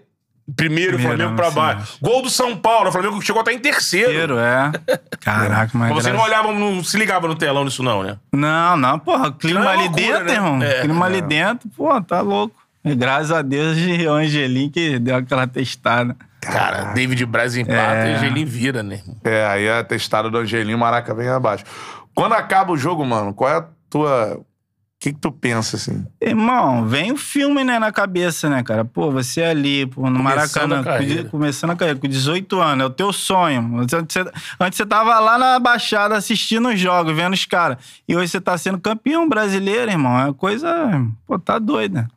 [0.56, 1.98] Primeiro, o Primeiro, Flamengo pra baixo.
[2.00, 2.88] Gol do São Paulo.
[2.88, 4.10] O Flamengo chegou até em terceiro.
[4.10, 4.72] Inteiro, é.
[5.20, 5.90] Caraca, mas.
[5.90, 8.16] Mas você não graças- olhava, não se ligava no telão nisso, não, né?
[8.32, 9.30] Não, não, porra.
[9.30, 10.34] Clima é ali loucura, dentro, né?
[10.34, 10.62] irmão.
[10.62, 10.80] É.
[10.80, 12.56] clima ali dentro, pô, tá louco.
[12.84, 13.76] Graças a Deus,
[14.06, 16.16] o Angelim que deu aquela testada.
[16.40, 18.12] Cara, David Braz empata É.
[18.12, 19.00] e Angelim vira, né?
[19.24, 21.64] É, aí a testada do Angelinho, Maraca vem abaixo.
[22.14, 24.36] Quando acaba o jogo, mano, qual é a tua.
[24.38, 26.04] O que, que tu pensa, assim?
[26.20, 28.84] Irmão, vem o filme, né, na cabeça, né, cara?
[28.84, 30.24] Pô, você ali, pô, no Começando
[30.70, 31.28] Maracanã, a carreira.
[31.28, 33.78] começando a carreira, com 18 anos, é o teu sonho.
[33.78, 34.24] Antes você,
[34.58, 37.76] antes você tava lá na Baixada assistindo os jogos, vendo os caras.
[38.08, 40.18] E hoje você tá sendo campeão brasileiro, irmão.
[40.18, 40.68] É uma coisa.
[41.28, 42.08] Pô, tá doida.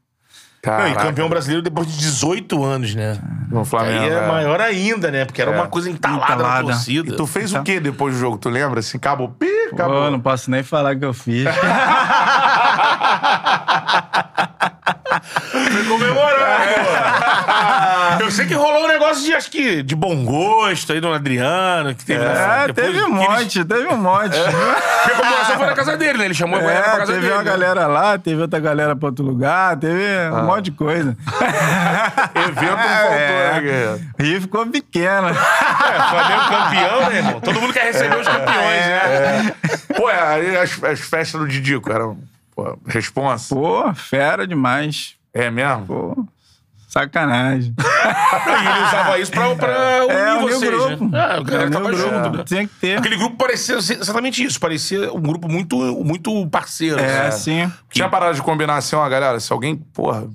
[0.64, 3.18] Não, e campeão brasileiro depois de 18 anos, né?
[3.50, 4.04] No Flamengo.
[4.04, 4.28] Aí é, é.
[4.28, 5.26] maior ainda, né?
[5.26, 5.56] Porque era É.
[5.56, 6.64] uma coisa entalada, na Entalada.
[6.68, 7.10] torcida.
[7.14, 8.38] E tu fez o quê depois do jogo?
[8.38, 8.80] Tu lembra?
[8.80, 9.30] Assim, acabou.
[9.30, 10.12] Pi, Pô, acabou.
[10.12, 11.46] não posso nem falar o que eu fiz.
[15.72, 16.62] Foi comemorar,
[18.18, 18.24] pô.
[18.24, 21.94] Eu sei que rolou um negócio de, acho que, de bom gosto aí do Adriano,
[21.96, 22.24] que teve...
[22.24, 24.38] É, depois teve um que eles- monte, teve um monte.
[24.38, 26.26] Porque a comemoração foi na casa dele, né?
[26.26, 27.34] Ele chamou a galera pra É, casa teve dele.
[27.34, 27.50] uma né?
[27.52, 30.04] galera lá, teve outra galera pra outro lugar, teve
[30.34, 31.18] um monte de coisa.
[32.36, 33.52] Evento não faltou, É.
[33.54, 34.02] né, guerreiro?
[34.20, 35.30] Rio ficou pequeno.
[35.30, 37.42] É, Flamengo campeão, né, irmão?
[37.42, 39.54] Todo mundo quer receber os campeões, né?
[39.96, 42.18] Pô, é, aí as, as festas do Didico eram.
[42.56, 43.54] Pô, responsa.
[43.56, 45.16] Pô, fera demais.
[45.34, 45.86] É mesmo?
[45.86, 46.26] Pô,
[46.90, 47.74] sacanagem.
[47.78, 51.06] E ele usava isso pra, pra unir É, o meu vocês, grupo.
[51.10, 51.20] né?
[51.20, 52.02] Ah, o galera É, tava grupo.
[52.02, 52.44] junto, né?
[52.44, 52.98] Tinha que ter.
[52.98, 54.60] Aquele grupo parecia exatamente isso.
[54.60, 57.00] Parecia um grupo muito, muito parceiro.
[57.00, 57.32] É, né?
[57.32, 57.72] sim.
[57.90, 59.40] Tinha parada de combinação, ó, galera.
[59.40, 60.28] Se alguém, porra,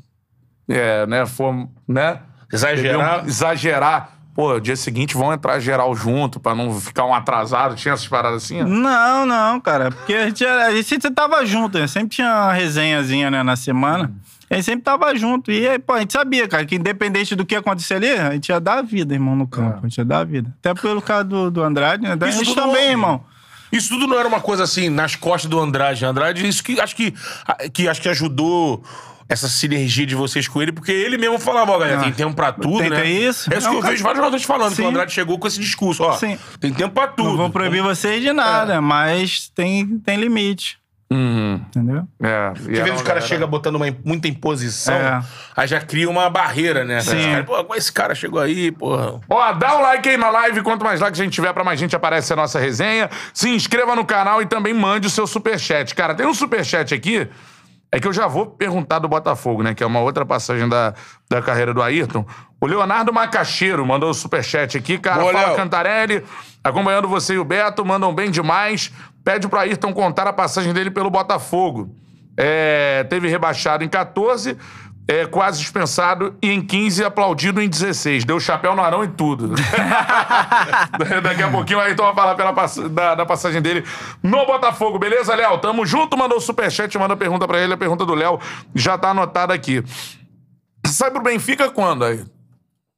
[0.68, 2.20] é, né, for, né?
[2.52, 3.26] Exagerar.
[3.26, 4.15] exagerar.
[4.36, 7.74] Pô, dia seguinte vão entrar geral junto pra não ficar um atrasado.
[7.74, 8.62] Tinha essas paradas assim?
[8.62, 9.90] Não, não, cara.
[9.90, 11.86] Porque a gente, era- a gente sempre tava junto, né?
[11.86, 14.12] Sempre tinha uma resenhazinha, né, na semana.
[14.50, 15.50] A gente sempre tava junto.
[15.50, 18.50] E aí, pô, a gente sabia, cara, que independente do que acontecer ali, a gente
[18.50, 19.78] ia dar a vida, irmão, no campo.
[19.78, 20.54] A gente ia dar a vida.
[20.60, 22.14] Até pelo caso do, do Andrade, né?
[22.14, 23.24] Da Isso gente tudo também, não- irmão.
[23.72, 26.04] Isso tudo não era uma coisa assim, nas costas do Andrade.
[26.04, 27.12] Andrade, isso que acho que,
[27.72, 28.84] que, acho que ajudou
[29.28, 32.34] essa sinergia de vocês com ele, porque ele mesmo falava, ó, galera, Ah, tem tempo
[32.34, 33.00] pra tudo, tem- né?
[33.02, 33.52] tem isso.
[33.52, 35.46] É isso É que eu cara- vejo vários jogadores falando, que o Andrade chegou com
[35.48, 36.12] esse discurso, ó.
[36.12, 36.38] Sim.
[36.60, 37.30] Tem tempo pra tudo.
[37.30, 40.78] Não vou proibir vocês de nada, mas tem, tem limite.
[41.08, 41.60] Uhum.
[41.68, 42.02] Entendeu?
[42.20, 42.50] É.
[42.50, 45.22] Porque às vezes o cara chega botando uma, muita imposição, É.
[45.56, 47.00] aí já cria uma barreira, né?
[47.00, 47.16] Sim.
[47.16, 49.20] Esse cara, Pô, esse cara chegou aí, porra.
[49.30, 50.62] Ó, dá um like aí na live.
[50.62, 53.08] Quanto mais likes a gente tiver, pra mais gente aparece a nossa resenha.
[53.32, 55.94] Se inscreva no canal e também mande o seu superchat.
[55.94, 57.28] Cara, tem um superchat aqui.
[57.96, 59.72] É que eu já vou perguntar do Botafogo, né?
[59.72, 60.92] Que é uma outra passagem da,
[61.30, 62.26] da carreira do Ayrton.
[62.60, 64.98] O Leonardo Macaxeiro mandou o superchat aqui.
[64.98, 65.56] Cara, Boa, fala Léo.
[65.56, 66.22] Cantarelli.
[66.62, 68.92] Acompanhando você e o Beto, mandam bem demais.
[69.24, 71.90] Pede pro Ayrton contar a passagem dele pelo Botafogo.
[72.36, 74.58] É, teve rebaixado em 14,
[75.08, 78.24] é, quase dispensado, e em 15 aplaudido em 16.
[78.24, 79.54] Deu chapéu no Arão e tudo.
[81.22, 83.84] Daqui a pouquinho o Ayrton vai falar pela pass- da, da passagem dele
[84.22, 85.58] no Botafogo, beleza, Léo?
[85.58, 88.40] Tamo junto, mandou o superchat, manda pergunta pra ele, a pergunta do Léo
[88.74, 89.82] já tá anotada aqui.
[90.86, 92.24] Sai pro Benfica quando aí?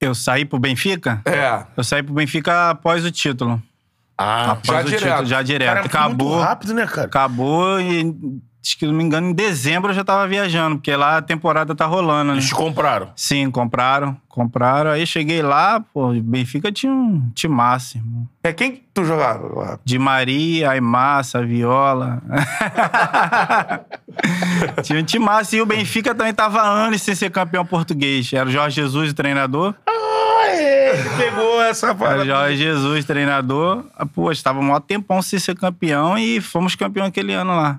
[0.00, 1.20] Eu saí pro Benfica?
[1.24, 1.64] É.
[1.76, 3.60] Eu saí pro Benfica após o título.
[4.16, 5.04] Ah, Após já o direto.
[5.10, 5.68] título, já direto.
[5.68, 6.40] cara, muito Acabou.
[6.40, 7.06] rápido, né, cara?
[7.06, 8.14] Acabou e,
[8.64, 11.74] acho que não me engano, em dezembro eu já tava viajando, porque lá a temporada
[11.74, 12.34] tá rolando, né?
[12.34, 13.10] Eles te compraram.
[13.16, 14.90] Sim, compraram, compraram.
[14.90, 18.28] Aí cheguei lá, pô, o Benfica tinha um timaço, irmão.
[18.42, 19.78] É quem que tu jogava lá?
[19.84, 22.22] De Maria, Aymar, Saviola.
[24.82, 25.56] tinha um timaço.
[25.56, 28.30] E o Benfica também tava anos sem ser campeão português.
[28.32, 29.74] Era o Jorge Jesus, o treinador.
[30.50, 32.24] Ele pegou essa O parada.
[32.24, 33.84] Jorge Jesus, treinador.
[33.96, 37.78] ah, Pô, estava maior tempão sem ser campeão e fomos campeão aquele ano lá.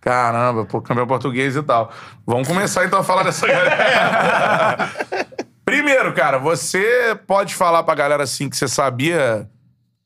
[0.00, 1.92] Caramba, pô, campeão português e tal.
[2.26, 4.90] Vamos começar então a falar dessa galera.
[5.64, 9.48] Primeiro, cara, você pode falar pra galera assim que você sabia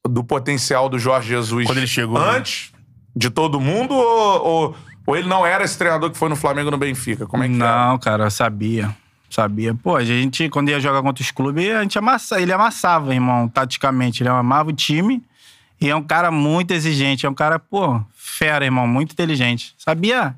[0.08, 2.38] do potencial do Jorge Jesus Quando ele chegou, né?
[2.38, 2.72] antes
[3.14, 4.76] de todo mundo ou, ou,
[5.06, 7.26] ou ele não era esse treinador que foi no Flamengo no Benfica?
[7.26, 7.86] Como é que era?
[7.86, 8.94] Não, cara, eu sabia.
[9.30, 9.74] Sabia.
[9.74, 13.48] Pô, a gente, quando ia jogar contra os clubes, a gente amassa, ele amassava, irmão,
[13.48, 14.22] taticamente.
[14.22, 15.22] Ele amava o time.
[15.80, 17.24] E é um cara muito exigente.
[17.24, 18.00] É um cara, pô,
[18.32, 19.74] fera, irmão, muito inteligente.
[19.78, 20.34] Sabia?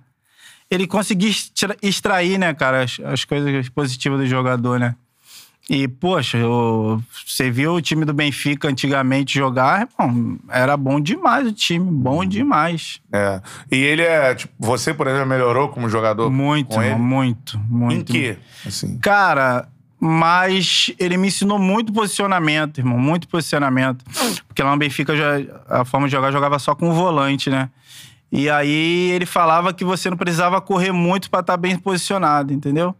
[0.70, 4.94] Ele conseguia extra- extrair, né, cara, as, as coisas positivas do jogador, né?
[5.70, 11.46] E, poxa, o- você viu o time do Benfica antigamente jogar, irmão, era bom demais
[11.46, 13.00] o time, bom demais.
[13.10, 13.40] É.
[13.72, 16.92] E ele é, tipo, você, por exemplo, melhorou como jogador Muito, com ele?
[16.92, 17.94] irmão, muito, muito.
[18.00, 18.36] Em quê?
[18.66, 18.98] Assim.
[18.98, 19.66] Cara,
[20.06, 24.04] mas ele me ensinou muito posicionamento, irmão, muito posicionamento.
[24.46, 25.14] Porque lá no Benfica
[25.66, 27.70] a forma de jogar jogava só com o volante, né?
[28.30, 32.94] E aí ele falava que você não precisava correr muito pra estar bem posicionado, entendeu?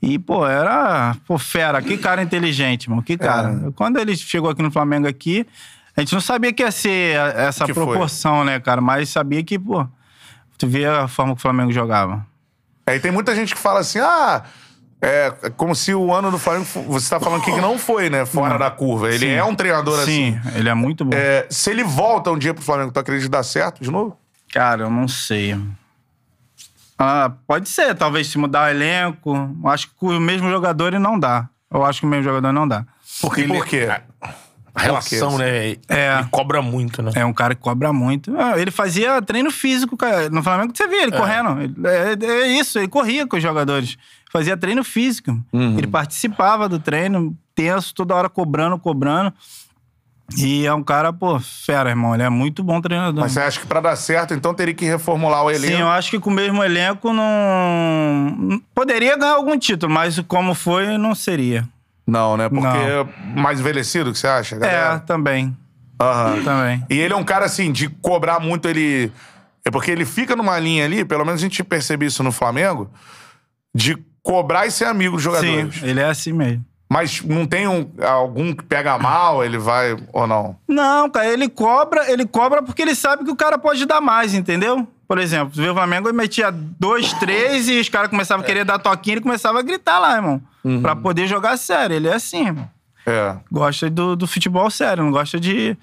[0.00, 1.16] E, pô, era.
[1.26, 3.72] Pô, fera, que cara inteligente, irmão, que cara.
[3.74, 5.44] Quando ele chegou aqui no Flamengo aqui,
[5.96, 7.84] a gente não sabia que ia ser essa Que foi?
[7.84, 8.80] proporção, né, cara?
[8.80, 9.84] Mas sabia que, pô,
[10.56, 12.24] tu via a forma que o Flamengo jogava.
[12.86, 14.44] Aí tem muita gente que fala assim, ah,
[15.00, 18.24] é como se o ano do Flamengo, você tá falando aqui que não foi, né,
[18.26, 19.08] fora da curva.
[19.08, 19.32] Ele Sim.
[19.32, 20.38] é um treinador assim.
[20.42, 21.16] Sim, ele é muito bom.
[21.16, 24.16] É, se ele volta um dia pro Flamengo, tu acredita que dá certo de novo?
[24.52, 25.56] Cara, eu não sei.
[26.98, 29.34] Ah, pode ser, talvez se mudar o elenco.
[29.62, 31.48] Eu Acho que com o mesmo jogador ele não dá.
[31.70, 32.86] Eu acho que o mesmo jogador não dá.
[33.20, 33.86] Porque ele- por quê?
[34.74, 35.76] A relação, né?
[35.88, 36.18] É.
[36.18, 37.10] Ele cobra muito, né?
[37.14, 38.34] É um cara que cobra muito.
[38.38, 40.28] Ah, Ele fazia treino físico, cara.
[40.28, 41.60] No Flamengo você via ele correndo.
[41.62, 43.96] Ele- É, é isso, ele corria com os jogadores.
[44.36, 45.30] Fazia treino físico.
[45.50, 45.78] Uhum.
[45.78, 49.32] Ele participava do treino, tenso, toda hora cobrando, cobrando.
[50.36, 52.12] E é um cara, pô, fera, irmão.
[52.12, 53.22] Ele é muito bom treinador.
[53.22, 55.72] Mas você acha que pra dar certo, então teria que reformular o elenco?
[55.74, 58.60] Sim, eu acho que com o mesmo elenco não.
[58.74, 61.66] Poderia ganhar algum título, mas como foi, não seria.
[62.06, 62.50] Não, né?
[62.50, 62.76] Porque Não.
[62.76, 63.06] é
[63.40, 64.56] mais envelhecido, que você acha?
[64.56, 64.98] É, galera?
[64.98, 65.56] também.
[65.98, 66.42] Aham.
[66.44, 66.84] Também.
[66.90, 69.10] E ele é um cara, assim, de cobrar muito, ele...
[69.64, 72.90] É porque ele fica numa linha ali, pelo menos a gente percebe isso no Flamengo,
[73.74, 73.96] de
[74.26, 75.82] cobrar e ser amigo dos Sim, jogadores.
[75.82, 76.64] ele é assim mesmo.
[76.88, 80.56] Mas não tem um- algum que pega mal, ele vai ou não?
[80.68, 84.34] Não, cara, ele cobra, ele cobra porque ele sabe que o cara pode dar mais,
[84.34, 84.86] entendeu?
[85.08, 88.78] Por exemplo, o Flamengo ele metia dois, três e os caras começavam a querer dar
[88.78, 90.40] toquinho, ele começava a gritar lá, irmão.
[90.82, 91.94] Pra poder jogar sério.
[91.94, 92.68] Ele é assim, irmão.
[93.06, 93.36] É.
[93.52, 95.76] Gosta do, do futebol sério, não gosta de.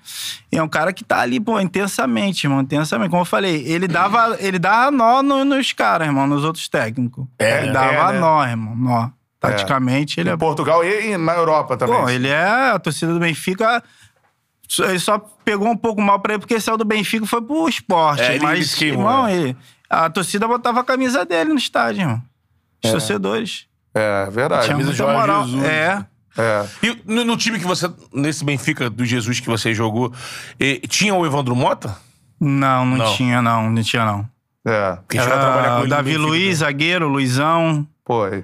[0.52, 3.10] É um cara que tá ali, pô, intensamente, irmão, intensamente.
[3.10, 7.26] Como eu falei, ele dava, ele dava nó no- nos caras, irmão, nos outros técnicos.
[7.40, 8.20] É, ele é, dava né?
[8.20, 9.10] nó, irmão, nó.
[9.40, 11.96] Taticamente, ele é Em Portugal e na Europa também.
[11.96, 12.72] Pô, ele é.
[12.72, 13.82] A torcida do Benfica.
[14.80, 17.68] Ele só pegou um pouco mal pra ele porque saiu do Benfica e foi pro
[17.70, 18.22] esporte.
[18.24, 19.56] É, mas, que- irmão, ele,
[19.90, 22.22] a torcida botava a camisa dele no estádio, irmão.
[22.84, 23.68] Os torcedores.
[23.94, 24.64] É, verdade.
[24.66, 25.44] Tinha camisa muita moral.
[25.46, 25.64] Jesus.
[25.64, 26.06] É.
[26.38, 26.66] É.
[26.82, 27.92] E no, no time que você.
[28.14, 30.12] Nesse Benfica do Jesus que você jogou,
[30.60, 31.96] eh, tinha o Evandro Mota?
[32.40, 33.14] Não, não, Não.
[33.16, 33.70] tinha, não.
[33.70, 34.28] Não tinha, não.
[34.66, 34.98] É.
[35.08, 37.88] Que chegou a trabalhar com Era Davi Luiz, zagueiro, Luizão.
[38.04, 38.44] Pô, aí.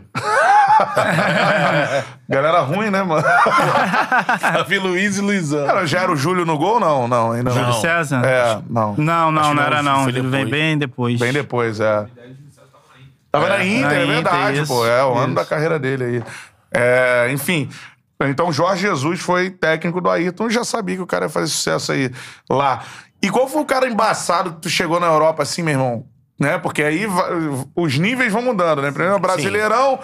[2.29, 3.23] Galera ruim, né, mano?
[4.53, 5.65] Davi Luiz e Luizão.
[5.65, 6.79] Cara, já era o Júlio no gol?
[6.79, 7.57] Não, não, ainda não.
[7.57, 7.81] Júlio Não.
[7.81, 8.21] César?
[8.25, 8.95] É, não.
[8.97, 10.07] Não, não, Acho não era, não.
[10.07, 11.19] Ele vem bem depois.
[11.19, 12.05] Bem depois, é.
[13.31, 14.87] Tava na Inter, na é Inter, verdade, isso, pô.
[14.87, 15.35] É o ano isso.
[15.35, 16.23] da carreira dele aí.
[16.73, 17.69] É, enfim.
[18.21, 21.47] Então, Jorge Jesus foi técnico do Ayrton e já sabia que o cara ia fazer
[21.47, 22.11] sucesso aí
[22.49, 22.83] lá.
[23.21, 26.05] E qual foi o cara embaçado que tu chegou na Europa assim, meu irmão?
[26.39, 26.57] Né?
[26.57, 27.05] Porque aí
[27.75, 28.91] os níveis vão mudando, né?
[28.91, 29.99] Primeiro Brasileirão,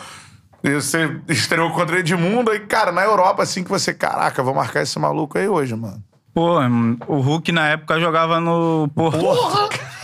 [0.64, 4.82] e você estreou contra Edmundo, aí, cara, na Europa, assim, que você, caraca, vou marcar
[4.82, 6.04] esse maluco aí hoje, mano.
[6.34, 6.60] Pô,
[7.08, 9.20] o Hulk na época jogava no Porto.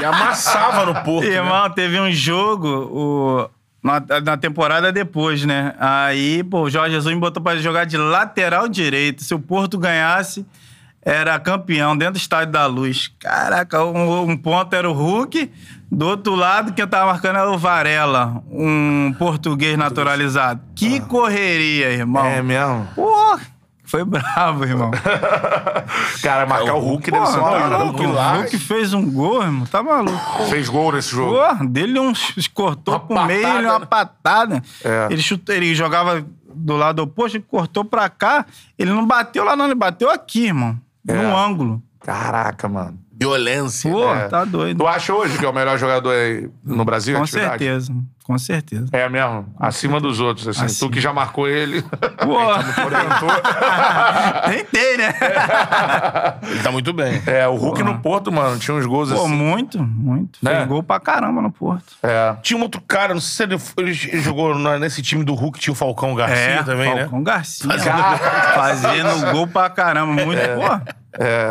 [0.00, 1.28] E amassava no Porto.
[1.28, 1.34] né?
[1.34, 3.50] Irmão, teve um jogo o,
[3.82, 5.74] na, na temporada depois, né?
[5.78, 9.24] Aí, pô, o Jorge Jesus me botou pra jogar de lateral direito.
[9.24, 10.44] Se o Porto ganhasse,
[11.02, 13.10] era campeão dentro do Estádio da Luz.
[13.18, 15.50] Caraca, um, um ponto era o Hulk,
[15.90, 20.60] do outro lado, quem tava marcando era o Varela, um português naturalizado.
[20.74, 22.24] Que correria, irmão.
[22.24, 22.86] É mesmo?
[22.94, 23.38] Pô,
[23.90, 24.92] foi bravo, irmão.
[26.22, 28.34] Cara, marcar o Hulk deve Pô, ser uma tá parada o lá.
[28.36, 29.66] Hulk fez um gol, irmão.
[29.66, 30.44] Tá maluco.
[30.48, 31.36] Fez gol nesse jogo.
[31.36, 32.12] Pô, dele um
[32.54, 33.86] cortou Uma pro meio, patada, uma né?
[33.86, 34.62] patada.
[34.84, 35.08] É.
[35.10, 36.24] Ele, chutou, ele jogava
[36.54, 38.46] do lado oposto, ele cortou pra cá.
[38.78, 40.78] Ele não bateu lá, não, ele bateu aqui, irmão.
[41.08, 41.12] É.
[41.12, 41.82] No ângulo.
[42.00, 42.96] Caraca, mano.
[43.20, 43.90] Violência.
[43.90, 44.28] Pô, É.
[44.28, 44.78] tá doido.
[44.78, 47.16] Tu acha hoje que é o melhor jogador aí no Brasil?
[47.16, 47.50] Com atividade?
[47.64, 47.92] certeza,
[48.24, 48.86] com certeza.
[48.92, 49.46] É mesmo?
[49.58, 50.64] Acima dos outros, assim.
[50.64, 50.88] Acima.
[50.88, 51.82] Tu que já marcou ele.
[51.82, 52.36] Pô,
[52.82, 53.28] orientou.
[54.50, 55.14] tentei, né?
[56.42, 57.22] Ele tá muito bem.
[57.26, 59.28] É, o Hulk no Porto, mano, tinha uns gols Pô, assim.
[59.34, 60.38] muito, muito.
[60.42, 60.56] Né?
[60.56, 61.94] Fez gol pra caramba no Porto.
[62.02, 62.34] É.
[62.42, 65.72] Tinha um outro cara, não sei se ele, ele jogou nesse time do Hulk, tinha
[65.72, 67.02] o Falcão Garcia também, né?
[67.02, 67.68] Falcão Garcia.
[67.70, 70.24] Fazendo- Fazendo gol pra caramba.
[70.24, 71.00] Muito, pô.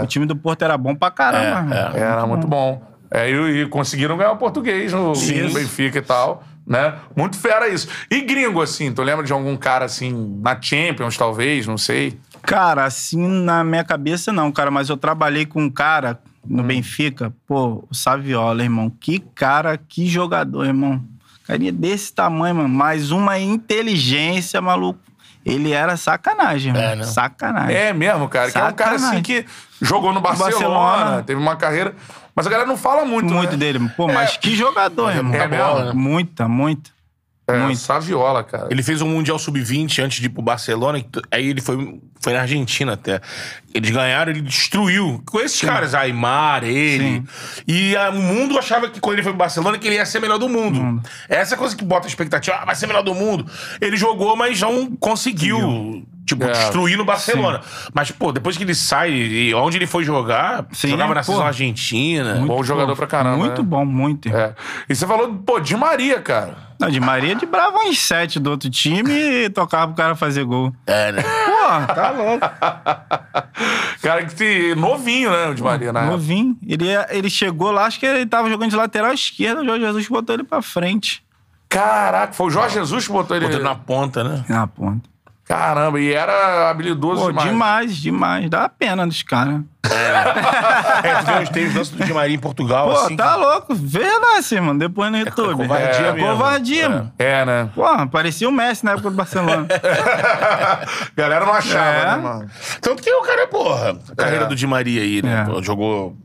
[0.03, 1.58] O time do Porto era bom pra caramba.
[1.58, 1.95] É, irmão.
[1.95, 2.81] Era muito bom.
[3.11, 6.95] É, e, e conseguiram ganhar o português no, no Benfica e tal, né?
[7.15, 7.87] Muito fera isso.
[8.09, 12.19] E gringo, assim, tu lembra de algum cara, assim, na Champions, talvez, não sei?
[12.43, 14.69] Cara, assim, na minha cabeça não, cara.
[14.69, 16.57] Mas eu trabalhei com um cara Hum.
[16.57, 18.89] no Benfica, pô, o Saviola, irmão.
[18.89, 21.03] Que cara, que jogador, irmão.
[21.45, 22.69] Carinha desse tamanho, mano.
[22.69, 24.99] Mais uma inteligência, maluco.
[25.45, 26.95] Ele era sacanagem, É, mano.
[26.97, 27.03] né?
[27.03, 27.75] Sacanagem.
[27.75, 28.51] É mesmo, cara.
[28.51, 29.45] Que é um cara, assim, que
[29.81, 31.23] jogou no Barcelona, Barcelona.
[31.23, 31.95] teve uma carreira...
[32.35, 33.57] Mas a galera não fala muito, Muito né?
[33.57, 33.89] dele.
[33.97, 35.33] Pô, mas que jogador, irmão.
[35.35, 35.91] é mesmo, né?
[35.93, 36.89] Muita, muita.
[37.53, 37.79] É, muito.
[37.79, 38.67] Saviola, cara.
[38.69, 41.03] Ele fez um Mundial Sub-20 antes de ir pro Barcelona.
[41.31, 43.21] Aí ele foi, foi na Argentina até.
[43.73, 45.21] Eles ganharam, ele destruiu.
[45.25, 47.23] Com esses caras, Aymar, ele.
[47.67, 50.19] E ah, o mundo achava que quando ele foi pro Barcelona, que ele ia ser
[50.19, 51.01] melhor do mundo.
[51.27, 52.57] Essa é coisa que bota a expectativa.
[52.57, 53.45] Ah, vai ser melhor do mundo.
[53.79, 56.05] Ele jogou, mas não conseguiu.
[56.29, 56.51] Tipo, É.
[56.51, 57.61] destruir no Barcelona.
[57.93, 61.45] Mas, pô, depois que ele sai, e onde ele foi jogar, Sim, jogava na seleção
[61.45, 62.35] argentina.
[62.45, 63.67] Bom jogador pra caramba, Muito né?
[63.67, 64.29] bom, muito.
[64.29, 64.53] É.
[64.87, 66.69] E você falou, pô, de Maria, cara.
[66.79, 70.45] Não, de Maria de brava uns sete do outro time e tocava pro cara fazer
[70.45, 70.73] gol.
[70.87, 71.21] É, né?
[71.23, 72.39] Pô, tá louco.
[74.01, 74.75] Cara que se...
[74.75, 76.05] novinho, né, o de Maria, época.
[76.05, 76.57] Novinho.
[76.65, 80.07] Ele, ele chegou lá, acho que ele tava jogando de lateral esquerda, o Jorge Jesus
[80.07, 81.21] botou ele pra frente.
[81.67, 83.45] Caraca, foi o Jorge Jesus que botou ele...
[83.45, 84.45] Botou ele na ponta, né?
[84.47, 85.09] Na ponta.
[85.49, 87.49] Caramba, e era habilidoso Pô, demais.
[87.49, 88.49] demais, demais.
[88.51, 89.61] Dá pena dos caras.
[89.83, 93.15] É, tu vê lance do Di Maria em Portugal, Pô, assim.
[93.15, 93.73] tá louco.
[93.73, 94.77] Vê lá assim, mano.
[94.77, 95.55] Depois no YouTube.
[95.63, 96.27] covardia é, mesmo.
[96.29, 96.89] Covardia, É.
[96.89, 97.13] mano.
[97.17, 97.69] É, né?
[97.73, 99.65] Pô, parecia o Messi na época do Barcelona.
[101.17, 102.05] Galera não achava, É.
[102.05, 102.49] né, mano?
[102.79, 104.47] Tanto que o cara, porra, a carreira É.
[104.47, 105.41] do Di Maria aí, né?
[105.47, 105.51] É.
[105.51, 106.15] Pô, jogou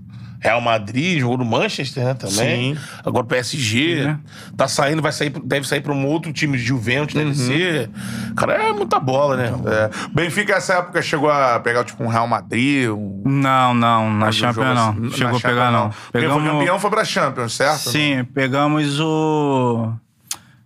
[0.45, 2.75] Real Madrid, jogou no Manchester, né, também.
[2.75, 2.81] Sim.
[3.03, 4.01] Agora PSG.
[4.01, 4.17] É.
[4.55, 7.91] Tá saindo, vai sair, deve sair pra um outro time de Juventus, deve ser.
[8.37, 9.53] Cara, é muita bola, né?
[9.67, 9.91] É.
[10.13, 13.23] Benfica, essa época, chegou a pegar, tipo, um Real Madrid, um...
[13.25, 14.11] não, não.
[14.11, 14.91] Na um Champions jogo não.
[14.91, 15.01] assim.
[15.01, 15.93] Na Chegou a Champions, pegar, não.
[15.93, 16.51] Foi Pegamos...
[16.51, 17.91] campeão foi pra Champions, certo?
[17.91, 19.95] Sim, pegamos o.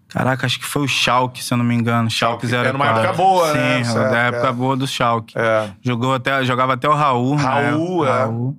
[0.09, 2.10] Caraca, acho que foi o Schalke, se eu não me engano.
[2.10, 2.66] Schalke Schalke.
[2.66, 2.68] 04.
[2.68, 3.80] Era uma época boa, Sim, né?
[3.80, 4.52] Essa da época, é.
[4.52, 5.34] boa do Schalke.
[5.36, 5.68] É.
[5.82, 7.36] Jogou até, jogava até o Raul.
[7.36, 7.42] né?
[7.42, 8.10] Raul, é.
[8.10, 8.56] Raul.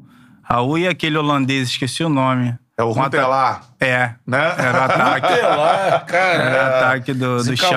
[0.49, 2.55] Raul e aquele holandês, esqueci o nome.
[2.77, 4.55] É o Runtelar, É, né?
[4.57, 5.41] era ataque.
[5.41, 6.43] Lá, cara.
[6.43, 7.67] Era ataque do, do sei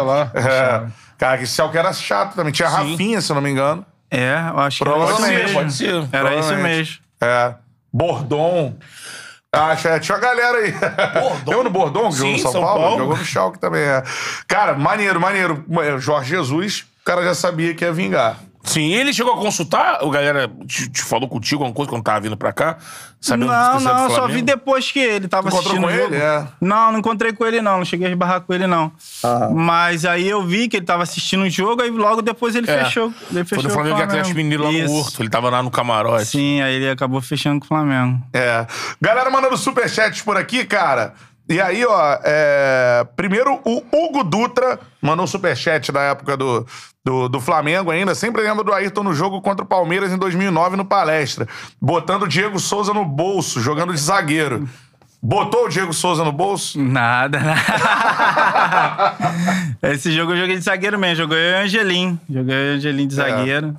[0.00, 0.30] lá.
[0.34, 0.86] É.
[1.18, 2.52] Cara, que esse Schalke era chato também.
[2.52, 2.92] Tinha Sim.
[2.92, 3.84] Rafinha, se eu não me engano.
[4.10, 5.52] É, eu acho que era isso mesmo.
[5.54, 6.08] pode ser.
[6.12, 6.96] Era isso mesmo.
[7.20, 7.54] É.
[7.92, 8.74] Bordon.
[9.52, 10.72] Acho, é, tinha uma galera aí.
[11.20, 11.50] Bordon?
[11.50, 12.80] Lembra do Bordon que jogou no São, São Paulo?
[12.80, 12.98] Paulo.
[12.98, 14.02] Jogou no Schalke também, é.
[14.46, 15.64] Cara, maneiro, maneiro.
[15.98, 18.36] Jorge Jesus, o cara já sabia que ia vingar.
[18.68, 22.20] Sim, ele chegou a consultar, o galera te, te falou contigo alguma coisa quando tava
[22.20, 22.76] vindo pra cá?
[23.20, 25.86] Sabendo que Não, você é do não, só vi depois que ele tava Tu encontrou
[25.86, 26.22] assistindo com ele?
[26.22, 26.46] É.
[26.60, 28.92] Não, não encontrei com ele não, não cheguei a esbarrar com ele não.
[29.54, 32.84] Mas aí eu vi que ele tava assistindo o jogo, aí logo depois ele É.
[32.84, 33.12] fechou.
[33.30, 34.92] Ele Foi fechou o Flamengo e Atlético Mineiro lá no.
[34.92, 35.22] Horto.
[35.22, 36.26] Ele tava lá no camarote.
[36.26, 38.20] Sim, aí ele acabou fechando com o Flamengo.
[38.32, 38.66] É.
[39.00, 41.14] Galera mandando superchats por aqui, cara.
[41.48, 43.06] E aí, ó, é...
[43.16, 46.66] primeiro o Hugo Dutra mandou um superchat da época do,
[47.04, 48.14] do, do Flamengo ainda.
[48.14, 51.48] Sempre lembra do Ayrton no jogo contra o Palmeiras em 2009 no Palestra.
[51.80, 54.68] Botando o Diego Souza no bolso, jogando de zagueiro.
[55.20, 56.80] Botou o Diego Souza no bolso?
[56.80, 57.54] Nada, né?
[59.90, 61.16] Esse jogo eu joguei de zagueiro mesmo.
[61.16, 62.20] Joguei e Angelim.
[62.30, 63.74] Joguei e Angelim de É.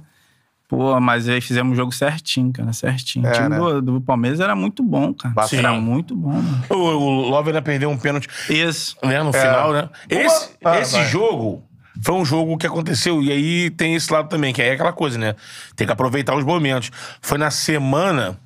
[0.70, 3.26] Pô, mas aí fizemos o jogo certinho, cara, certinho.
[3.26, 3.58] É, o time né?
[3.58, 5.34] do, do Palmeiras era muito bom, cara.
[5.34, 5.60] Bastante.
[5.66, 6.64] Era muito bom, mano.
[6.70, 8.96] O, o Love ainda perdeu um pênalti Isso.
[9.04, 9.90] né, no final, né?
[10.08, 11.08] Esse, Ah, esse vai.
[11.08, 11.64] jogo
[12.04, 13.20] foi um jogo que aconteceu.
[13.24, 15.36] E aí tem esse lado também, que aí é aquela coisa, né?
[15.76, 16.92] Tem que aproveitar os momentos.
[17.20, 18.38] Foi na semana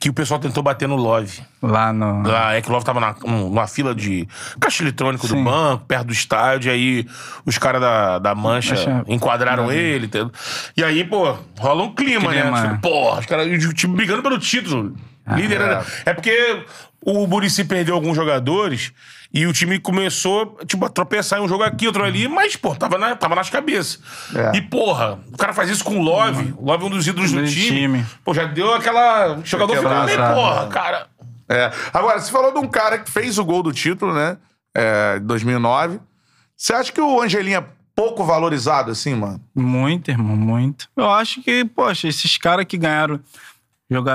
[0.00, 1.42] que o pessoal tentou bater no Love.
[1.60, 2.22] Lá no.
[2.26, 4.28] Lá, é que o Love tava na, um- numa fila de
[4.60, 5.42] caixa eletrônico do Sim.
[5.42, 7.06] banco, perto do estádio, e aí
[7.44, 10.06] os caras da, da Mancha Mancha- enquadraram ele.
[10.06, 10.30] entendeu?
[10.76, 12.42] E aí, pô, rola um clima, né?
[12.42, 12.78] Clima, Tipo, é.
[12.78, 14.94] Pô, os caras, o time brigando pelo título.
[15.34, 16.62] Líder era- É porque
[17.04, 18.92] o Murici perdeu alguns jogadores
[19.32, 22.74] e o time começou, tipo, a tropeçar em um jogo aqui, outro ali, mas, pô,
[22.74, 24.00] tava, na, tava nas cabeças.
[24.34, 24.56] É.
[24.56, 27.32] E, porra, o cara faz isso com o Love, o Love é um dos ídolos
[27.32, 27.78] do time.
[27.78, 28.06] time.
[28.24, 29.34] Pô, já deu aquela.
[29.36, 31.06] O jogador ficou meio, porra, cara.
[31.48, 31.70] É.
[31.92, 34.38] Agora, você falou de um cara que fez o gol do título, né?
[34.74, 36.00] É, de 2009.
[36.56, 37.64] Você acha que o Angelinho é
[37.94, 39.40] pouco valorizado, assim, mano?
[39.54, 40.88] Muito, irmão, muito.
[40.96, 43.20] Eu acho que, poxa, esses caras que ganharam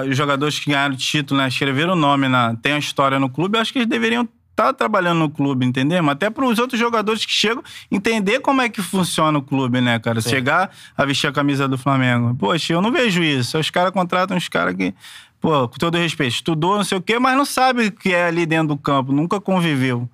[0.08, 1.48] os jogadores que ganharam título, né?
[1.48, 4.72] Escreveram o nome, na, tem a história no clube, eu acho que eles deveriam estar
[4.74, 6.08] trabalhando no clube, entendeu?
[6.10, 10.00] Até para os outros jogadores que chegam entender como é que funciona o clube, né,
[10.00, 10.22] cara?
[10.22, 12.36] Chegar a vestir a camisa do Flamengo.
[12.36, 13.58] Poxa, eu não vejo isso.
[13.58, 14.94] Os caras contratam uns caras que,
[15.42, 18.28] pô, com todo respeito, estudou, não sei o quê, mas não sabe o que é
[18.28, 20.08] ali dentro do campo, nunca conviveu.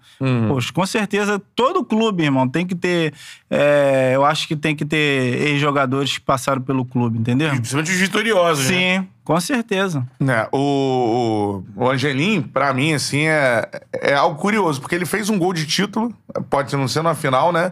[0.48, 3.14] Poxa, com certeza, todo clube, irmão, tem que ter.
[3.50, 7.50] é, eu acho que tem que ter ex-jogadores que passaram pelo clube, entendeu?
[7.52, 9.06] Principalmente os vitoriosos, né?
[9.30, 10.04] Com certeza.
[10.20, 15.30] Né, o, o, o Angelim, pra mim, assim, é, é algo curioso, porque ele fez
[15.30, 16.12] um gol de título,
[16.50, 17.72] pode não ser na final, né?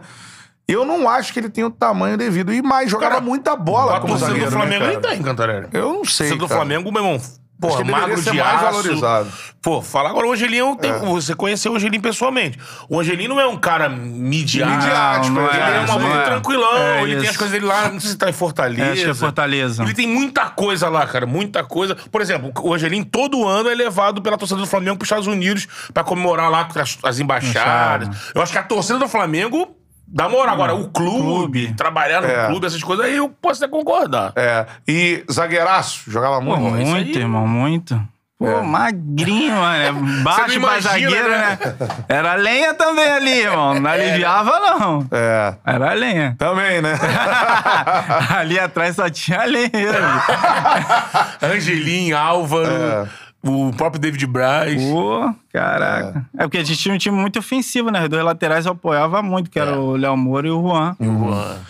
[0.68, 2.52] Eu não acho que ele tem o tamanho devido.
[2.54, 5.66] E mais, jogava Cara, muita bola A torcida zagueiro, do Flamengo né, nem tem, Cantarelli.
[5.72, 6.60] Eu não sei, A torcida do cara.
[6.60, 7.20] Flamengo, meu irmão,
[7.60, 8.64] pô, Acho magro de mais aço.
[8.64, 9.32] valorizado.
[9.60, 12.58] Pô, falar agora o Angelinho, tem, você conheceu o Angelinho pessoalmente.
[12.88, 14.76] O Angelinho não é um cara midiático.
[14.76, 16.24] Midiático, não ele é, é um maluco é.
[16.24, 16.76] tranquilão.
[16.76, 18.82] É ele tem as coisas dele lá, não sei se tá em Fortaleza.
[18.82, 19.82] É, acho que é Fortaleza.
[19.82, 21.96] Ele tem muita coisa lá, cara, muita coisa.
[22.10, 25.26] Por exemplo, o Angelim todo ano é levado pela torcida do Flamengo para os Estados
[25.26, 28.08] Unidos pra comemorar lá com as, as embaixadas.
[28.08, 28.32] Embaixada.
[28.34, 29.77] Eu acho que a torcida do Flamengo
[30.12, 30.54] dá moral.
[30.54, 31.18] Agora, o clube,
[31.66, 31.74] clube.
[31.74, 32.46] trabalhar no É.
[32.46, 34.32] clube, essas coisas, aí eu posso até concordar.
[34.36, 36.78] É, e zagueiraço, jogava Pô, muito.
[36.82, 38.00] isso muito, irmão, muito.
[38.38, 38.62] Pô, É.
[38.62, 40.00] magrinho, mano.
[40.22, 41.58] Baixo pra imagina, zagueiro, né?
[41.60, 41.76] né?
[42.08, 43.74] Era lenha também ali, irmão.
[43.80, 45.06] Não aliviava, não.
[45.10, 45.54] É.
[45.66, 46.36] Era lenha.
[46.38, 46.96] Também, né?
[48.38, 49.70] ali atrás só tinha lenha.
[51.42, 53.08] Angelim, Álvaro,
[53.42, 54.82] o próprio David Braz.
[54.84, 56.26] Pô, caraca.
[56.36, 56.42] É.
[56.42, 58.02] porque a gente tinha um time muito ofensivo, né?
[58.02, 60.96] Os dois laterais eu apoiava muito, que era o Léo Moura e o Juan.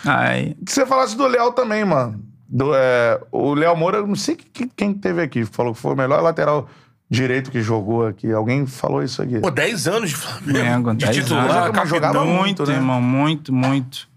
[0.05, 2.20] Aí, que você falasse do Léo também, mano.
[2.49, 5.93] Do, é, o Léo Moura, eu não sei que- quem teve aqui, falou que foi
[5.93, 6.66] o melhor lateral
[7.11, 8.32] direito que jogou aqui.
[8.32, 9.39] Alguém falou isso aqui.
[9.40, 10.95] Pô, 10 anos de Flamengo.
[10.95, 11.89] De 10 titular, anos.
[11.89, 12.74] Jogava muito, muito, né?
[12.74, 14.09] irmão, muito, muito.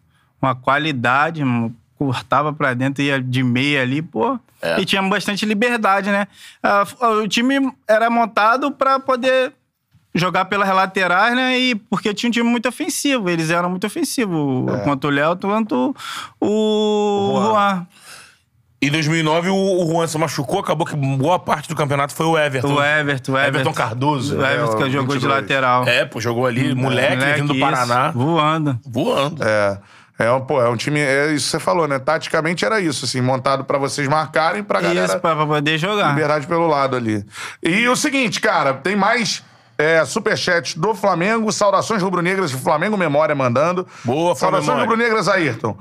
[0.41, 1.73] Uma qualidade, irmão.
[2.05, 4.39] Cortava pra dentro, ia de meia ali, pô.
[4.79, 6.27] E tinha bastante liberdade, né?
[6.63, 9.53] Ah, f- o time era montado pra poder
[10.15, 11.59] jogar pelas laterais, né?
[11.59, 13.29] E porque tinha um time muito ofensivo.
[13.29, 14.65] Eles eram muito ofensivos.
[14.83, 15.95] Quanto o Léo, quanto
[16.39, 17.43] o Juan.
[17.51, 17.87] Juan.
[18.83, 22.73] Em 2009, o, Juan se machucou, acabou que boa parte do campeonato foi o Everton.
[22.73, 23.59] O Everton, o Everton.
[23.59, 24.37] Everton Cardoso.
[24.39, 25.41] O Everton que É, jogou de 22.
[25.41, 25.87] lateral.
[25.87, 28.79] É, pô, jogou ali, moleque, vindo do isso, Paraná, Voando.
[28.83, 29.43] voando.
[29.43, 29.77] É.
[30.21, 30.99] É um, pô, é um time.
[30.99, 31.97] É isso que você falou, né?
[31.97, 35.07] Taticamente era isso, assim, montado pra vocês marcarem pra galera.
[35.07, 36.09] Isso, pra, poder jogar.
[36.09, 37.25] Liberdade pelo lado ali.
[37.63, 39.43] E o seguinte, cara, tem mais
[39.77, 41.51] é, superchats do Flamengo.
[41.51, 43.87] Saudações rubro-negras do Flamengo Memória mandando.
[44.05, 45.77] Boa, Flamengo Saudações rubro-negras, Ayrton.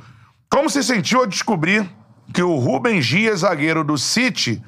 [0.49, 1.89] Como se sentiu ao descobrir
[2.33, 4.63] que o Rubem Dias, zagueiro do City,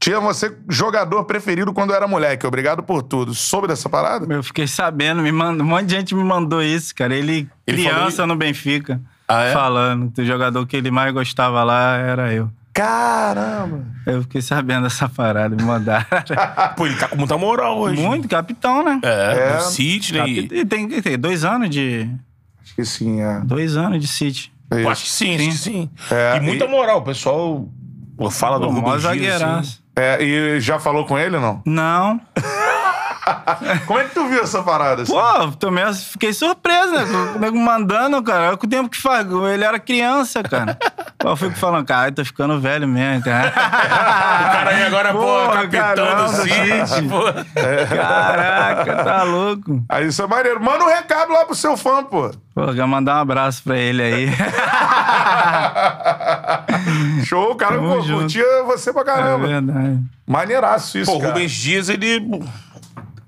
[0.00, 2.46] tinha você jogador preferido quando era moleque?
[2.46, 3.34] Obrigado por tudo.
[3.34, 4.32] Soube dessa parada?
[4.32, 7.14] Eu fiquei sabendo, me manda, um monte de gente me mandou isso, cara.
[7.14, 9.52] Ele, Ele criança falou- no Benfica, Ah, é?
[9.52, 12.50] falando que o jogador que ele mais gostava lá era eu.
[12.72, 13.84] Caramba!
[14.06, 16.06] Eu fiquei sabendo dessa parada, me mandaram.
[16.76, 18.00] Pô, ele tá com muita moral hoje.
[18.00, 19.00] Muito capitão, né?
[19.02, 19.60] É, É.
[19.60, 20.42] Sidney.
[20.44, 22.08] Capi- E tem, tem dois anos de.
[22.62, 23.40] Acho que sim, é.
[23.40, 24.52] Dois anos de City.
[24.70, 25.90] É Eu acho que sim, acho que sim.
[26.10, 26.98] É, e muita e- moral.
[26.98, 27.68] O pessoal
[28.30, 29.78] fala do Pô, Rubens Dias, assim.
[29.96, 31.60] É, e já falou com ele, não?
[31.66, 32.20] Não.
[33.86, 35.02] Como é que tu viu essa parada?
[35.02, 35.12] assim?
[35.12, 37.04] Pô, também eu fiquei surpreso, né?
[37.52, 38.46] Mandando, cara.
[38.48, 39.26] Olha o tempo que faz.
[39.52, 40.76] Ele era criança, cara.
[41.18, 43.52] Pô, Eu fico falando, cara, tô ficando velho mesmo, cara.
[44.48, 47.08] O cara aí agora, pô, Porra, capitão caramba, do City.
[47.08, 47.22] pô.
[47.96, 49.84] Caraca, tá louco.
[49.88, 50.62] Aí isso é maneiro.
[50.62, 52.30] Manda um recado lá pro seu fã, pô.
[52.54, 54.28] Pô, quero mandar um abraço pra ele aí.
[57.24, 59.46] Show, o cara pô, curtia você pra É caramba.
[59.46, 59.98] verdade.
[60.26, 61.32] Maneiraço isso, Pô, o cara.
[61.32, 62.20] Rubens Dias, ele.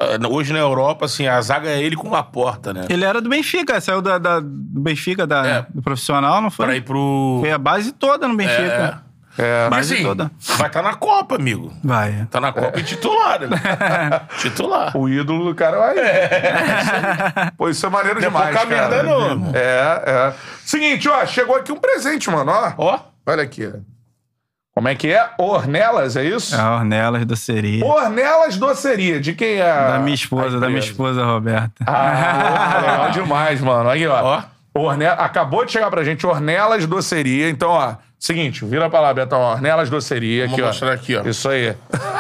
[0.01, 2.87] Ah, Hoje na Europa, assim, a zaga é ele com uma porta, né?
[2.89, 5.67] Ele era do Benfica, saiu da, da- do Benfica, da, É.
[5.75, 6.67] do profissional, não foi?
[6.67, 7.39] Pra ir pro.
[7.41, 9.03] Foi a base toda no Benfica.
[9.39, 9.69] É.
[9.71, 10.31] Mas base assim, toda.
[10.59, 11.73] vai estar na Copa, amigo.
[11.85, 12.27] Vai.
[12.31, 13.41] Tá na Copa e titular.
[13.41, 13.57] né?
[14.39, 14.95] titular.
[14.97, 15.95] O ídolo do cara vai.
[17.57, 18.89] Pô, isso é maneiro Não é demais, pouca cara.
[18.89, 19.53] merda, não, irmão.
[19.55, 20.35] É, é.
[20.65, 22.73] Seguinte, ó, chegou aqui um presente, mano, ó.
[22.77, 22.99] Ó.
[23.27, 23.73] Olha aqui.
[24.75, 25.31] Como é que é?
[25.39, 26.55] Ornelas, é isso?
[26.55, 27.85] É a Ornelas doceria.
[27.85, 29.21] Ornelas Doceria.
[29.21, 29.65] De quem é?
[29.65, 31.85] Da minha esposa, da minha esposa, Roberta.
[31.87, 33.89] Ah, legal demais, mano.
[33.91, 34.23] Aí, ó.
[34.23, 34.43] Ó.
[34.73, 35.07] Orne...
[35.07, 37.51] Acabou de chegar pra gente Ornelas Doceria.
[37.51, 39.41] Então, ó, seguinte, vira pra lá, Betão.
[39.41, 40.45] Ornelas Doceria.
[40.45, 40.67] Vamos aqui, ó.
[40.67, 41.23] mostrar aqui, ó.
[41.23, 41.75] Isso aí.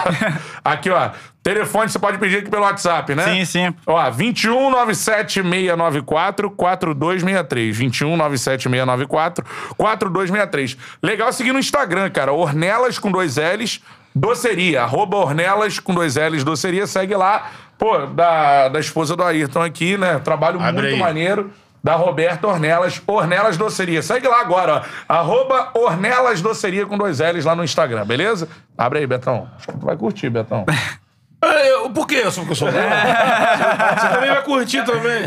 [0.65, 1.11] aqui, ó.
[1.43, 3.25] Telefone você pode pedir aqui pelo WhatsApp, né?
[3.25, 3.75] Sim, sim.
[3.87, 7.77] Ó, 21 97 694 4263.
[7.77, 9.45] 21 97 694
[9.77, 10.77] 4263.
[11.03, 12.33] Legal seguir no Instagram, cara.
[12.33, 13.81] Ornelas com dois L's,
[14.15, 14.83] doceria.
[14.83, 16.87] Arroba Ornelas com dois L's, doceria.
[16.87, 17.51] Segue lá.
[17.79, 20.19] Pô, da, da esposa do Ayrton aqui, né?
[20.19, 21.01] Trabalho Abre muito aí.
[21.01, 21.51] maneiro.
[21.83, 24.03] Da Roberta Ornelas, Ornelas Doceria.
[24.03, 25.15] Segue lá agora, ó.
[25.15, 28.49] Arroba Ornelas Doceria com dois L's lá no Instagram, beleza?
[28.77, 29.49] Abre aí, Betão.
[29.57, 30.65] Acho que tu vai curtir, Betão.
[31.43, 32.21] É, eu- por quê?
[32.23, 32.91] Eu sou porque eu sou branco?
[33.99, 35.23] Você também vai curtir também.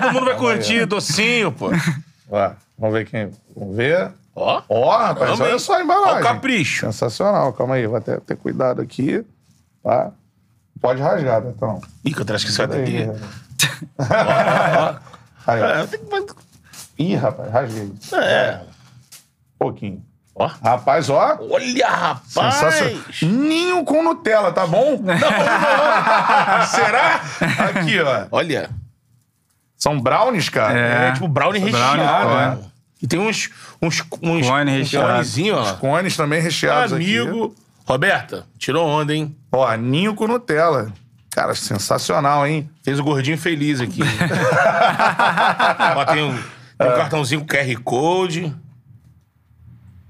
[0.00, 1.70] Todo mundo vai curtir, docinho, pô.
[2.28, 3.30] Ó, vamos ver quem.
[3.56, 4.10] Vamos ver.
[4.34, 4.60] Ó.
[4.68, 6.16] Ó, rapaz, olha só a embalagem.
[6.16, 6.86] Ó o capricho.
[6.86, 9.24] Sensacional, calma aí, vou até ter cuidado aqui.
[9.84, 10.10] Tá?
[10.80, 11.80] Pode rasgar, Betão.
[12.04, 13.08] Ih, que eu acho que isso vai daqui.
[15.46, 15.66] aí, ó.
[15.66, 16.34] É, tem que-
[16.98, 17.92] Ih, rapaz, rasguei.
[18.14, 18.60] É.
[19.58, 20.02] pouquinho.
[20.34, 20.46] Ó.
[20.62, 21.38] Rapaz, ó.
[21.50, 22.54] Olha, rapaz!
[22.54, 23.02] Sensacional.
[23.22, 24.98] Ninho com Nutella, tá bom?
[25.02, 26.66] Não, não.
[26.66, 27.20] Será?
[27.70, 28.26] Aqui, ó.
[28.30, 28.68] Olha.
[29.78, 30.78] São brownies, cara?
[30.78, 31.96] É, tipo brownie recheado.
[32.02, 32.68] Brownie, né?
[33.02, 33.50] E tem uns...
[33.80, 35.08] uns, uns Cone uns recheado.
[35.08, 35.72] conezinho, ó.
[35.74, 37.18] Cones também recheados aqui.
[37.18, 37.54] Amigo.
[37.86, 39.36] Roberta, tirou onda, hein?
[39.52, 40.92] Ó, ninho com Nutella.
[41.36, 42.66] Cara, sensacional, hein?
[42.82, 44.00] Fez o gordinho feliz aqui.
[45.94, 48.56] ó, tem um, tem um cartãozinho com QR Code.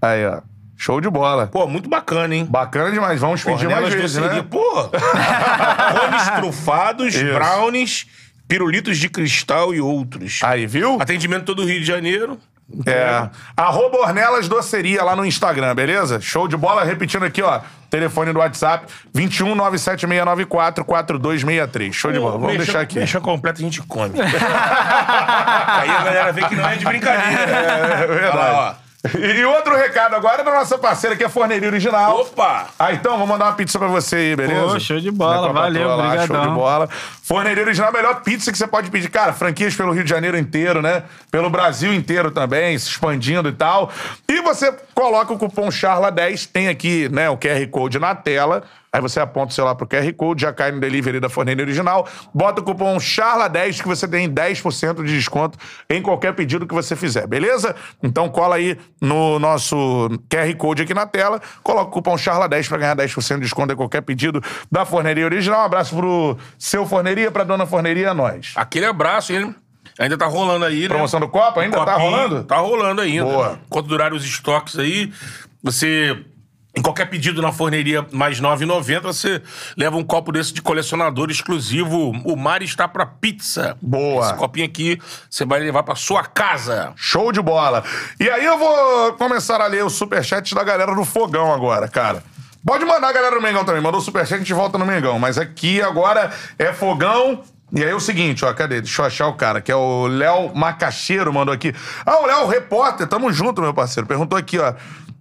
[0.00, 0.40] Aí, ó.
[0.76, 1.48] Show de bola.
[1.48, 2.46] Pô, muito bacana, hein?
[2.48, 3.20] Bacana demais.
[3.20, 4.40] Vamos pedir mais vezes, né?
[4.48, 4.88] Pô!
[4.88, 7.34] Cones trufados, Isso.
[7.34, 8.06] brownies,
[8.46, 10.38] pirulitos de cristal e outros.
[10.44, 11.00] Aí, viu?
[11.00, 12.38] Atendimento todo o Rio de Janeiro.
[12.84, 13.28] É.
[13.56, 16.20] Arroba Ornelas Doceria lá no Instagram, beleza?
[16.20, 16.82] Show de bola.
[16.84, 17.60] Repetindo aqui, ó.
[17.88, 21.94] Telefone do WhatsApp: 21 97694 4263.
[21.94, 22.32] Show de bola.
[22.32, 22.98] Vamos Merchan- deixar aqui.
[22.98, 24.18] Merchan completo a gente come.
[24.20, 27.42] Aí a galera vê que não é de brincadeira.
[27.42, 28.36] É verdade.
[28.36, 28.76] Olha lá,
[29.14, 31.68] E outro recado agora da nossa parceira, que é a Forneria.
[31.68, 32.20] Original.
[32.20, 32.66] Opa!
[32.78, 34.72] Ah, então, vou mandar uma pizza pra você aí, beleza?
[34.72, 36.88] Pô, show de bola, valeu, lá, Show de bola.
[37.22, 39.08] Forneria Original, a melhor pizza que você pode pedir.
[39.08, 41.02] Cara, franquias pelo Rio de Janeiro inteiro, né?
[41.30, 43.90] Pelo Brasil inteiro também, se expandindo e tal.
[44.28, 48.62] E você coloca o cupom CHARLA10, tem aqui, né, o QR Code na tela.
[48.92, 52.06] Aí você aponta o celular pro QR Code, já cai no delivery da Forneria Original.
[52.32, 55.58] Bota o cupom CHARLA10 que você tem 10% de desconto
[55.90, 57.74] em qualquer pedido que você fizer, beleza?
[58.02, 62.78] Então cola aí no nosso QR Code aqui na tela, coloca o cupom CHARLA10 pra
[62.78, 65.60] ganhar 10% de desconto em qualquer pedido da Forneria Original.
[65.60, 68.52] Um abraço pro seu Forneria, pra dona Forneria, nós.
[68.56, 69.54] Aquele abraço, hein?
[69.98, 70.88] Ainda tá rolando aí, né?
[70.88, 72.44] Promoção do Copa ainda tá Copinho, rolando?
[72.44, 73.24] Tá rolando ainda.
[73.24, 73.60] Boa.
[73.66, 75.12] Enquanto durarem os estoques aí,
[75.62, 76.24] você.
[76.76, 79.42] Em qualquer pedido na forneria mais R$ 9,90, você
[79.78, 82.10] leva um copo desse de colecionador exclusivo.
[82.22, 83.78] O mar está pra pizza.
[83.80, 84.26] Boa.
[84.26, 85.00] Esse copinho aqui
[85.30, 86.92] você vai levar pra sua casa.
[86.94, 87.82] Show de bola.
[88.20, 92.22] E aí eu vou começar a ler os superchats da galera do Fogão agora, cara.
[92.64, 93.80] Pode mandar a galera do Mengão também.
[93.80, 95.18] Mandou superchat, a gente volta no Mengão.
[95.18, 97.42] Mas aqui agora é Fogão.
[97.72, 98.82] E aí é o seguinte, ó, cadê?
[98.82, 101.74] Deixa eu achar o cara, que é o Léo Macaxeiro, mandou aqui.
[102.04, 104.06] Ah, o Léo, repórter, tamo junto, meu parceiro.
[104.06, 104.74] Perguntou aqui, ó.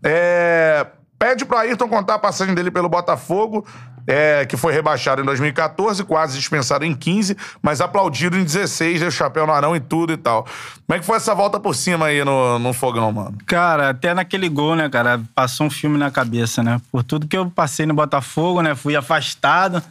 [0.03, 0.85] É...
[1.25, 3.65] Pede pro Ayrton contar a passagem dele pelo Botafogo,
[4.05, 9.09] é, que foi rebaixado em 2014, quase dispensado em 15, mas aplaudido em 16, deu
[9.09, 10.43] chapéu no arão e tudo e tal.
[10.43, 13.35] Como é que foi essa volta por cima aí no, no fogão, mano?
[13.47, 16.79] Cara, até naquele gol, né, cara, passou um filme na cabeça, né?
[16.91, 18.75] Por tudo que eu passei no Botafogo, né?
[18.75, 19.81] Fui afastado.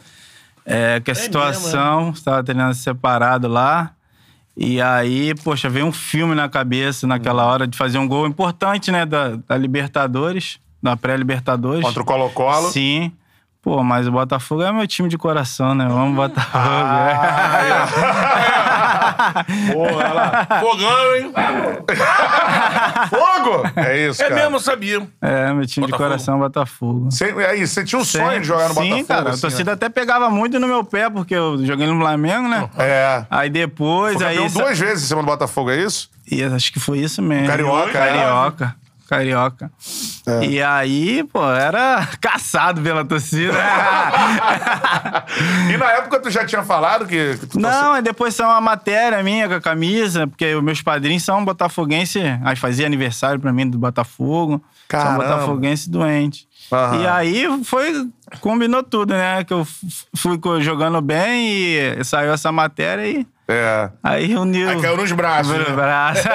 [0.65, 3.91] É, que a situação, estava treinando separado lá.
[4.55, 7.49] E aí, poxa, veio um filme na cabeça naquela Uhum.
[7.49, 9.05] hora de fazer um gol importante, né?
[9.05, 11.83] Da, da Libertadores, da pré-Libertadores.
[11.83, 12.69] Contra o Colo-Colo.
[12.69, 13.11] Sim.
[13.61, 15.87] Pô, mas o Botafogo é meu time de coração, né?
[15.89, 16.51] Vamos Botafogo.
[16.53, 17.87] Ah,
[19.73, 20.47] Boa, olha lá.
[20.59, 21.33] Fogão, hein?
[23.09, 23.63] Fogo!
[23.75, 24.41] É isso, É cara.
[24.41, 25.07] mesmo, eu sabia.
[25.19, 25.97] É, meu time de Botafogo.
[25.97, 27.07] coração é Botafogo.
[27.11, 29.07] Cê, aí, você tinha um sonho de jogar no Sim, Botafogo?
[29.07, 29.29] cara.
[29.31, 32.59] assim, a torcida até pegava muito no meu pé, porque eu joguei no Flamengo, né?
[32.59, 32.69] né?
[32.77, 33.25] É.
[33.31, 34.47] Aí depois, Foi aí.
[34.49, 36.07] duas vezes em cima do Botafogo, é isso?
[36.29, 37.47] E acho que foi isso mesmo.
[37.47, 38.11] Carioca, Carioca.
[38.11, 38.75] Carioca.
[40.27, 40.45] É.
[40.45, 43.53] E aí, pô, era caçado pela torcida.
[45.71, 49.21] E na época tu já tinha falado que, que Não, aí depois saiu uma matéria
[49.23, 53.69] minha com a camisa, porque os meus padrinhos são botafoguense, aí fazia aniversário pra mim
[53.69, 54.63] do Botafogo.
[54.87, 55.09] Caramba.
[55.09, 56.47] São botafoguense doente.
[57.01, 58.07] E aí foi,
[58.41, 59.43] combinou tudo, né?
[59.43, 59.67] Que eu
[60.15, 63.89] fui jogando bem e saiu essa matéria e É.
[64.01, 64.67] aí uniu.
[64.69, 65.51] Aí caiu nos braços.
[65.51, 65.75] Meu né?
[65.75, 66.27] braço.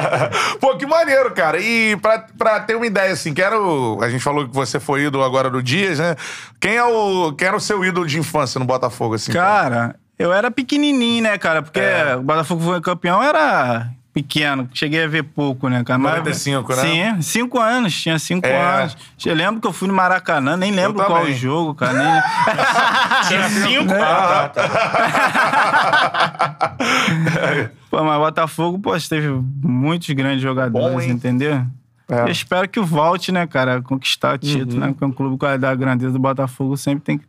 [0.58, 1.60] Pô, que maneiro, cara.
[1.60, 3.98] E pra, pra ter uma ideia, assim, quero.
[4.00, 6.16] A gente falou que você foi ídolo agora do Dias, né?
[6.58, 9.32] Quem, é o, quem era o seu ídolo de infância no Botafogo, assim?
[9.32, 11.60] Cara, eu era pequenininho, né, cara?
[11.62, 12.16] Porque É.
[12.16, 14.66] o Botafogo foi campeão, era pequeno.
[14.72, 15.98] Cheguei a ver pouco, né, cara?
[15.98, 16.82] Mas- 95, né?
[16.82, 18.00] Sim, cinco anos.
[18.00, 18.58] Tinha cinco É.
[18.80, 18.96] anos.
[19.24, 21.92] Eu lembro que eu fui no Maracanã, nem lembro qual o jogo, cara.
[21.92, 22.22] Nem...
[23.28, 23.92] Tinha cinco?
[23.92, 26.76] Ah, tá, tá.
[27.90, 29.28] Pô, mas Botafogo, pô, teve
[29.62, 31.64] muitos grandes jogadores, Bom, entendeu?
[32.08, 32.20] É.
[32.22, 34.80] Eu espero que volte, né, cara, a conquistar o título, Uhum.
[34.80, 34.86] né?
[34.88, 37.24] Porque um clube com a da grandeza do Botafogo sempre tem que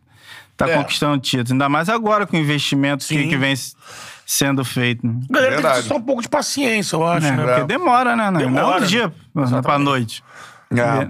[0.52, 0.76] estar É.
[0.76, 1.52] conquistando título.
[1.52, 3.54] Ainda mais agora com o investimento que, que vem
[4.30, 5.06] sendo feito.
[5.06, 5.14] Né?
[5.30, 5.76] A galera tem Verdade.
[5.78, 7.46] que ter só um pouco de paciência, eu acho, É, né?
[7.46, 8.30] porque demora, né?
[8.30, 9.62] Não é Demora, um dia né?
[9.62, 10.22] pra noite.
[10.70, 11.08] É.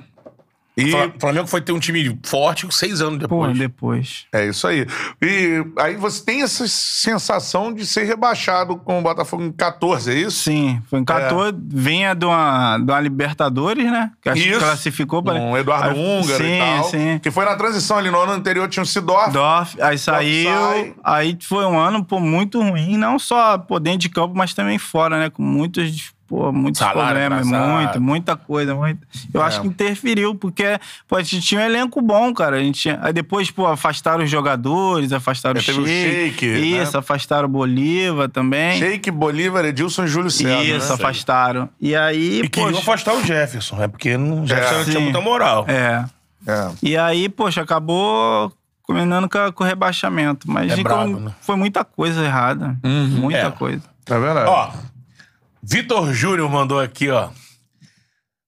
[0.78, 3.58] E O Flamengo foi ter um time forte seis anos depois.
[3.58, 4.26] depois.
[4.32, 4.86] é isso aí.
[5.20, 10.14] E aí você tem essa sensação de ser rebaixado com o Botafogo em 14, é
[10.14, 10.44] isso?
[10.44, 14.10] Sim, foi em 14, vinha de uma, de uma Libertadores, né?
[14.22, 14.60] Que acho que Isso.
[14.60, 15.38] classificou para.
[15.38, 16.84] Com o Eduardo Húngaro sim, e tal.
[16.84, 19.32] Sim, Que foi na transição ali no ano anterior, tinha o Sidorf.
[19.32, 20.50] Dorf, aí saiu.
[20.50, 20.94] sai.
[21.02, 24.78] Aí foi um ano pô, muito ruim, não só pô, dentro de campo, mas também
[24.78, 25.30] fora, né?
[25.30, 27.70] Com muitos, pô, muitos Salário problemas, atrasado.
[27.72, 28.74] muito, muita coisa.
[28.74, 29.00] Muito.
[29.32, 29.44] Eu É.
[29.46, 30.78] acho que interferiu, porque
[31.08, 32.56] pô, a gente tinha um elenco bom, cara.
[32.56, 32.98] A gente tinha...
[33.02, 35.86] Aí depois, pô, afastaram os jogadores, afastaram É, o Sheik.
[35.88, 36.58] Sheik, né?
[36.82, 38.78] Isso, afastaram o Bolívar também.
[38.78, 40.62] Sheik, Bolívar, Edilson e Júlio César.
[40.62, 40.94] Isso, né?
[40.94, 41.68] afastaram.
[41.80, 45.00] E aí, E queriam poxa, afastar o Jefferson, é porque não- o Jefferson não tinha
[45.00, 45.64] muita moral.
[45.66, 46.04] É.
[46.46, 46.68] É.
[46.82, 48.52] E aí, poxa, acabou
[48.82, 50.50] combinando com, com o rebaixamento.
[50.50, 51.32] Mas É de brabo, como- né?
[51.42, 52.76] foi muita coisa errada.
[52.82, 53.50] Muita É.
[53.50, 53.82] coisa.
[54.06, 54.48] É verdade.
[54.48, 54.70] Ó,
[55.70, 57.28] Vitor Júnior mandou aqui, ó.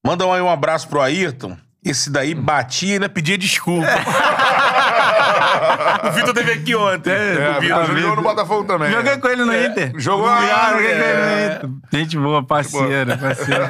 [0.05, 1.57] Manda aí um abraço pro Ayrton.
[1.85, 3.87] Esse daí batia e ainda pedia desculpa.
[6.07, 7.11] o Vitor teve aqui ontem.
[7.11, 8.91] É, o Vitor Vitor jogou no Botafogo também.
[8.91, 9.21] Joguei né?
[9.21, 9.93] com ele no Inter.
[9.97, 11.49] Jogou Ah, lá, joguei com ele é.
[11.49, 11.71] no Inter.
[12.01, 13.65] Gente boa, parceiro, parceiro.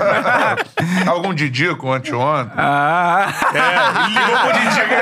[1.10, 2.52] Algum Didico anteontem.
[2.56, 4.94] ah, É, ele ligou pro Didi aqui.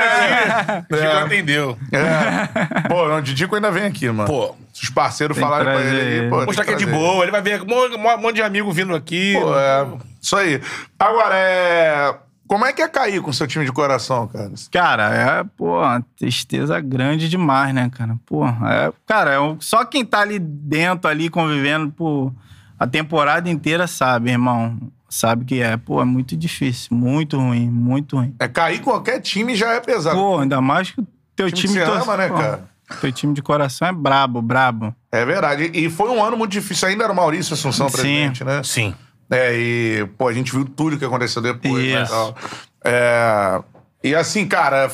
[0.89, 1.13] O Didi É.
[1.13, 1.77] não atendeu.
[1.91, 2.87] É.
[2.87, 4.27] Pô, o Didico ainda vem aqui, mano.
[4.29, 6.23] Pô, Se os parceiros Tem falarem pra ele ele.
[6.25, 6.45] aí, pô.
[6.45, 7.23] mostrar que é de boa.
[7.23, 9.33] Ele vai ver um monte, de amigo vindo aqui.
[9.39, 9.87] Pô, é.
[10.21, 10.61] Isso aí.
[10.97, 12.15] Agora, é.
[12.47, 14.51] Como é que é cair com seu time de coração, cara?
[14.71, 15.81] cara, é, pô,
[16.17, 18.15] tristeza grande demais, né, cara?
[18.25, 22.31] Pô, é, cara, é um- só quem tá ali dentro, ali convivendo, pô,
[22.79, 24.77] a temporada inteira sabe, irmão.
[25.09, 28.33] Sabe que é, pô, é muito difícil, muito ruim, muito ruim.
[28.39, 30.15] É cair com qualquer time já é pesado.
[30.15, 32.69] Pô, ainda mais que o teu time time, que você tor- ama, né, pô, cara?
[33.01, 34.95] Teu time de coração é brabo, brabo.
[35.11, 35.71] É verdade.
[35.73, 36.87] E foi um ano muito difícil.
[36.87, 37.93] Ainda era o Maurício Assunção Sim.
[37.93, 38.61] presidente, né?
[38.63, 38.95] Sim.
[39.29, 42.01] É, e, pô, a gente viu tudo que aconteceu depois, né?
[42.01, 42.11] Isso.
[42.11, 42.35] tal.
[42.83, 43.61] É,
[44.03, 44.91] e assim, cara,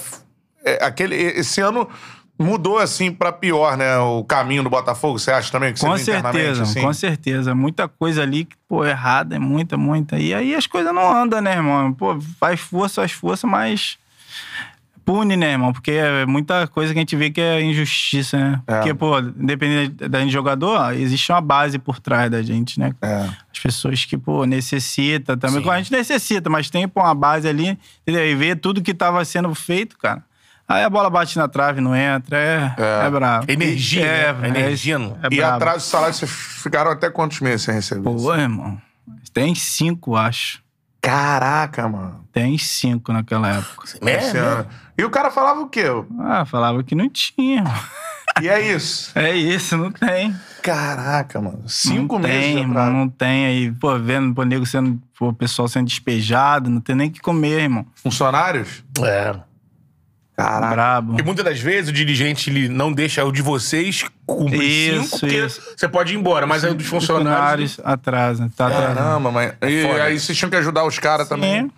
[0.64, 1.88] é, aquele, esse ano
[2.38, 3.98] mudou, assim, pra pior, né?
[3.98, 5.72] O caminho do Botafogo, você acha também?
[5.72, 6.82] Que você Com certeza, assim?
[6.82, 7.56] com certeza.
[7.56, 10.20] Muita coisa ali que, pô, errada, é muita, muita.
[10.20, 11.94] E aí as coisas não andam, né, irmão?
[11.94, 13.98] Pô, faz força, faz força, mas
[15.06, 15.72] pune, né, irmão?
[15.72, 18.62] Porque é muita coisa que a gente vê que é injustiça, né?
[18.66, 18.76] É.
[18.78, 22.92] Porque, pô, independente da gente jogador, existe uma base por trás da gente, né?
[23.02, 23.30] É.
[23.54, 25.64] As pessoas que, pô, necessita também.
[25.64, 25.70] Sim.
[25.70, 28.26] A gente necessita, mas tem, pô, uma base ali, entendeu?
[28.28, 30.24] E ver tudo que tava sendo feito, cara.
[30.68, 33.06] Aí a bola bate na trave, não entra, é, É.
[33.06, 33.46] é, brabo.
[33.52, 34.40] Energia, é, né?
[34.42, 38.02] A energia não- é e atrás do salário, vocês ficaram até quantos meses sem receber?
[38.02, 38.82] Pô, irmão.
[39.32, 40.64] Tem cinco, acho.
[41.00, 42.26] Caraca, mano.
[42.34, 43.88] Tem cinco naquela época.
[44.04, 44.40] É, Esse né?
[44.40, 44.66] ano.
[44.98, 45.86] E o cara falava o quê?
[46.20, 47.58] Ah, falava que não tinha.
[47.58, 47.74] irmão.
[48.42, 49.12] E é isso.
[49.18, 50.36] É isso, não tem.
[50.62, 51.64] Caraca, mano.
[51.68, 52.92] Cinco não meses tem, irmão, atraso.
[52.98, 53.46] não tem.
[53.46, 57.12] Aí, pô, vendo pô, nego sendo, pô, o pessoal sendo despejado, não tem nem o
[57.12, 57.86] que comer, irmão.
[57.96, 58.84] Funcionários?
[59.02, 59.36] É.
[60.36, 60.74] Caraca.
[60.74, 61.18] Brabo.
[61.20, 65.20] E muitas das vezes o dirigente ele não deixa o de vocês cumprir Isso, cinco,
[65.22, 65.62] porque isso.
[65.78, 67.76] você pode ir embora, mas aí o dos funcionários.
[67.76, 68.96] Funcionários atrasa, tá atrasando.
[68.96, 69.54] Caramba, mas.
[69.62, 70.04] E foda.
[70.04, 71.72] aí vocês tinham que ajudar os caras também.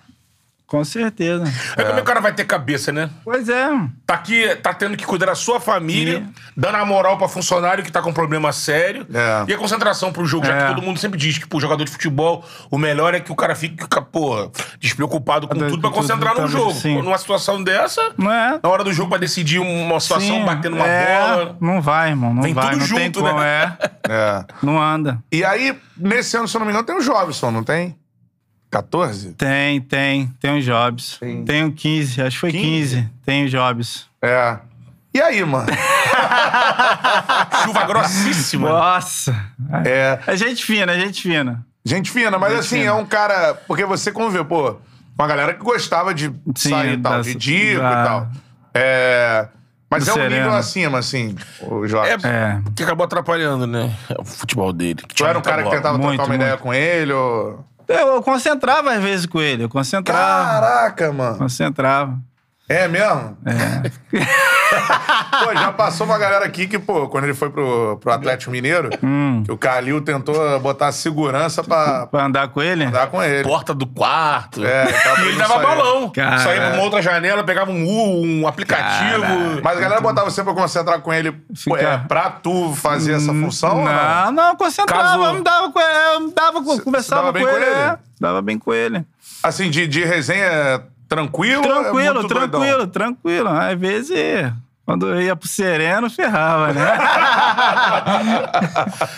[0.68, 1.46] Com certeza.
[1.78, 3.10] Aí como é que o cara vai ter cabeça, né?
[3.24, 3.70] Pois é.
[4.06, 6.28] Tá aqui, tá tendo que cuidar da sua família,
[6.58, 9.08] dando a moral pra funcionário que tá com problema sério.
[9.14, 9.46] É.
[9.50, 10.62] E a concentração pro jogo, já É.
[10.68, 13.36] que todo mundo sempre diz que pro jogador de futebol, o melhor é que o
[13.36, 13.78] cara fique,
[14.12, 16.74] pô, despreocupado com Tudo, tudo pra tudo, concentrar no jogo.
[16.74, 17.02] sim.
[17.02, 18.60] Numa situação dessa, Não é?
[18.62, 21.58] na hora do jogo pra decidir uma situação, Sim, batendo uma é, bola.
[21.62, 22.34] Não vai, irmão.
[22.34, 22.72] Não Vem vai.
[22.72, 23.78] tudo não tem junto, como, né?
[23.82, 23.98] é.
[24.10, 24.46] É.
[24.62, 25.20] Não anda.
[25.32, 27.96] E aí, nesse ano, se eu não me engano, tem o Jobson, não tem?
[28.70, 29.34] 14?
[29.34, 30.28] Tem, tem.
[30.40, 31.18] Tem os Jobs.
[31.20, 31.44] Tem.
[31.46, 32.96] Tem o 15, acho que foi 15?
[32.98, 33.10] 15.
[33.26, 34.08] Tem os Jobs.
[34.22, 34.58] É.
[35.14, 35.68] E aí, mano?
[37.64, 38.70] Chuva grossíssima.
[38.70, 39.36] Nossa.
[39.86, 40.20] É.
[40.28, 41.66] É gente fina, é gente fina.
[41.84, 42.90] Gente fina, mas Gente assim, fina.
[42.90, 43.54] é um cara.
[43.68, 44.80] Porque você conviveu, pô, com
[45.24, 48.28] uma galera que gostava de Sim, sair e tal, de Dico da- e tal.
[48.74, 49.48] É.
[49.90, 50.54] Mas Do é um nível Sereno.
[50.54, 52.12] acima, assim, o Jorge.
[52.12, 52.62] É, É.
[52.76, 53.96] que acabou atrapalhando, né?
[54.20, 55.02] O futebol dele.
[55.16, 56.64] Tu era um cara que tentava Muito, trocar uma ideia muito.
[56.64, 57.14] com ele?
[57.14, 57.66] Ou...
[57.88, 59.64] Eu, eu concentrava às vezes com ele.
[59.64, 60.50] Eu concentrava.
[60.50, 61.38] Caraca, mano.
[61.38, 62.18] Concentrava.
[62.70, 63.38] É mesmo?
[63.46, 63.90] É.
[65.46, 68.90] Pô, já passou uma galera aqui que, pô, quando ele foi pro, pro Atlético Mineiro,
[69.02, 69.42] Hum.
[69.46, 72.84] que o Calil tentou botar segurança pra Pra andar com ele?
[72.84, 73.44] andar com ele.
[73.48, 74.66] Porta do quarto.
[74.66, 74.84] É,
[75.24, 76.10] e ele pra dava balão.
[76.10, 76.40] Cara.
[76.40, 79.22] Saía pra uma outra janela, pegava um U, um aplicativo.
[79.22, 79.62] Cara.
[79.64, 83.14] Mas a galera botava você pra concentrar com ele pô, é, Fica- pra tu fazer
[83.14, 83.94] essa função ou não?
[83.94, 85.04] Não, não, concentrava.
[85.04, 87.62] Caso- Eu me dava com ele, eu me dava, com- conversava dava com bem com
[87.62, 87.66] ele.
[87.66, 87.76] ele?
[87.80, 87.98] é.
[88.20, 89.06] dava bem com ele.
[89.42, 91.64] Assim, de, de resenha tranquilo?
[91.64, 92.28] é Tranquilo, doidão?
[92.50, 93.50] tranquilo, tranquilo.
[93.50, 94.12] Às vezes,
[94.86, 96.82] quando eu ia pro sereno, ferrava, né?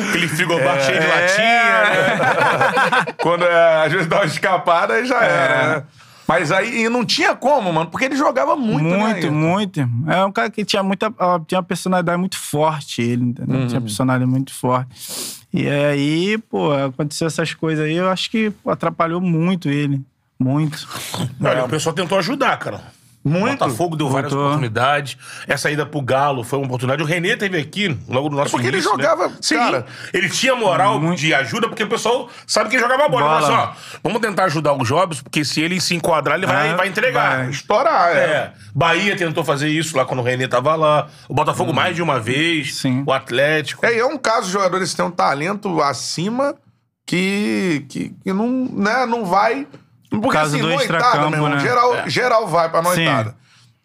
[0.09, 1.09] Aquele frigobar cheio de É.
[1.09, 1.83] latinha.
[1.83, 3.13] né?
[3.21, 5.27] Quando é, às vezes dá uma escapada, aí já É.
[5.29, 5.83] era, né?
[6.27, 8.97] Mas aí e não tinha como, mano, porque ele jogava muito, né?
[8.97, 9.31] Muito, Ayrton?
[9.31, 9.89] muito.
[10.07, 11.11] É um cara que tinha muita.
[11.17, 13.61] ó, Tinha uma personalidade muito forte, ele, entendeu?
[13.61, 13.67] Uhum.
[13.67, 14.89] Tinha uma personalidade muito forte.
[15.51, 19.99] E aí, pô, aconteceu essas coisas aí, eu acho que pô, atrapalhou muito ele.
[20.39, 20.87] Muito.
[21.43, 22.81] Olha, o pessoal tentou ajudar, cara.
[23.21, 23.59] Muito.
[23.59, 24.47] Botafogo deu várias Voltou.
[24.47, 25.17] oportunidades.
[25.45, 27.03] Essa ida pro Galo foi uma oportunidade.
[27.03, 29.03] O Renê teve aqui, logo no nosso porque ele início, né?
[29.03, 29.85] jogava, Sim, cara.
[30.13, 33.23] ele tinha moral de ajuda, porque o pessoal sabe que ele jogava bola.
[33.25, 33.41] Ele Bola.
[33.41, 36.69] falou assim, ó, vamos tentar ajudar o Jobs, porque se ele se enquadrar, ele vai,
[36.69, 37.37] Ah, vai entregar.
[37.39, 37.49] vai.
[37.49, 38.19] Estourar, é.
[38.23, 38.53] É.
[38.73, 41.09] Bahia tentou fazer isso lá quando o Renê tava lá.
[41.27, 42.75] O Botafogo mais de uma vez.
[42.77, 43.03] Sim.
[43.05, 43.85] O Atlético.
[43.85, 46.55] É, e é um caso de jogadores que têm um talento acima
[47.05, 49.67] que, que, que não, né, não vai.
[50.09, 51.59] Porque Caso assim, do noitada, meu irmão, né?
[51.59, 53.05] geral, geral vai pra Sim.
[53.05, 53.35] noitada.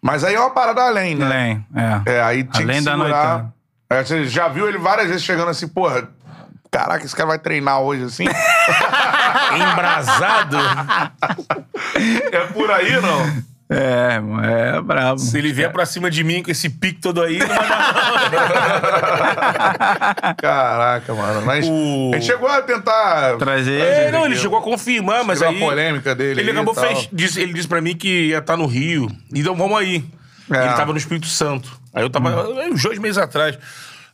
[0.01, 1.25] Mas aí é uma parada além, né?
[1.25, 2.01] Além, é.
[2.17, 3.09] É, aí tinha Além que da segurar.
[3.09, 3.53] noitada.
[3.89, 6.07] É, você já viu ele várias vezes chegando assim, porra,
[6.71, 8.25] caraca, esse cara vai treinar hoje assim?
[9.55, 10.57] Embrasado.
[12.31, 13.43] é por aí, não?
[13.67, 14.21] É,
[14.75, 15.17] é brabo.
[15.17, 17.75] se ele vier pra cima de mim com esse pique todo aí, não vai dar
[20.37, 21.41] Caraca, mano.
[21.45, 23.81] Mas O- a gente chegou a tentar Trazer.
[23.81, 25.57] É, não, ele chegou a confirmar, mas Teve aí...
[25.57, 26.85] uma polêmica dele Ele aí acabou e tal.
[26.95, 27.09] fech...
[27.11, 29.09] disse, ele disse pra mim que ia estar no Rio.
[29.33, 30.03] Então vamos aí.
[30.51, 30.65] É.
[30.65, 31.71] Ele tava no Espírito Santo.
[31.93, 32.71] Aí eu tava Hum.
[32.73, 33.57] uns dois meses atrás.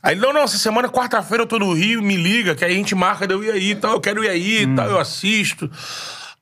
[0.01, 2.71] Aí ele, não, não, essa semana, quarta-feira, eu tô no Rio, me liga, que aí
[2.71, 3.91] a gente marca de eu ir aí e tal.
[3.93, 4.75] Eu quero ir aí e Hum.
[4.75, 5.69] tal, eu assisto.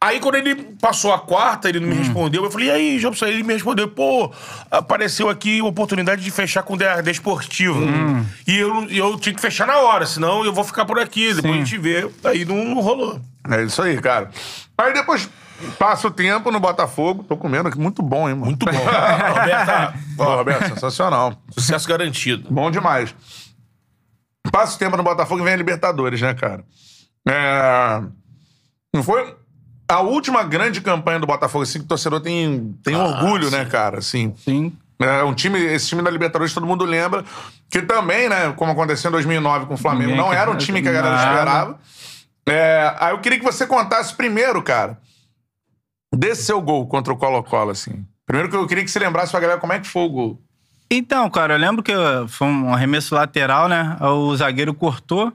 [0.01, 1.91] Aí quando ele passou a quarta, ele não Hum.
[1.91, 2.43] me respondeu.
[2.45, 3.25] Eu falei, e aí, Jobson?
[3.25, 4.31] Ele me respondeu, pô,
[4.71, 7.79] apareceu aqui a oportunidade de fechar com o The Desportivo.
[7.79, 8.25] Hum.
[8.47, 11.53] E eu, eu tinha que fechar na hora, senão eu vou ficar por aqui, depois
[11.53, 11.61] Sim.
[11.61, 12.09] a gente vê.
[12.23, 13.19] Aí não, não rolou.
[13.51, 14.31] É isso aí, cara.
[14.77, 15.29] Aí depois
[15.77, 17.25] passa o tempo no Botafogo.
[17.25, 18.45] Tô comendo aqui, muito bom, hein, mano?
[18.45, 18.71] Muito bom.
[19.37, 21.33] Roberta, Ó, Roberto, sensacional.
[21.51, 22.47] sucesso garantido.
[22.49, 23.13] Bom demais.
[24.49, 26.63] Passa o tempo no Botafogo e vem a Libertadores, né, cara?
[27.27, 28.01] É...
[28.93, 29.35] Não foi
[29.89, 33.55] a última grande campanha do Botafogo, assim, que o torcedor tem, tem Ah, orgulho, sim.
[33.55, 33.97] né, cara?
[33.97, 34.71] Assim, Sim.
[34.99, 37.25] é um time, esse time da Libertadores todo mundo lembra,
[37.69, 40.81] que também, né, como aconteceu em 2009 com o Flamengo, Ninguém não era um time
[40.81, 41.29] que a galera nada.
[41.29, 41.79] esperava.
[42.47, 44.97] É, aí eu queria que você contasse primeiro, cara,
[46.13, 48.05] desse seu gol contra o Colo-Colo, assim.
[48.25, 50.41] Primeiro que eu queria que você lembrasse pra galera como é que foi o gol.
[50.91, 51.91] Então, cara, eu lembro que
[52.27, 53.95] foi um arremesso lateral, né?
[54.01, 55.31] O zagueiro cortou,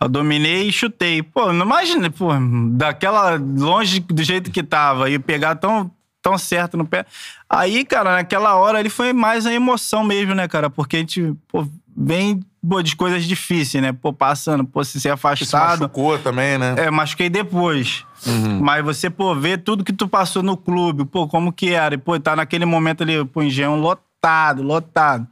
[0.00, 1.22] eu dominei e chutei.
[1.22, 2.28] Pô, não imagina, pô,
[2.72, 5.90] daquela longe do jeito que tava e pegar tão,
[6.22, 7.04] tão certo no pé.
[7.48, 10.70] Aí, cara, naquela hora ali foi mais a emoção mesmo, né, cara?
[10.70, 11.66] Porque a gente, pô,
[11.96, 13.92] vem pô, de coisas difíceis, né?
[13.92, 15.80] Pô, passando, pô, se ser Se afastado.
[15.80, 16.74] machucou também, né?
[16.78, 18.04] É, machuquei depois.
[18.60, 21.94] Mas você, pô, vê tudo que tu passou no clube, pô, como que era.
[21.94, 25.26] E, pô, tá naquele momento ali, pô, engenho lotado, lotado.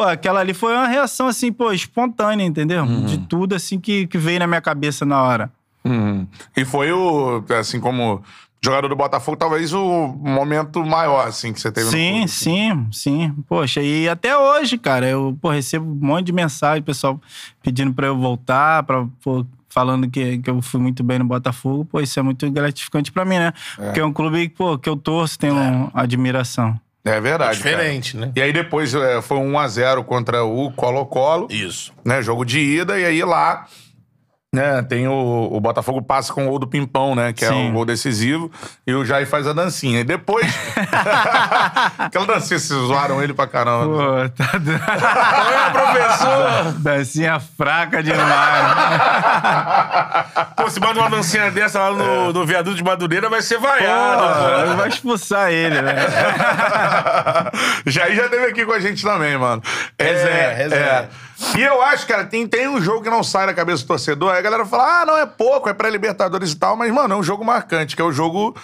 [0.00, 2.86] Pô, aquela ali foi uma reação, assim, pô, espontânea, entendeu?
[3.04, 5.52] De tudo, assim, que, que veio na minha cabeça na hora.
[5.84, 6.26] Uhum.
[6.56, 8.22] E foi o, assim como
[8.64, 12.28] jogador do Botafogo, talvez o momento maior, assim, que você teve no Sim, clube.
[12.30, 13.34] sim, sim.
[13.46, 17.20] Poxa, e até hoje, cara, eu pô, recebo um monte de mensagem, pessoal
[17.62, 21.84] pedindo pra eu voltar, pra, pô, falando que, que eu fui muito bem no Botafogo.
[21.84, 23.52] Pô, isso é muito gratificante pra mim, né?
[23.76, 26.80] Porque é um clube pô, que eu torço, tenho uma admiração.
[27.04, 27.58] É verdade.
[27.60, 27.76] cara.
[27.76, 28.30] Diferente, né?
[28.36, 31.92] E aí depois é, foi um 1x0 contra o Colo-Colo, Isso.
[32.04, 32.22] né?
[32.22, 33.66] Jogo de ida, e aí lá.
[34.52, 37.32] Né, tem o, o Botafogo passa com o gol do Pimpão, né?
[37.32, 37.68] Que é Sim.
[37.68, 38.50] um gol decisivo.
[38.84, 40.00] E o Jair faz a dancinha.
[40.00, 40.44] E depois.
[41.96, 43.86] Aquela dancinha, vocês zoaram ele pra caramba.
[43.86, 46.72] Pô, tá Olha, professor!
[46.80, 48.74] dancinha fraca demais.
[50.56, 54.70] Pô, se bota uma dancinha dessa lá no, no viaduto de Madureira, vai ser vaiado.
[54.70, 55.94] Pô, vai expulsar ele, né?
[57.86, 59.62] Jair já esteve aqui com a gente também, mano.
[59.96, 61.08] Rezé, rezé.
[61.56, 64.32] E eu acho, cara, tem, tem um jogo que não sai da cabeça do torcedor.
[64.32, 66.76] Aí a galera fala, ah, não, é pouco, é pré-Libertadores e tal.
[66.76, 68.54] Mas, mano, é um jogo marcante, que é o jogo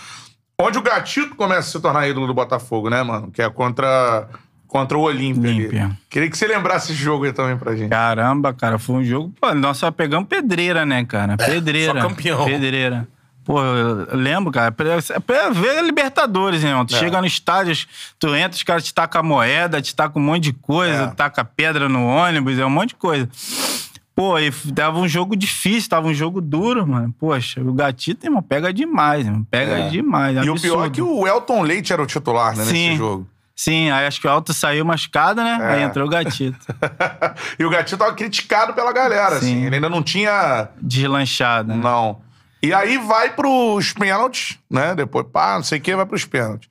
[0.61, 3.31] onde o Gatito começa a se tornar ídolo do Botafogo, né, mano?
[3.31, 4.28] Que é contra,
[4.66, 5.51] contra o Olímpia.
[5.51, 5.90] Olímpia.
[6.11, 7.90] Queria que você lembrasse esse jogo aí também pra gente.
[7.90, 9.32] Caramba, cara, foi um jogo.
[9.40, 11.36] Pô, nós só pegamos pedreira, né, cara?
[11.36, 12.01] Pedreira.
[12.01, 12.44] só campeão.
[12.44, 13.09] Pedreira.
[13.47, 16.85] Pô, eu lembro, cara, pra, pra ver a Libertadores, né, irmão?
[16.85, 16.98] Tu É.
[16.98, 17.86] chega no estádio,
[18.18, 21.06] tu entra, os caras te tacam moeda, te tacam um monte de coisa, É.
[21.14, 23.28] taca pedra no ônibus, é um monte de coisa.
[24.16, 27.14] Pô, e tava um jogo difícil, tava um jogo duro, mano.
[27.20, 29.47] Poxa, o Gatito, irmão, pega demais, irmão.
[29.48, 29.89] Pega É.
[29.90, 30.35] demais.
[30.36, 30.60] E o absurdo.
[30.62, 32.97] pior é que o Elton Leite era o titular, né, nesse Sim.
[32.97, 33.28] jogo.
[33.55, 35.59] Sim, aí acho que o Alto saiu machucado, né?
[35.60, 35.66] É.
[35.74, 36.59] Aí entrou o Gatito.
[37.59, 39.36] e o Gatito tava criticado pela galera, Sim.
[39.36, 39.64] assim.
[39.66, 40.68] Ele ainda não tinha.
[40.82, 41.68] Deslanchado.
[41.68, 41.81] né?
[41.82, 42.18] Não.
[42.62, 44.94] E aí vai pros pênaltis, né?
[44.94, 46.68] Depois, pá, não sei o que, vai pros pênaltis.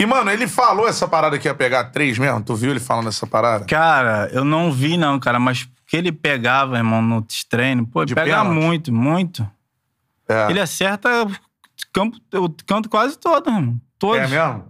[0.00, 2.40] E, mano, ele falou essa parada que ia pegar três mesmo?
[2.42, 3.64] Tu viu ele falando essa parada?
[3.64, 8.08] Cara, eu não vi não, cara, mas que ele pegava, irmão, no treino, pô, ele
[8.08, 8.54] De pega pênalti?
[8.54, 9.48] muito, muito.
[10.28, 10.50] É.
[10.50, 11.30] Ele acerta o
[11.92, 13.80] campo, o canto quase todo, irmão.
[13.98, 14.18] Todos.
[14.20, 14.64] É mesmo?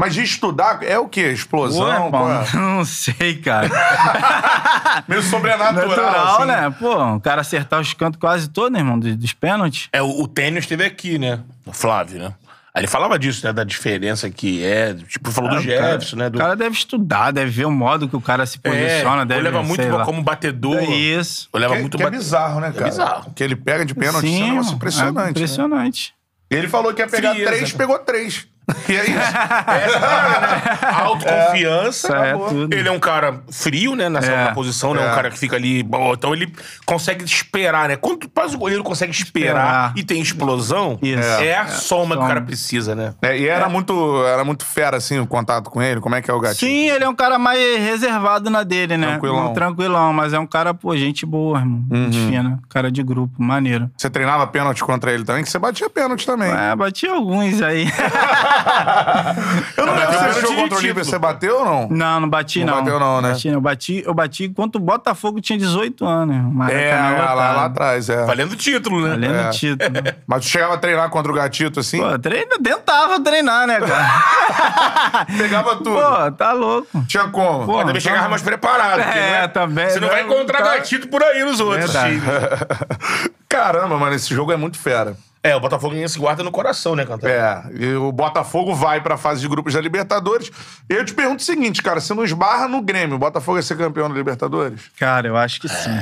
[0.00, 1.24] Mas de estudar é o quê?
[1.24, 1.92] Pô, Explosão?
[1.92, 2.44] irmão, Qual é?
[2.54, 3.68] não sei, cara.
[5.08, 6.46] Meio sobrenatural, Natural, assim.
[6.46, 6.74] né?
[6.78, 9.88] Pô, o cara acertar os cantos quase todos, irmão, dos, dos pênaltis.
[9.92, 11.40] É, o, o Tênis esteve aqui, né?
[11.66, 12.32] O Flávio, né?
[12.72, 13.52] Aí ele falava disso, né?
[13.52, 14.94] Da diferença que é.
[14.94, 16.30] Tipo, falou do Ah, o cara- Jefferson, né?
[16.30, 19.26] Do, O cara deve estudar, deve ver o modo que o cara se é, posiciona,
[19.26, 20.04] deve olhava muito sei lá.
[20.04, 20.76] como batedor.
[20.76, 21.48] É isso.
[21.52, 22.84] Olhava Que, muito que é bate- bizarro, né, cara?
[22.88, 23.32] bizarro.
[23.34, 25.18] Que ele pega de pênalti, isso é um Sim, negócio impressionante.
[25.18, 25.30] é né?
[25.30, 26.14] impressionante.
[26.48, 27.50] Ele falou que ia pegar Frieza.
[27.50, 28.46] três, pegou três.
[28.88, 29.18] E é isso.
[30.86, 32.08] A autoconfiança.
[32.08, 32.74] Isso é tudo.
[32.74, 34.08] Ele é um cara frio, né?
[34.08, 34.44] Nessa É.
[34.44, 35.04] na posição, né?
[35.04, 35.10] É.
[35.10, 35.82] Um cara que fica ali.
[35.82, 36.52] bom, Então ele
[36.84, 37.96] consegue esperar, né?
[37.96, 39.48] Quando faz o goleiro consegue esperar,
[39.88, 39.92] Esperar.
[39.96, 41.20] e tem explosão, Isso.
[41.42, 43.14] é a soma que o cara precisa, né?
[43.22, 46.00] É, e era, muito, era muito fera, assim, o contato com ele.
[46.00, 46.70] Como é que é o gatinho?
[46.70, 49.08] Sim, ele é um cara mais reservado na dele, né?
[49.08, 49.50] Tranquilão.
[49.50, 51.84] Um Tranquilão, mas é um cara, pô, gente boa, irmão.
[51.90, 52.28] Gente Uhum.
[52.30, 52.58] fina.
[52.68, 53.90] Cara de grupo, maneiro.
[53.96, 55.42] Você treinava pênalti contra ele também?
[55.42, 56.50] Que você batia pênalti também.
[56.50, 57.86] É, bati alguns aí.
[59.76, 61.88] Eu não lembro se você contra o Olímpia, você bateu ou não?
[61.90, 62.82] Não, não bati, Não não.
[62.84, 63.28] bateu não, né?
[63.30, 63.54] Bati, não.
[63.54, 66.36] Eu bati, eu bati enquanto o Botafogo tinha 18 anos.
[66.70, 68.24] É, lá, lá, atrás, é.
[68.24, 69.10] Valendo o título, né?
[69.10, 69.48] Valendo É.
[69.48, 69.90] o título.
[70.26, 71.98] Mas tu chegava a treinar contra o gatito, assim?
[71.98, 75.26] Pô, treina, tentava treinar, né, cara?
[75.38, 75.90] Pegava tudo.
[75.92, 77.04] Pô, tá louco.
[77.06, 77.66] Tinha como?
[77.66, 79.00] Pô, Mas também chegava então- mais preparado.
[79.00, 79.04] É,
[79.42, 79.48] né?
[79.48, 80.14] também, Você não né?
[80.14, 82.20] vai encontrar Tá- gatito por aí nos outros Verdade.
[82.20, 82.28] times.
[83.48, 85.16] Caramba, mano, esse jogo é muito fera.
[85.42, 87.28] É, o Botafogo se guarda no coração, né, Cantar?
[87.30, 90.50] É, e o Botafogo vai pra fase de grupos da Libertadores.
[90.88, 93.76] Eu te pergunto o seguinte, cara, se não esbarra no Grêmio, o Botafogo ia ser
[93.78, 94.90] campeão da Libertadores?
[94.98, 95.96] Cara, eu acho que sim.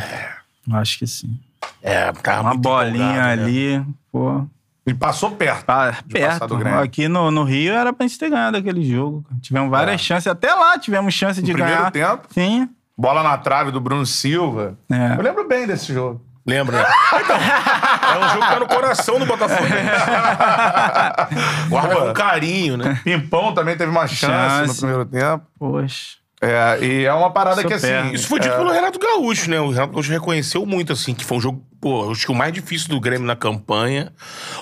[0.69, 1.39] Eu acho que sim.
[1.83, 3.33] É, tava Uma muito bolinha né?
[3.33, 4.45] ali, pô.
[4.87, 5.65] E passou perto.
[5.65, 6.47] Tá de passar perto.
[6.47, 6.81] do Grêmio.
[6.81, 9.23] Aqui no, no Rio era pra gente ter ganhado aquele jogo.
[9.29, 9.41] cara.
[9.41, 10.29] Tivemos várias chances.
[10.29, 11.55] Até lá tivemos chance de É.
[11.55, 11.91] primeiro ganhar.
[11.91, 12.29] tempo?
[12.33, 12.69] Sim.
[12.97, 14.79] Bola na trave do Bruno Silva.
[14.91, 15.17] É.
[15.19, 16.25] Eu lembro bem desse jogo.
[16.47, 16.87] Lembra?
[17.21, 19.67] Então, é um jogo que tá no coração do Botafogo.
[21.69, 23.01] Guarda com carinho, né?
[23.05, 24.81] Pimpão também teve uma chance, no Chance.
[24.81, 25.45] primeiro tempo.
[25.59, 26.17] Poxa.
[26.41, 28.13] É, e é uma parada Sou que assim.
[28.13, 29.59] Isso foi dito pelo Renato Gaúcho, né?
[29.59, 32.53] O Renato Gaúcho reconheceu muito, assim, que foi um jogo, pô, acho que o mais
[32.53, 34.13] difícil do Grêmio na campanha.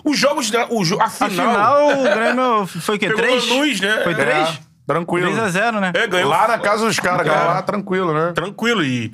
[0.05, 1.49] Os jogos, da, o, jo- a final...
[1.49, 3.09] Afinal, o Grêmio foi o quê?
[3.09, 3.49] Pegou Três?
[3.49, 4.01] Lanús, né?
[4.05, 4.17] Foi É.
[4.17, 4.61] três?
[4.87, 5.33] Tranquilo.
[5.33, 5.93] 3x0, né?
[5.95, 7.31] É, ganhou Lá na casa dos caras, É.
[7.31, 8.33] ganhou lá tranquilo, né?
[8.35, 9.11] tranquilo e...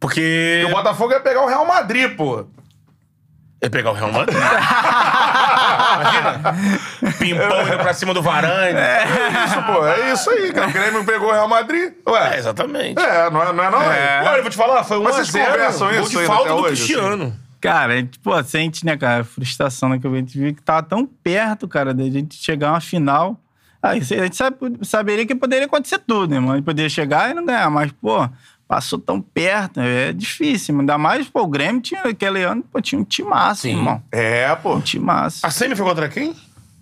[0.00, 0.62] Porque...
[0.62, 2.46] E o Botafogo ia pegar o Real Madrid, pô.
[3.60, 4.38] É pegar o Real Madrid.
[5.98, 6.54] Imagina.
[7.18, 8.78] Pimpão indo pra cima do Varane.
[8.78, 9.04] É,
[9.46, 10.68] Isso, pô, é isso aí, cara.
[10.68, 11.92] O Grêmio pegou o Real Madrid.
[12.08, 13.00] Ué, exatamente.
[13.00, 13.82] é, não é, não é não.
[13.82, 14.22] É.
[14.24, 16.84] Olha, eu vou te falar, foi um Mas vocês conversam isso de falta do hoje,
[16.84, 17.34] Cristiano.
[17.60, 20.62] Cara, a gente, pô, sente, né, cara, a frustração né, que a gente viu que
[20.62, 23.36] tava tão perto, cara, da gente chegar a uma final.
[23.82, 26.52] Aí a gente sabe, saberia que poderia acontecer tudo, né, mano?
[26.52, 28.28] A gente poderia chegar e não ganhar, mas, pô,
[28.68, 33.00] passou tão perto, é difícil, ainda mais, pô, o Grêmio tinha, aquele ano, pô, tinha
[33.00, 33.70] um timaço, Sim.
[33.70, 34.02] irmão.
[34.12, 34.74] É, pô.
[34.76, 35.44] Um timaço.
[35.44, 36.36] A semi foi contra quem?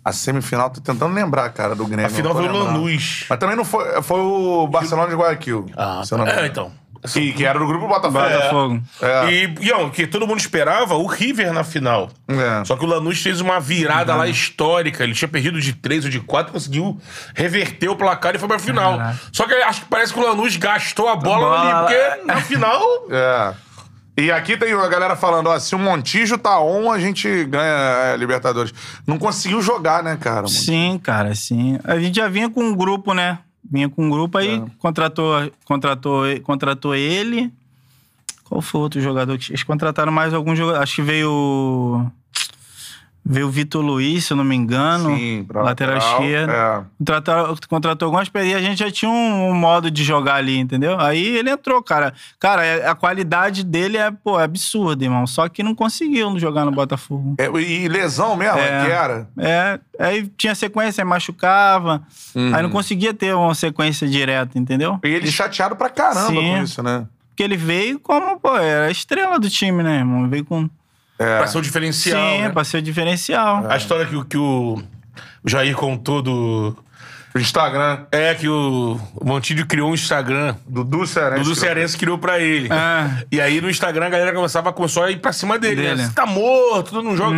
[0.05, 2.07] A semifinal, tô tentando lembrar, cara, do Grêmio.
[2.07, 2.53] A final foi o.
[2.53, 3.27] Lanús.
[3.29, 4.01] Mas também não foi.
[4.03, 5.67] Foi o Barcelona de Guayaquil.
[5.77, 6.71] Ah, se eu não me é, então.
[7.13, 8.19] Que, que era do grupo Botafogo.
[8.19, 8.83] Botafogo.
[9.01, 9.31] É.
[9.31, 12.11] E, Ião, que todo mundo esperava o River na final.
[12.29, 12.65] É.
[12.65, 15.05] Só que o Lanús fez uma virada lá histórica.
[15.05, 17.01] Ele tinha perdido de 3 ou de 4, conseguiu
[17.35, 18.99] reverter o placar e foi pra final.
[18.99, 19.21] Caraca.
[19.33, 22.41] Só que acho que parece que o Lanús gastou a bola, bola ali, porque na
[22.41, 22.83] final.
[23.09, 23.67] É.
[24.19, 28.15] E aqui tem a galera falando, ó, se o Montijo tá on, a gente ganha
[28.15, 28.73] a Libertadores.
[29.07, 30.49] Não conseguiu jogar, né, cara?
[30.49, 31.79] Sim, cara, sim.
[31.85, 33.39] A gente já vinha com um grupo, né?
[33.71, 37.51] Vinha com um grupo aí, contratou, contratou, contratou ele.
[38.45, 39.37] Qual foi o outro jogador?
[39.39, 40.81] que Eles contrataram mais algum jogador.
[40.81, 42.07] Acho que veio.
[43.29, 45.17] Veio o Vitor Luiz, se eu não me engano.
[45.17, 46.51] Sim, pra lateral, lateral, esquerdo.
[46.53, 46.85] é.
[46.99, 50.99] Contratou, contratou algumas e a gente já tinha um, um modo de jogar ali, entendeu?
[51.01, 52.15] Aí ele entrou, cara.
[52.39, 55.27] Cara, é- a qualidade dele é, pô, é absurda, irmão.
[55.27, 57.35] Só que não conseguiu jogar no Botafogo.
[57.39, 58.85] É, e lesão mesmo, É.
[58.85, 59.29] que era.
[59.39, 62.03] É, aí tinha sequência, aí machucava.
[62.55, 65.01] Aí não conseguia ter uma sequência direta, entendeu?
[65.03, 66.35] E ele chateado pra caramba Sim.
[66.37, 67.07] com isso, né?
[67.31, 70.29] Porque ele veio como, pô, era a estrela do time, né, irmão?
[70.29, 70.71] Veio com.
[71.19, 71.39] É.
[71.39, 72.31] Pra ser o diferencial.
[72.37, 72.49] Sim, né?
[72.51, 73.67] pra ser o diferencial.
[73.71, 74.83] A história que, o- que o
[75.45, 76.77] Jair contou do.
[77.35, 78.07] O Instagram.
[78.11, 80.57] É que o Montilho criou um Instagram.
[80.67, 81.43] Dudu Cearense.
[81.43, 82.69] Dudu Cearense criou pra ele.
[82.73, 83.27] É.
[83.31, 85.77] E aí no Instagram a galera começava, começou a ir pra cima dele.
[85.77, 85.95] Dele.
[85.97, 86.05] Né?
[86.07, 87.37] Você tá morto, tu não joga.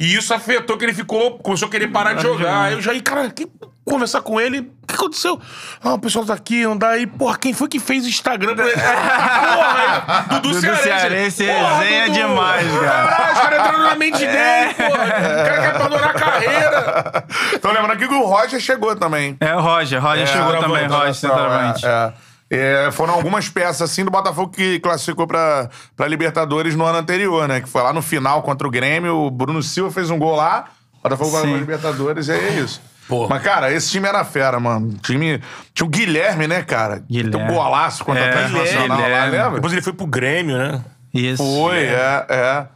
[0.00, 2.38] E isso afetou que ele ficou, começou a querer parar de jogar.
[2.38, 2.62] jogar.
[2.62, 3.46] Aí eu já, cara, que
[3.86, 4.60] conversar com ele.
[4.82, 5.40] O que aconteceu?
[5.82, 7.06] Ah, o pessoal tá aqui, não dá aí.
[7.06, 8.54] Porra, quem foi que fez o Instagram?
[8.54, 8.74] pra ele?
[8.80, 12.14] porra, aí, Dudu, Dudu Cearense, Porra, resenha Dudu.
[12.18, 13.08] demais, cara.
[13.08, 15.04] Caralho, os caras entraram na mente dele, porra.
[15.04, 17.24] O cara quer abandonar a carreira.
[17.62, 19.36] Tô lembrando aqui que o Roger chegou também.
[19.40, 20.02] É o Roger.
[20.02, 21.86] Roger chegou centroavante, também, Roger, centroavante.
[21.86, 22.26] É, é.
[22.48, 27.48] É, foram algumas peças assim do Botafogo que classificou pra, pra Libertadores no ano anterior,
[27.48, 27.60] né?
[27.60, 29.16] Que foi lá no final contra o Grêmio.
[29.16, 30.66] O Bruno Silva fez um gol lá.
[31.00, 32.80] O Botafogo vai Libertadores e é isso.
[33.08, 33.28] Porra.
[33.30, 34.88] Mas, cara, esse time era fera, mano.
[34.88, 35.40] O time.
[35.72, 37.02] Tinha o Guilherme, né, cara?
[37.08, 37.32] Guilherme.
[37.32, 39.50] Tem um golaço contra É, Atlético Nacional lá, lembra?
[39.50, 40.84] Depois ele foi pro Grêmio, né?
[41.14, 41.42] Isso.
[41.42, 42.66] Foi, é, é.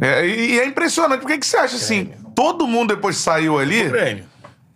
[0.00, 1.20] É, e e é impressionante.
[1.20, 2.10] Por que, que você acha assim?
[2.34, 4.24] Todo mundo depois saiu ali, Grêmio.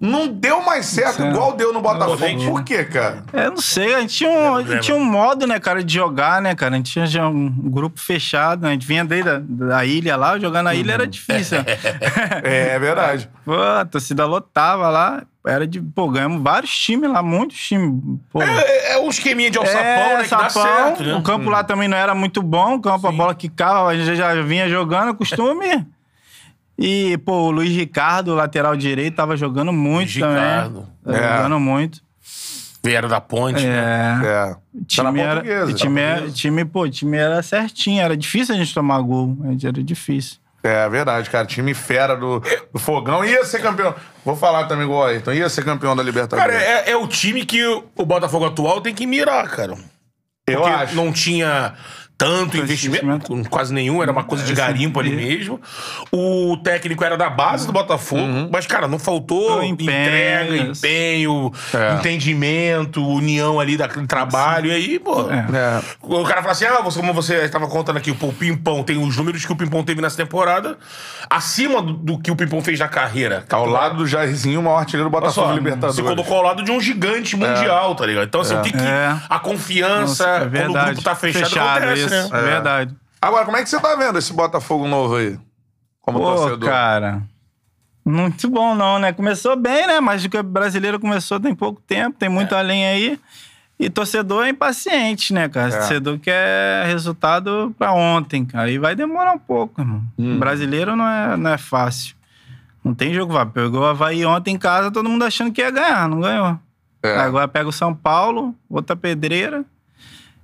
[0.00, 1.30] Não deu mais certo Sim.
[1.30, 2.18] igual deu no Botafogo.
[2.50, 3.24] Por quê, cara?
[3.32, 5.92] É, não sei, a gente tinha um, a gente tinha um modo, né, cara, de
[5.92, 6.74] jogar, né, cara?
[6.74, 8.68] A gente tinha já um grupo fechado, né?
[8.68, 11.58] A gente vinha desde a da ilha lá, jogar na ilha era difícil.
[12.44, 13.28] É, é verdade.
[13.44, 18.00] Pô, a torcida lotava lá, era de, pô, ganhamos vários times lá, muitos times,
[18.30, 18.42] pô.
[18.42, 20.24] É, é um esqueminha de alçapão, É, né?
[20.24, 20.62] Que dá sapão.
[20.62, 21.14] certo, né?
[21.14, 24.14] O campo lá também não era muito bom, o campo, a bola quicava, a gente
[24.16, 25.86] já vinha jogando, costume.
[26.78, 30.36] E, pô, o Luiz Ricardo, lateral direito, tava jogando muito Luiz também.
[30.36, 30.86] Ricardo.
[31.04, 31.36] Tava É.
[31.36, 32.00] Jogando muito.
[32.84, 33.66] Vieram da ponte.
[33.66, 34.20] né?
[34.24, 34.26] É.
[34.26, 34.56] É.
[34.74, 35.42] O Tá na time era,
[35.74, 39.36] time, era, time, pô, o time era certinho, era difícil a gente tomar gol.
[39.44, 40.36] Era difícil.
[40.62, 41.46] É verdade, cara.
[41.46, 42.40] Time fera do,
[42.72, 43.24] do Fogão.
[43.24, 43.94] Ia ser campeão.
[44.24, 45.16] Vou falar também igual aí.
[45.16, 46.44] Então ia ser campeão da Libertadores.
[46.52, 49.74] Cara, é, é o time que o o Botafogo atual tem que mirar, cara.
[50.46, 50.94] eu Porque acho.
[50.94, 51.74] não tinha
[52.18, 53.48] tanto investimento, investimento.
[53.48, 55.60] quase nenhum, era uma coisa de garimpo ali mesmo.
[56.10, 61.94] O técnico era da base do Botafogo, mas, cara, não faltou empenho, entrega, empenho, É.
[61.94, 64.70] entendimento, união ali daquele trabalho.
[64.70, 65.30] E aí, pô.
[65.30, 65.46] É.
[65.56, 65.80] É.
[66.02, 69.16] O cara fala assim: ah, você, como você estava contando aqui, o Pimpão tem os
[69.16, 70.76] números que o Pimpão teve nessa temporada,
[71.30, 73.44] acima do, do que o Pimpão fez na carreira.
[73.50, 75.94] Ao lado do Jairzinho, o maior artilheiro do Botafogo só, Libertadores.
[75.96, 78.26] se colocou ao lado de um gigante mundial, tá ligado?
[78.26, 79.14] Então, assim, o que, que É.
[79.28, 82.32] a confiança, Nossa, é quando o grupo tá fechado, acontece, isso.
[82.32, 82.38] né?
[82.38, 82.96] É verdade.
[83.20, 85.38] Agora, como é que você tá vendo esse Botafogo novo aí?
[86.00, 86.68] Como Pô, torcedor.
[86.68, 87.22] cara.
[88.04, 89.12] Muito bom, não, né?
[89.12, 90.00] Começou bem, né?
[90.00, 92.58] Mas o brasileiro começou tem pouco tempo, tem muito É.
[92.58, 93.20] além aí.
[93.78, 95.70] E torcedor é impaciente, né, cara?
[95.70, 98.70] Torcedor quer resultado pra ontem, cara.
[98.70, 100.02] E vai demorar um pouco, irmão.
[100.18, 100.38] Hum.
[100.38, 102.16] Brasileiro não é, não é fácil.
[102.82, 103.44] Não tem jogo, vai.
[103.46, 106.58] Pegou o Havaí ontem em casa, todo mundo achando que ia ganhar, não ganhou.
[107.02, 107.16] É.
[107.18, 109.64] Agora pega o São Paulo, outra pedreira.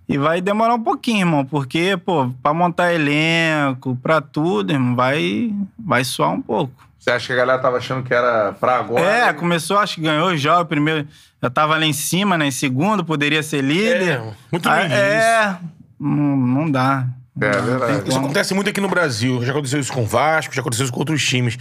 [0.08, 5.50] E vai demorar um pouquinho, irmão, porque, pô, pra montar elenco, pra tudo, irmão, vai,
[5.78, 6.72] vai suar um pouco.
[6.98, 9.00] Você acha que a galera tava achando que era pra agora?
[9.04, 11.06] É, começou, acho que ganhou já o primeiro.
[11.42, 12.46] Já tava lá em cima, né?
[12.46, 14.20] Em segundo, poderia ser líder.
[14.20, 14.98] É, muito Ah, no início.
[15.02, 15.58] É,
[16.00, 17.06] não, não dá.
[17.40, 17.98] É Não verdade.
[18.00, 19.44] tem Isso acontece muito aqui no Brasil.
[19.44, 21.58] Já aconteceu isso com o Vasco, já aconteceu isso com outros times.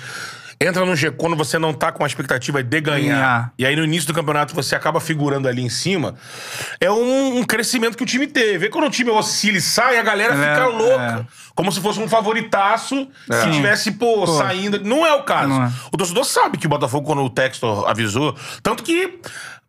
[0.65, 3.15] Entra no G quando você não tá com a expectativa de ganhar.
[3.15, 3.53] Ganhar.
[3.57, 6.15] E aí no início do campeonato você acaba figurando ali em cima.
[6.80, 8.68] É um, um crescimento que o time teve.
[8.68, 11.27] E quando o time oscila e sai, a galera É, fica louca.
[11.30, 11.44] é.
[11.56, 13.52] Como se fosse um favoritaço se Sim.
[13.52, 14.80] tivesse, pô, saindo.
[14.84, 15.53] Não é o caso.
[15.53, 15.72] É.
[15.91, 18.35] O torcedor sabe que o Botafogo, quando o Textor avisou.
[18.61, 19.19] Tanto que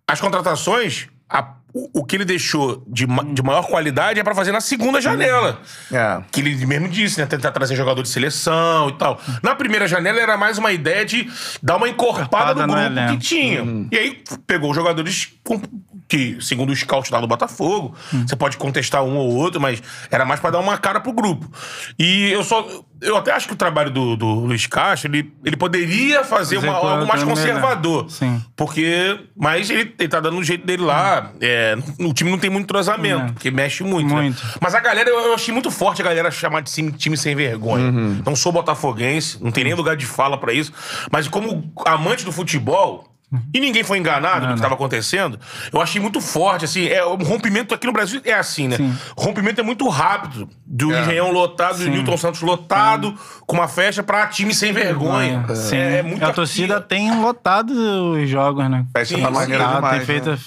[0.07, 1.09] as contratações.
[1.29, 5.01] a- o, que ele deixou de, ma- de maior qualidade é pra fazer na segunda
[5.01, 5.61] janela.
[5.93, 6.23] É.
[6.31, 7.27] Que ele mesmo disse, né?
[7.27, 9.21] Tentar trazer jogador de seleção e tal.
[9.43, 11.29] Na primeira janela era mais uma ideia de
[11.63, 13.89] dar uma encorpada Encorpada no no grupo que tinha.
[13.91, 15.61] E aí pegou os jogadores com-
[16.15, 17.95] que, segundo o scout lá do Botafogo,
[18.27, 21.51] você pode contestar um ou outro, mas era mais pra dar uma cara pro grupo.
[21.99, 22.65] E eu só.
[23.01, 26.73] Eu até acho que o trabalho do, do Luiz Castro, ele, ele poderia fazer uma-
[26.73, 28.09] algo mais conservador.
[28.09, 28.43] Sim.
[28.57, 29.19] Porque.
[29.37, 31.33] Mas ele, ele tá dando o jeito dele lá.
[31.41, 33.33] É, o time não tem muito entrosamento, Não.
[33.35, 34.09] porque mexe muito.
[34.15, 34.23] né?
[34.23, 34.43] Muito.
[34.61, 37.35] Mas a galera, eu, eu achei muito forte a galera chamar de time, time sem
[37.35, 37.87] vergonha.
[37.91, 38.23] Uhum.
[38.25, 40.73] Não sou botafoguense, não tem nem lugar de fala pra isso.
[41.13, 43.05] Mas como amante do futebol.
[43.53, 45.39] E ninguém foi enganado no que estava acontecendo.
[45.73, 46.87] Eu achei muito forte, assim.
[46.87, 48.77] É, o rompimento aqui no Brasil é assim, né?
[48.77, 48.95] Sim.
[49.17, 50.49] O rompimento é muito rápido.
[50.67, 51.01] Do É.
[51.03, 53.15] Engenhão lotado, do Newton Santos lotado,
[53.47, 55.45] com uma festa pra time sem vergonha.
[55.55, 55.77] Sim.
[55.77, 58.85] É, é muito a torcida tem lotado os jogos, né?
[58.97, 59.35] Festa Sim, tá sim.
[59.35, 59.97] maneira demais.
[59.99, 60.31] tem feito.
[60.31, 60.39] né?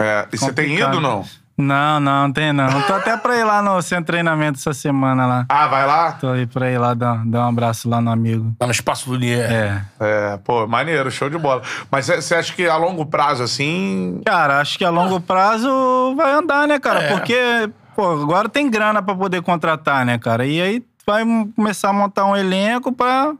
[0.00, 0.28] É.
[0.32, 1.18] E você tem ido, não?
[1.20, 1.24] Não,
[1.58, 2.68] não, não tem não.
[2.82, 5.46] Tô até pra ir lá no centro de treinamento essa semana lá.
[5.48, 6.12] Ah, vai lá?
[6.12, 8.54] Tô aí pra ir lá dar, dar um abraço lá no amigo.
[8.60, 9.50] Lá no Espaço do Nier.
[9.50, 9.82] É.
[9.98, 11.62] É, pô, maneiro, show de bola.
[11.90, 14.22] Mas você acha que a longo prazo, assim.
[14.24, 17.02] Cara, acho que a longo prazo vai andar, né, cara?
[17.02, 17.08] É.
[17.08, 20.46] Porque, pô, agora tem grana pra poder contratar, né, cara?
[20.46, 21.24] E aí vai
[21.56, 23.34] começar a montar um elenco pra,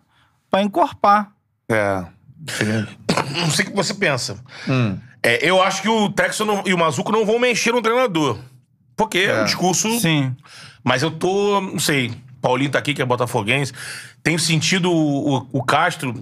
[0.51, 1.31] pra encorpar.
[1.69, 2.03] É.
[3.40, 4.39] Não sei o que você pensa.
[4.69, 4.99] Hum.
[5.23, 8.39] É, eu acho que o Texas não- e o Mazuco não vão mexer no treinador.
[8.97, 9.43] Porque é, É.
[9.43, 9.99] um discurso.
[10.01, 10.35] Sim.
[10.82, 11.61] Mas eu tô.
[11.61, 12.12] Não sei.
[12.40, 13.73] Paulinho tá aqui, que é botafoguense.
[14.23, 16.15] Tenho sentido o, o- o Castro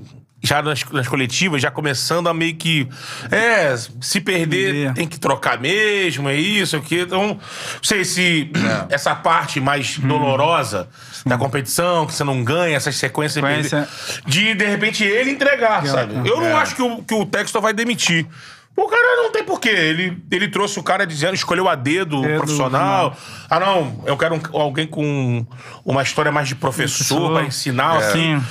[0.43, 2.89] já nas, nas coletivas, já começando a meio que.
[3.31, 7.01] É, se perder, tem que trocar mesmo, é isso, aqui.
[7.01, 7.39] Então, não
[7.83, 8.51] sei se
[8.89, 10.89] essa parte mais dolorosa
[11.25, 13.89] da competição, que você não ganha, essas sequências Sequência.
[14.27, 16.15] de de repente ele entregar, sabe?
[16.29, 16.53] Eu não É.
[16.55, 18.27] acho que o, que o Textor vai demitir.
[18.77, 19.71] O cara não tem porquê.
[19.71, 23.17] Ele, ele trouxe o cara dizendo, escolheu a dedo, Dedo, profissional.
[23.49, 25.47] Ah, não, eu quero um- alguém com
[25.85, 27.99] uma história mais de professor pra ensinar, É.
[28.07, 28.39] assim.
[28.39, 28.45] Sim.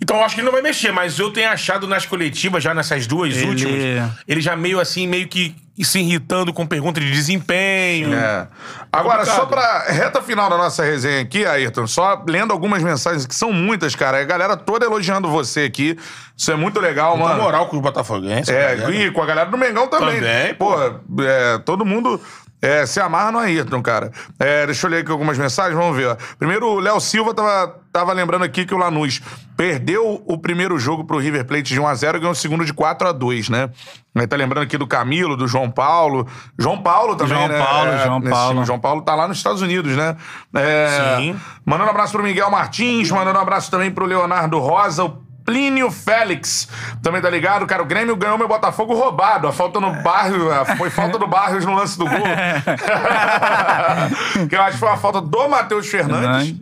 [0.00, 2.74] Então eu acho que ele não vai mexer, mas eu tenho achado nas coletivas, já
[2.74, 7.10] nessas duas Ele- últimas, ele já meio assim, meio que se irritando com pergunta de
[7.10, 8.12] desempenho.
[8.14, 8.46] É.
[8.92, 9.36] Agora, Complicado.
[9.40, 13.50] só pra reta final da nossa resenha aqui, Ayrton, só lendo algumas mensagens, que são
[13.50, 14.20] muitas, cara.
[14.20, 15.98] A galera toda elogiando você aqui.
[16.36, 17.42] Isso é muito legal, Com mano.
[17.42, 18.48] moral com os botafoguenses.
[18.54, 18.94] É, galera.
[18.94, 20.16] e com a galera do Mengão também.
[20.20, 20.74] Também, pô.
[21.22, 22.20] é, todo mundo
[22.66, 24.10] é, se amarra no Ayrton, cara.
[24.38, 26.08] É, deixa eu ler aqui algumas mensagens, vamos ver.
[26.08, 26.16] ó.
[26.38, 29.20] Primeiro, o Léo Silva tava, tava lembrando aqui que o Lanús
[29.56, 33.50] perdeu o primeiro jogo pro River Plate de 1x0 e ganhou o segundo de 4x2,
[33.50, 33.70] né?
[34.16, 36.26] Aí tá lembrando aqui do Camilo, do João Paulo.
[36.58, 37.58] João Paulo também, João né?
[37.58, 38.54] Paulo, É, João Paulo.
[38.54, 38.66] time.
[38.66, 40.16] João Paulo tá lá nos Estados Unidos, né?
[40.54, 41.40] É, Sim.
[41.64, 45.90] Mandando um abraço pro Miguel Martins, mandando um abraço também pro Leonardo Rosa, o Plínio
[45.90, 46.68] Félix.
[47.02, 47.66] Também tá ligado?
[47.66, 49.46] Cara, o Grêmio ganhou meu Botafogo roubado.
[49.46, 52.18] A falta no Barrios, a- foi falta do Barrios no lance do gol.
[54.48, 56.20] que eu acho que foi uma falta do Matheus Fernandes.
[56.26, 56.56] Fernandes.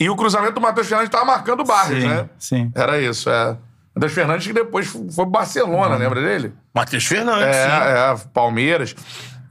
[0.00, 2.28] E o cruzamento do Matheus Fernandes tava marcando o Barrios, Sim, né?
[2.38, 2.72] sim.
[2.74, 3.56] Era isso, é.
[3.94, 6.52] Matheus Fernandes que depois foi pro Barcelona, lembra dele?
[6.74, 7.62] Matheus Fernandes, sim.
[7.70, 8.94] É, é, Palmeiras.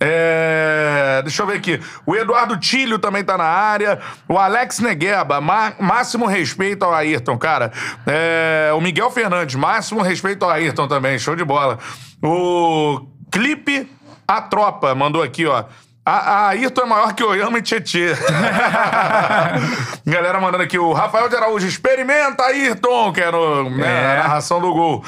[0.06, 1.80] É, deixa eu ver aqui.
[2.06, 4.00] O Eduardo Tílio também tá na área.
[4.28, 7.72] O Alex Negueba, má- máximo respeito ao Ayrton, cara.
[8.06, 11.18] É, o Miguel Fernandes, máximo respeito ao Ayrton também.
[11.18, 11.80] Show de bola.
[12.22, 13.90] O Clipe
[14.28, 15.64] A Tropa mandou aqui, ó.
[16.06, 18.14] A, a Ayrton é maior que Oyama e Tietê.
[20.06, 20.78] Galera mandando aqui.
[20.78, 24.12] O Rafael de Araújo, experimenta, Ayrton, que é no, né, É.
[24.20, 25.04] a narração do gol.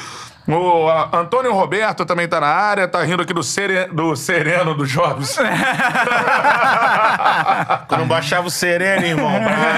[0.48, 4.74] O a, Antônio Roberto também tá na área, tá rindo aqui do, sere, do Sereno
[4.74, 5.36] do Jobs.
[7.88, 9.32] Quando não baixava o sereno, irmão.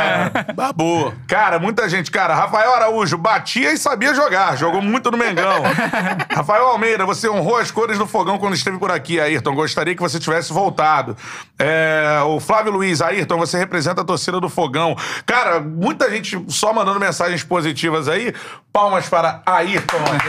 [0.54, 1.14] bah, Babou.
[1.26, 2.10] Cara, muita gente.
[2.10, 4.56] Cara, Rafael Araújo batia e sabia jogar.
[4.56, 5.62] Jogou muito no Mengão.
[6.30, 9.54] Rafael Almeida, você honrou as cores do fogão quando esteve por aqui, Ayrton.
[9.54, 11.16] Gostaria que você tivesse voltado.
[11.58, 14.94] É, o Flávio Luiz, Ayrton, você representa a torcida do fogão.
[15.24, 18.34] Cara, muita gente só mandando mensagens positivas aí.
[18.72, 19.96] Palmas para Ayrton.
[19.96, 20.28] aqui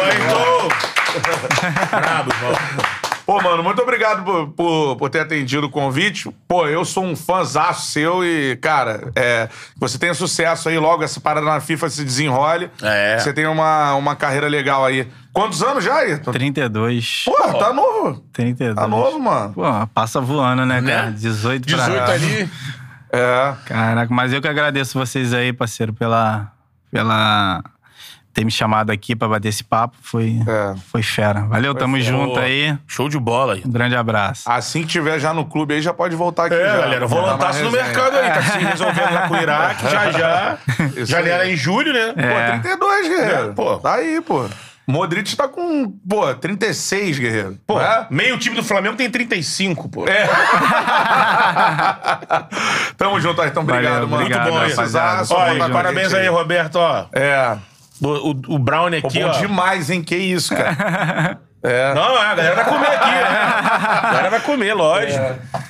[0.00, 0.70] Oito!
[1.90, 3.00] Brabo, irmão.
[3.30, 6.28] Pô, mano, muito obrigado por, por, por ter atendido o convite.
[6.48, 11.20] Pô, eu sou um fãzaço seu e, cara, é, você tenha sucesso aí, logo essa
[11.20, 12.68] parada na FIFA se desenrole.
[12.82, 13.18] É.
[13.20, 15.06] Você tem uma, uma carreira legal aí.
[15.32, 16.32] Quantos anos já, Ayrton?
[16.32, 17.22] 32.
[17.24, 18.24] Pô, tá novo.
[18.32, 18.74] 32.
[18.74, 19.54] Tá novo, mano.
[19.54, 19.62] Pô,
[19.94, 21.06] passa voando, né, cara?
[21.06, 21.14] Né?
[21.16, 22.50] 18 pra 18 ali.
[23.12, 23.54] É.
[23.64, 26.50] Caraca, mas eu que agradeço vocês aí, parceiro, pela.
[26.90, 27.62] pela
[28.32, 29.96] ter me chamado aqui pra bater esse papo.
[30.02, 30.74] Foi, É.
[30.92, 31.40] foi fera.
[31.42, 32.76] Valeu, tamo Pô, junto aí.
[32.86, 33.62] Show de bola aí.
[33.66, 34.42] Um grande abraço.
[34.50, 36.54] Assim que tiver já no clube aí, já pode voltar aqui.
[36.54, 36.76] É, já.
[36.78, 38.30] galera, uma no mercado aí.
[38.30, 40.58] Tá se resolvendo lá com o Iraque, já já.
[40.96, 41.54] Isso Janela aí.
[41.54, 42.12] em julho, né?
[42.12, 42.50] Pô, É.
[42.60, 43.50] 32, guerreiro.
[43.50, 43.78] É, pô.
[43.78, 44.46] Tá aí, pô.
[44.86, 47.56] Modric tá com, pô, 36, guerreiro.
[47.64, 48.06] Pô, É?
[48.10, 50.04] meio time do Flamengo tem 35, pô.
[50.08, 50.28] É.
[52.96, 53.60] Tamo junto, Ayrton.
[53.60, 54.22] Obrigado, Valeu, mano.
[54.24, 55.22] obrigado, Muito bom, rapaziada.
[55.30, 57.06] Ó, parabéns gente aí, Roberto, ó.
[57.12, 57.56] É.
[58.02, 59.38] O, o, Brown Pô, aqui, bom ó.
[59.38, 60.02] demais, hein?
[60.02, 61.38] Que isso, cara.
[61.62, 61.92] É.
[61.92, 63.22] Não, a galera vai comer aqui, né?
[63.22, 65.22] A galera vai comer, lógico.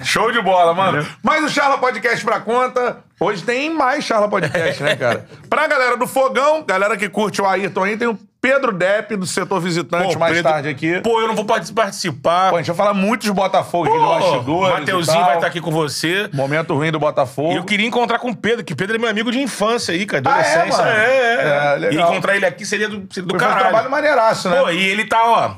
[0.04, 1.04] Show de bola, mano.
[1.20, 2.98] Mais um Charla Podcast pra conta.
[3.18, 5.26] Hoje tem mais Charla Podcast, né, cara?
[5.50, 9.26] Pra galera do Fogão, galera que curte o Ayrton aí, tem o Pedro Depp do
[9.26, 11.00] setor visitante mais Pedro- tarde aqui.
[11.02, 12.54] Pô, Pô, eu não vou partic- participar.
[12.54, 14.74] a gente vai falar muito de Botafogo aqui, de Pô, bastidores.
[14.76, 15.24] o Mateuzinho e tal.
[15.26, 16.28] vai estar aqui com você.
[16.32, 17.52] Momento ruim do Botafogo.
[17.52, 20.06] E eu queria encontrar com o Pedro, que Pedro é meu amigo de infância aí,
[20.06, 20.84] cara, Ah, é, adolescência.
[20.84, 20.96] mano?
[20.96, 22.10] é, é, É, E legal.
[22.12, 23.60] encontrar ele aqui seria do, seria do Foi um caralho.
[23.68, 24.58] trabalho maneiraço, né?
[24.60, 25.50] Pô, e ele tá, ó,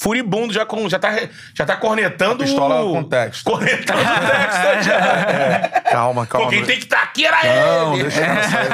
[0.00, 1.10] furibundo, já, com, já, tá,
[1.52, 2.42] já tá cornetando...
[2.44, 3.42] A pistola o- com texto.
[3.44, 5.80] Cornetando o texto já.
[5.90, 6.46] Calma, calma.
[6.46, 8.04] Pô, quem tem que estar aqui era Não, ele.
[8.04, 8.70] deixa o cara sair,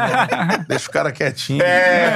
[0.59, 0.65] não.
[0.69, 1.63] Deixa o cara quietinho.
[1.63, 2.13] É.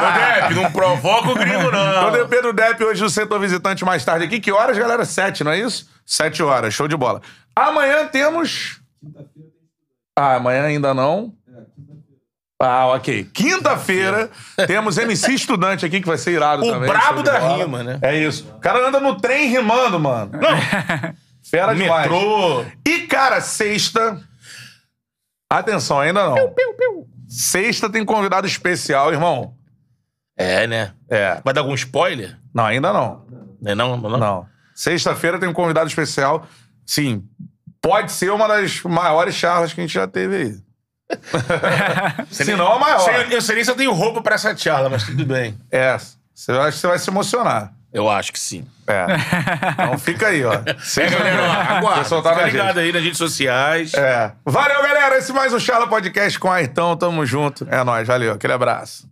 [0.00, 2.08] Ô, Depp, não provoca o gringo, não.
[2.08, 4.40] Então, Pedro Depp hoje no setor visitante mais tarde aqui.
[4.40, 5.04] Que horas, galera?
[5.04, 5.88] Sete, não é isso?
[6.06, 7.20] Sete horas, show de bola.
[7.54, 8.80] Amanhã temos.
[10.18, 11.32] Ah, amanhã ainda não.
[12.60, 13.24] Ah, ok.
[13.32, 14.30] Quinta-feira
[14.66, 16.88] temos MC Estudante aqui, que vai ser irado O também.
[16.88, 17.56] brabo show de da bola.
[17.64, 17.98] rima, né?
[18.00, 18.48] É isso.
[18.56, 20.30] O cara anda no trem rimando, mano.
[20.32, 21.14] Não.
[21.42, 22.10] Fera demais.
[22.10, 22.64] Metrô.
[22.86, 24.20] E, cara, sexta.
[25.50, 26.36] Atenção, ainda não.
[27.28, 29.54] Sexta tem convidado especial, irmão.
[30.36, 30.92] É, né?
[31.08, 31.40] É.
[31.44, 32.36] Vai dar algum spoiler?
[32.52, 33.24] Não, ainda não.
[33.60, 34.18] Né, Não, não, não.
[34.18, 34.46] Não.
[34.74, 36.46] Sexta-feira tem um convidado especial.
[36.86, 37.24] Sim,
[37.80, 40.56] pode ser uma das maiores charlas que a gente já teve aí.
[42.30, 42.98] Se não, a maior.
[43.00, 45.58] Sei- Eu sei nem se eu tenho roupa pra essa charla, mas tudo bem.
[45.70, 45.96] É.
[46.34, 47.72] Você acha que você vai se emocionar.
[47.92, 48.66] Eu acho que sim.
[48.88, 49.06] É.
[49.72, 50.54] Então fica aí, ó.
[50.54, 52.04] É, Seja galera, ó, aguarda.
[52.04, 52.78] Fica na ligado gente.
[52.80, 53.94] aí nas redes sociais.
[53.94, 54.32] É.
[54.44, 55.16] Valeu, galera.
[55.16, 56.96] Esse mais um Charla Podcast com a Ayrton.
[56.96, 57.66] Tamo junto.
[57.70, 58.06] É nóis.
[58.08, 58.32] Valeu.
[58.32, 59.02] Aquele abraço.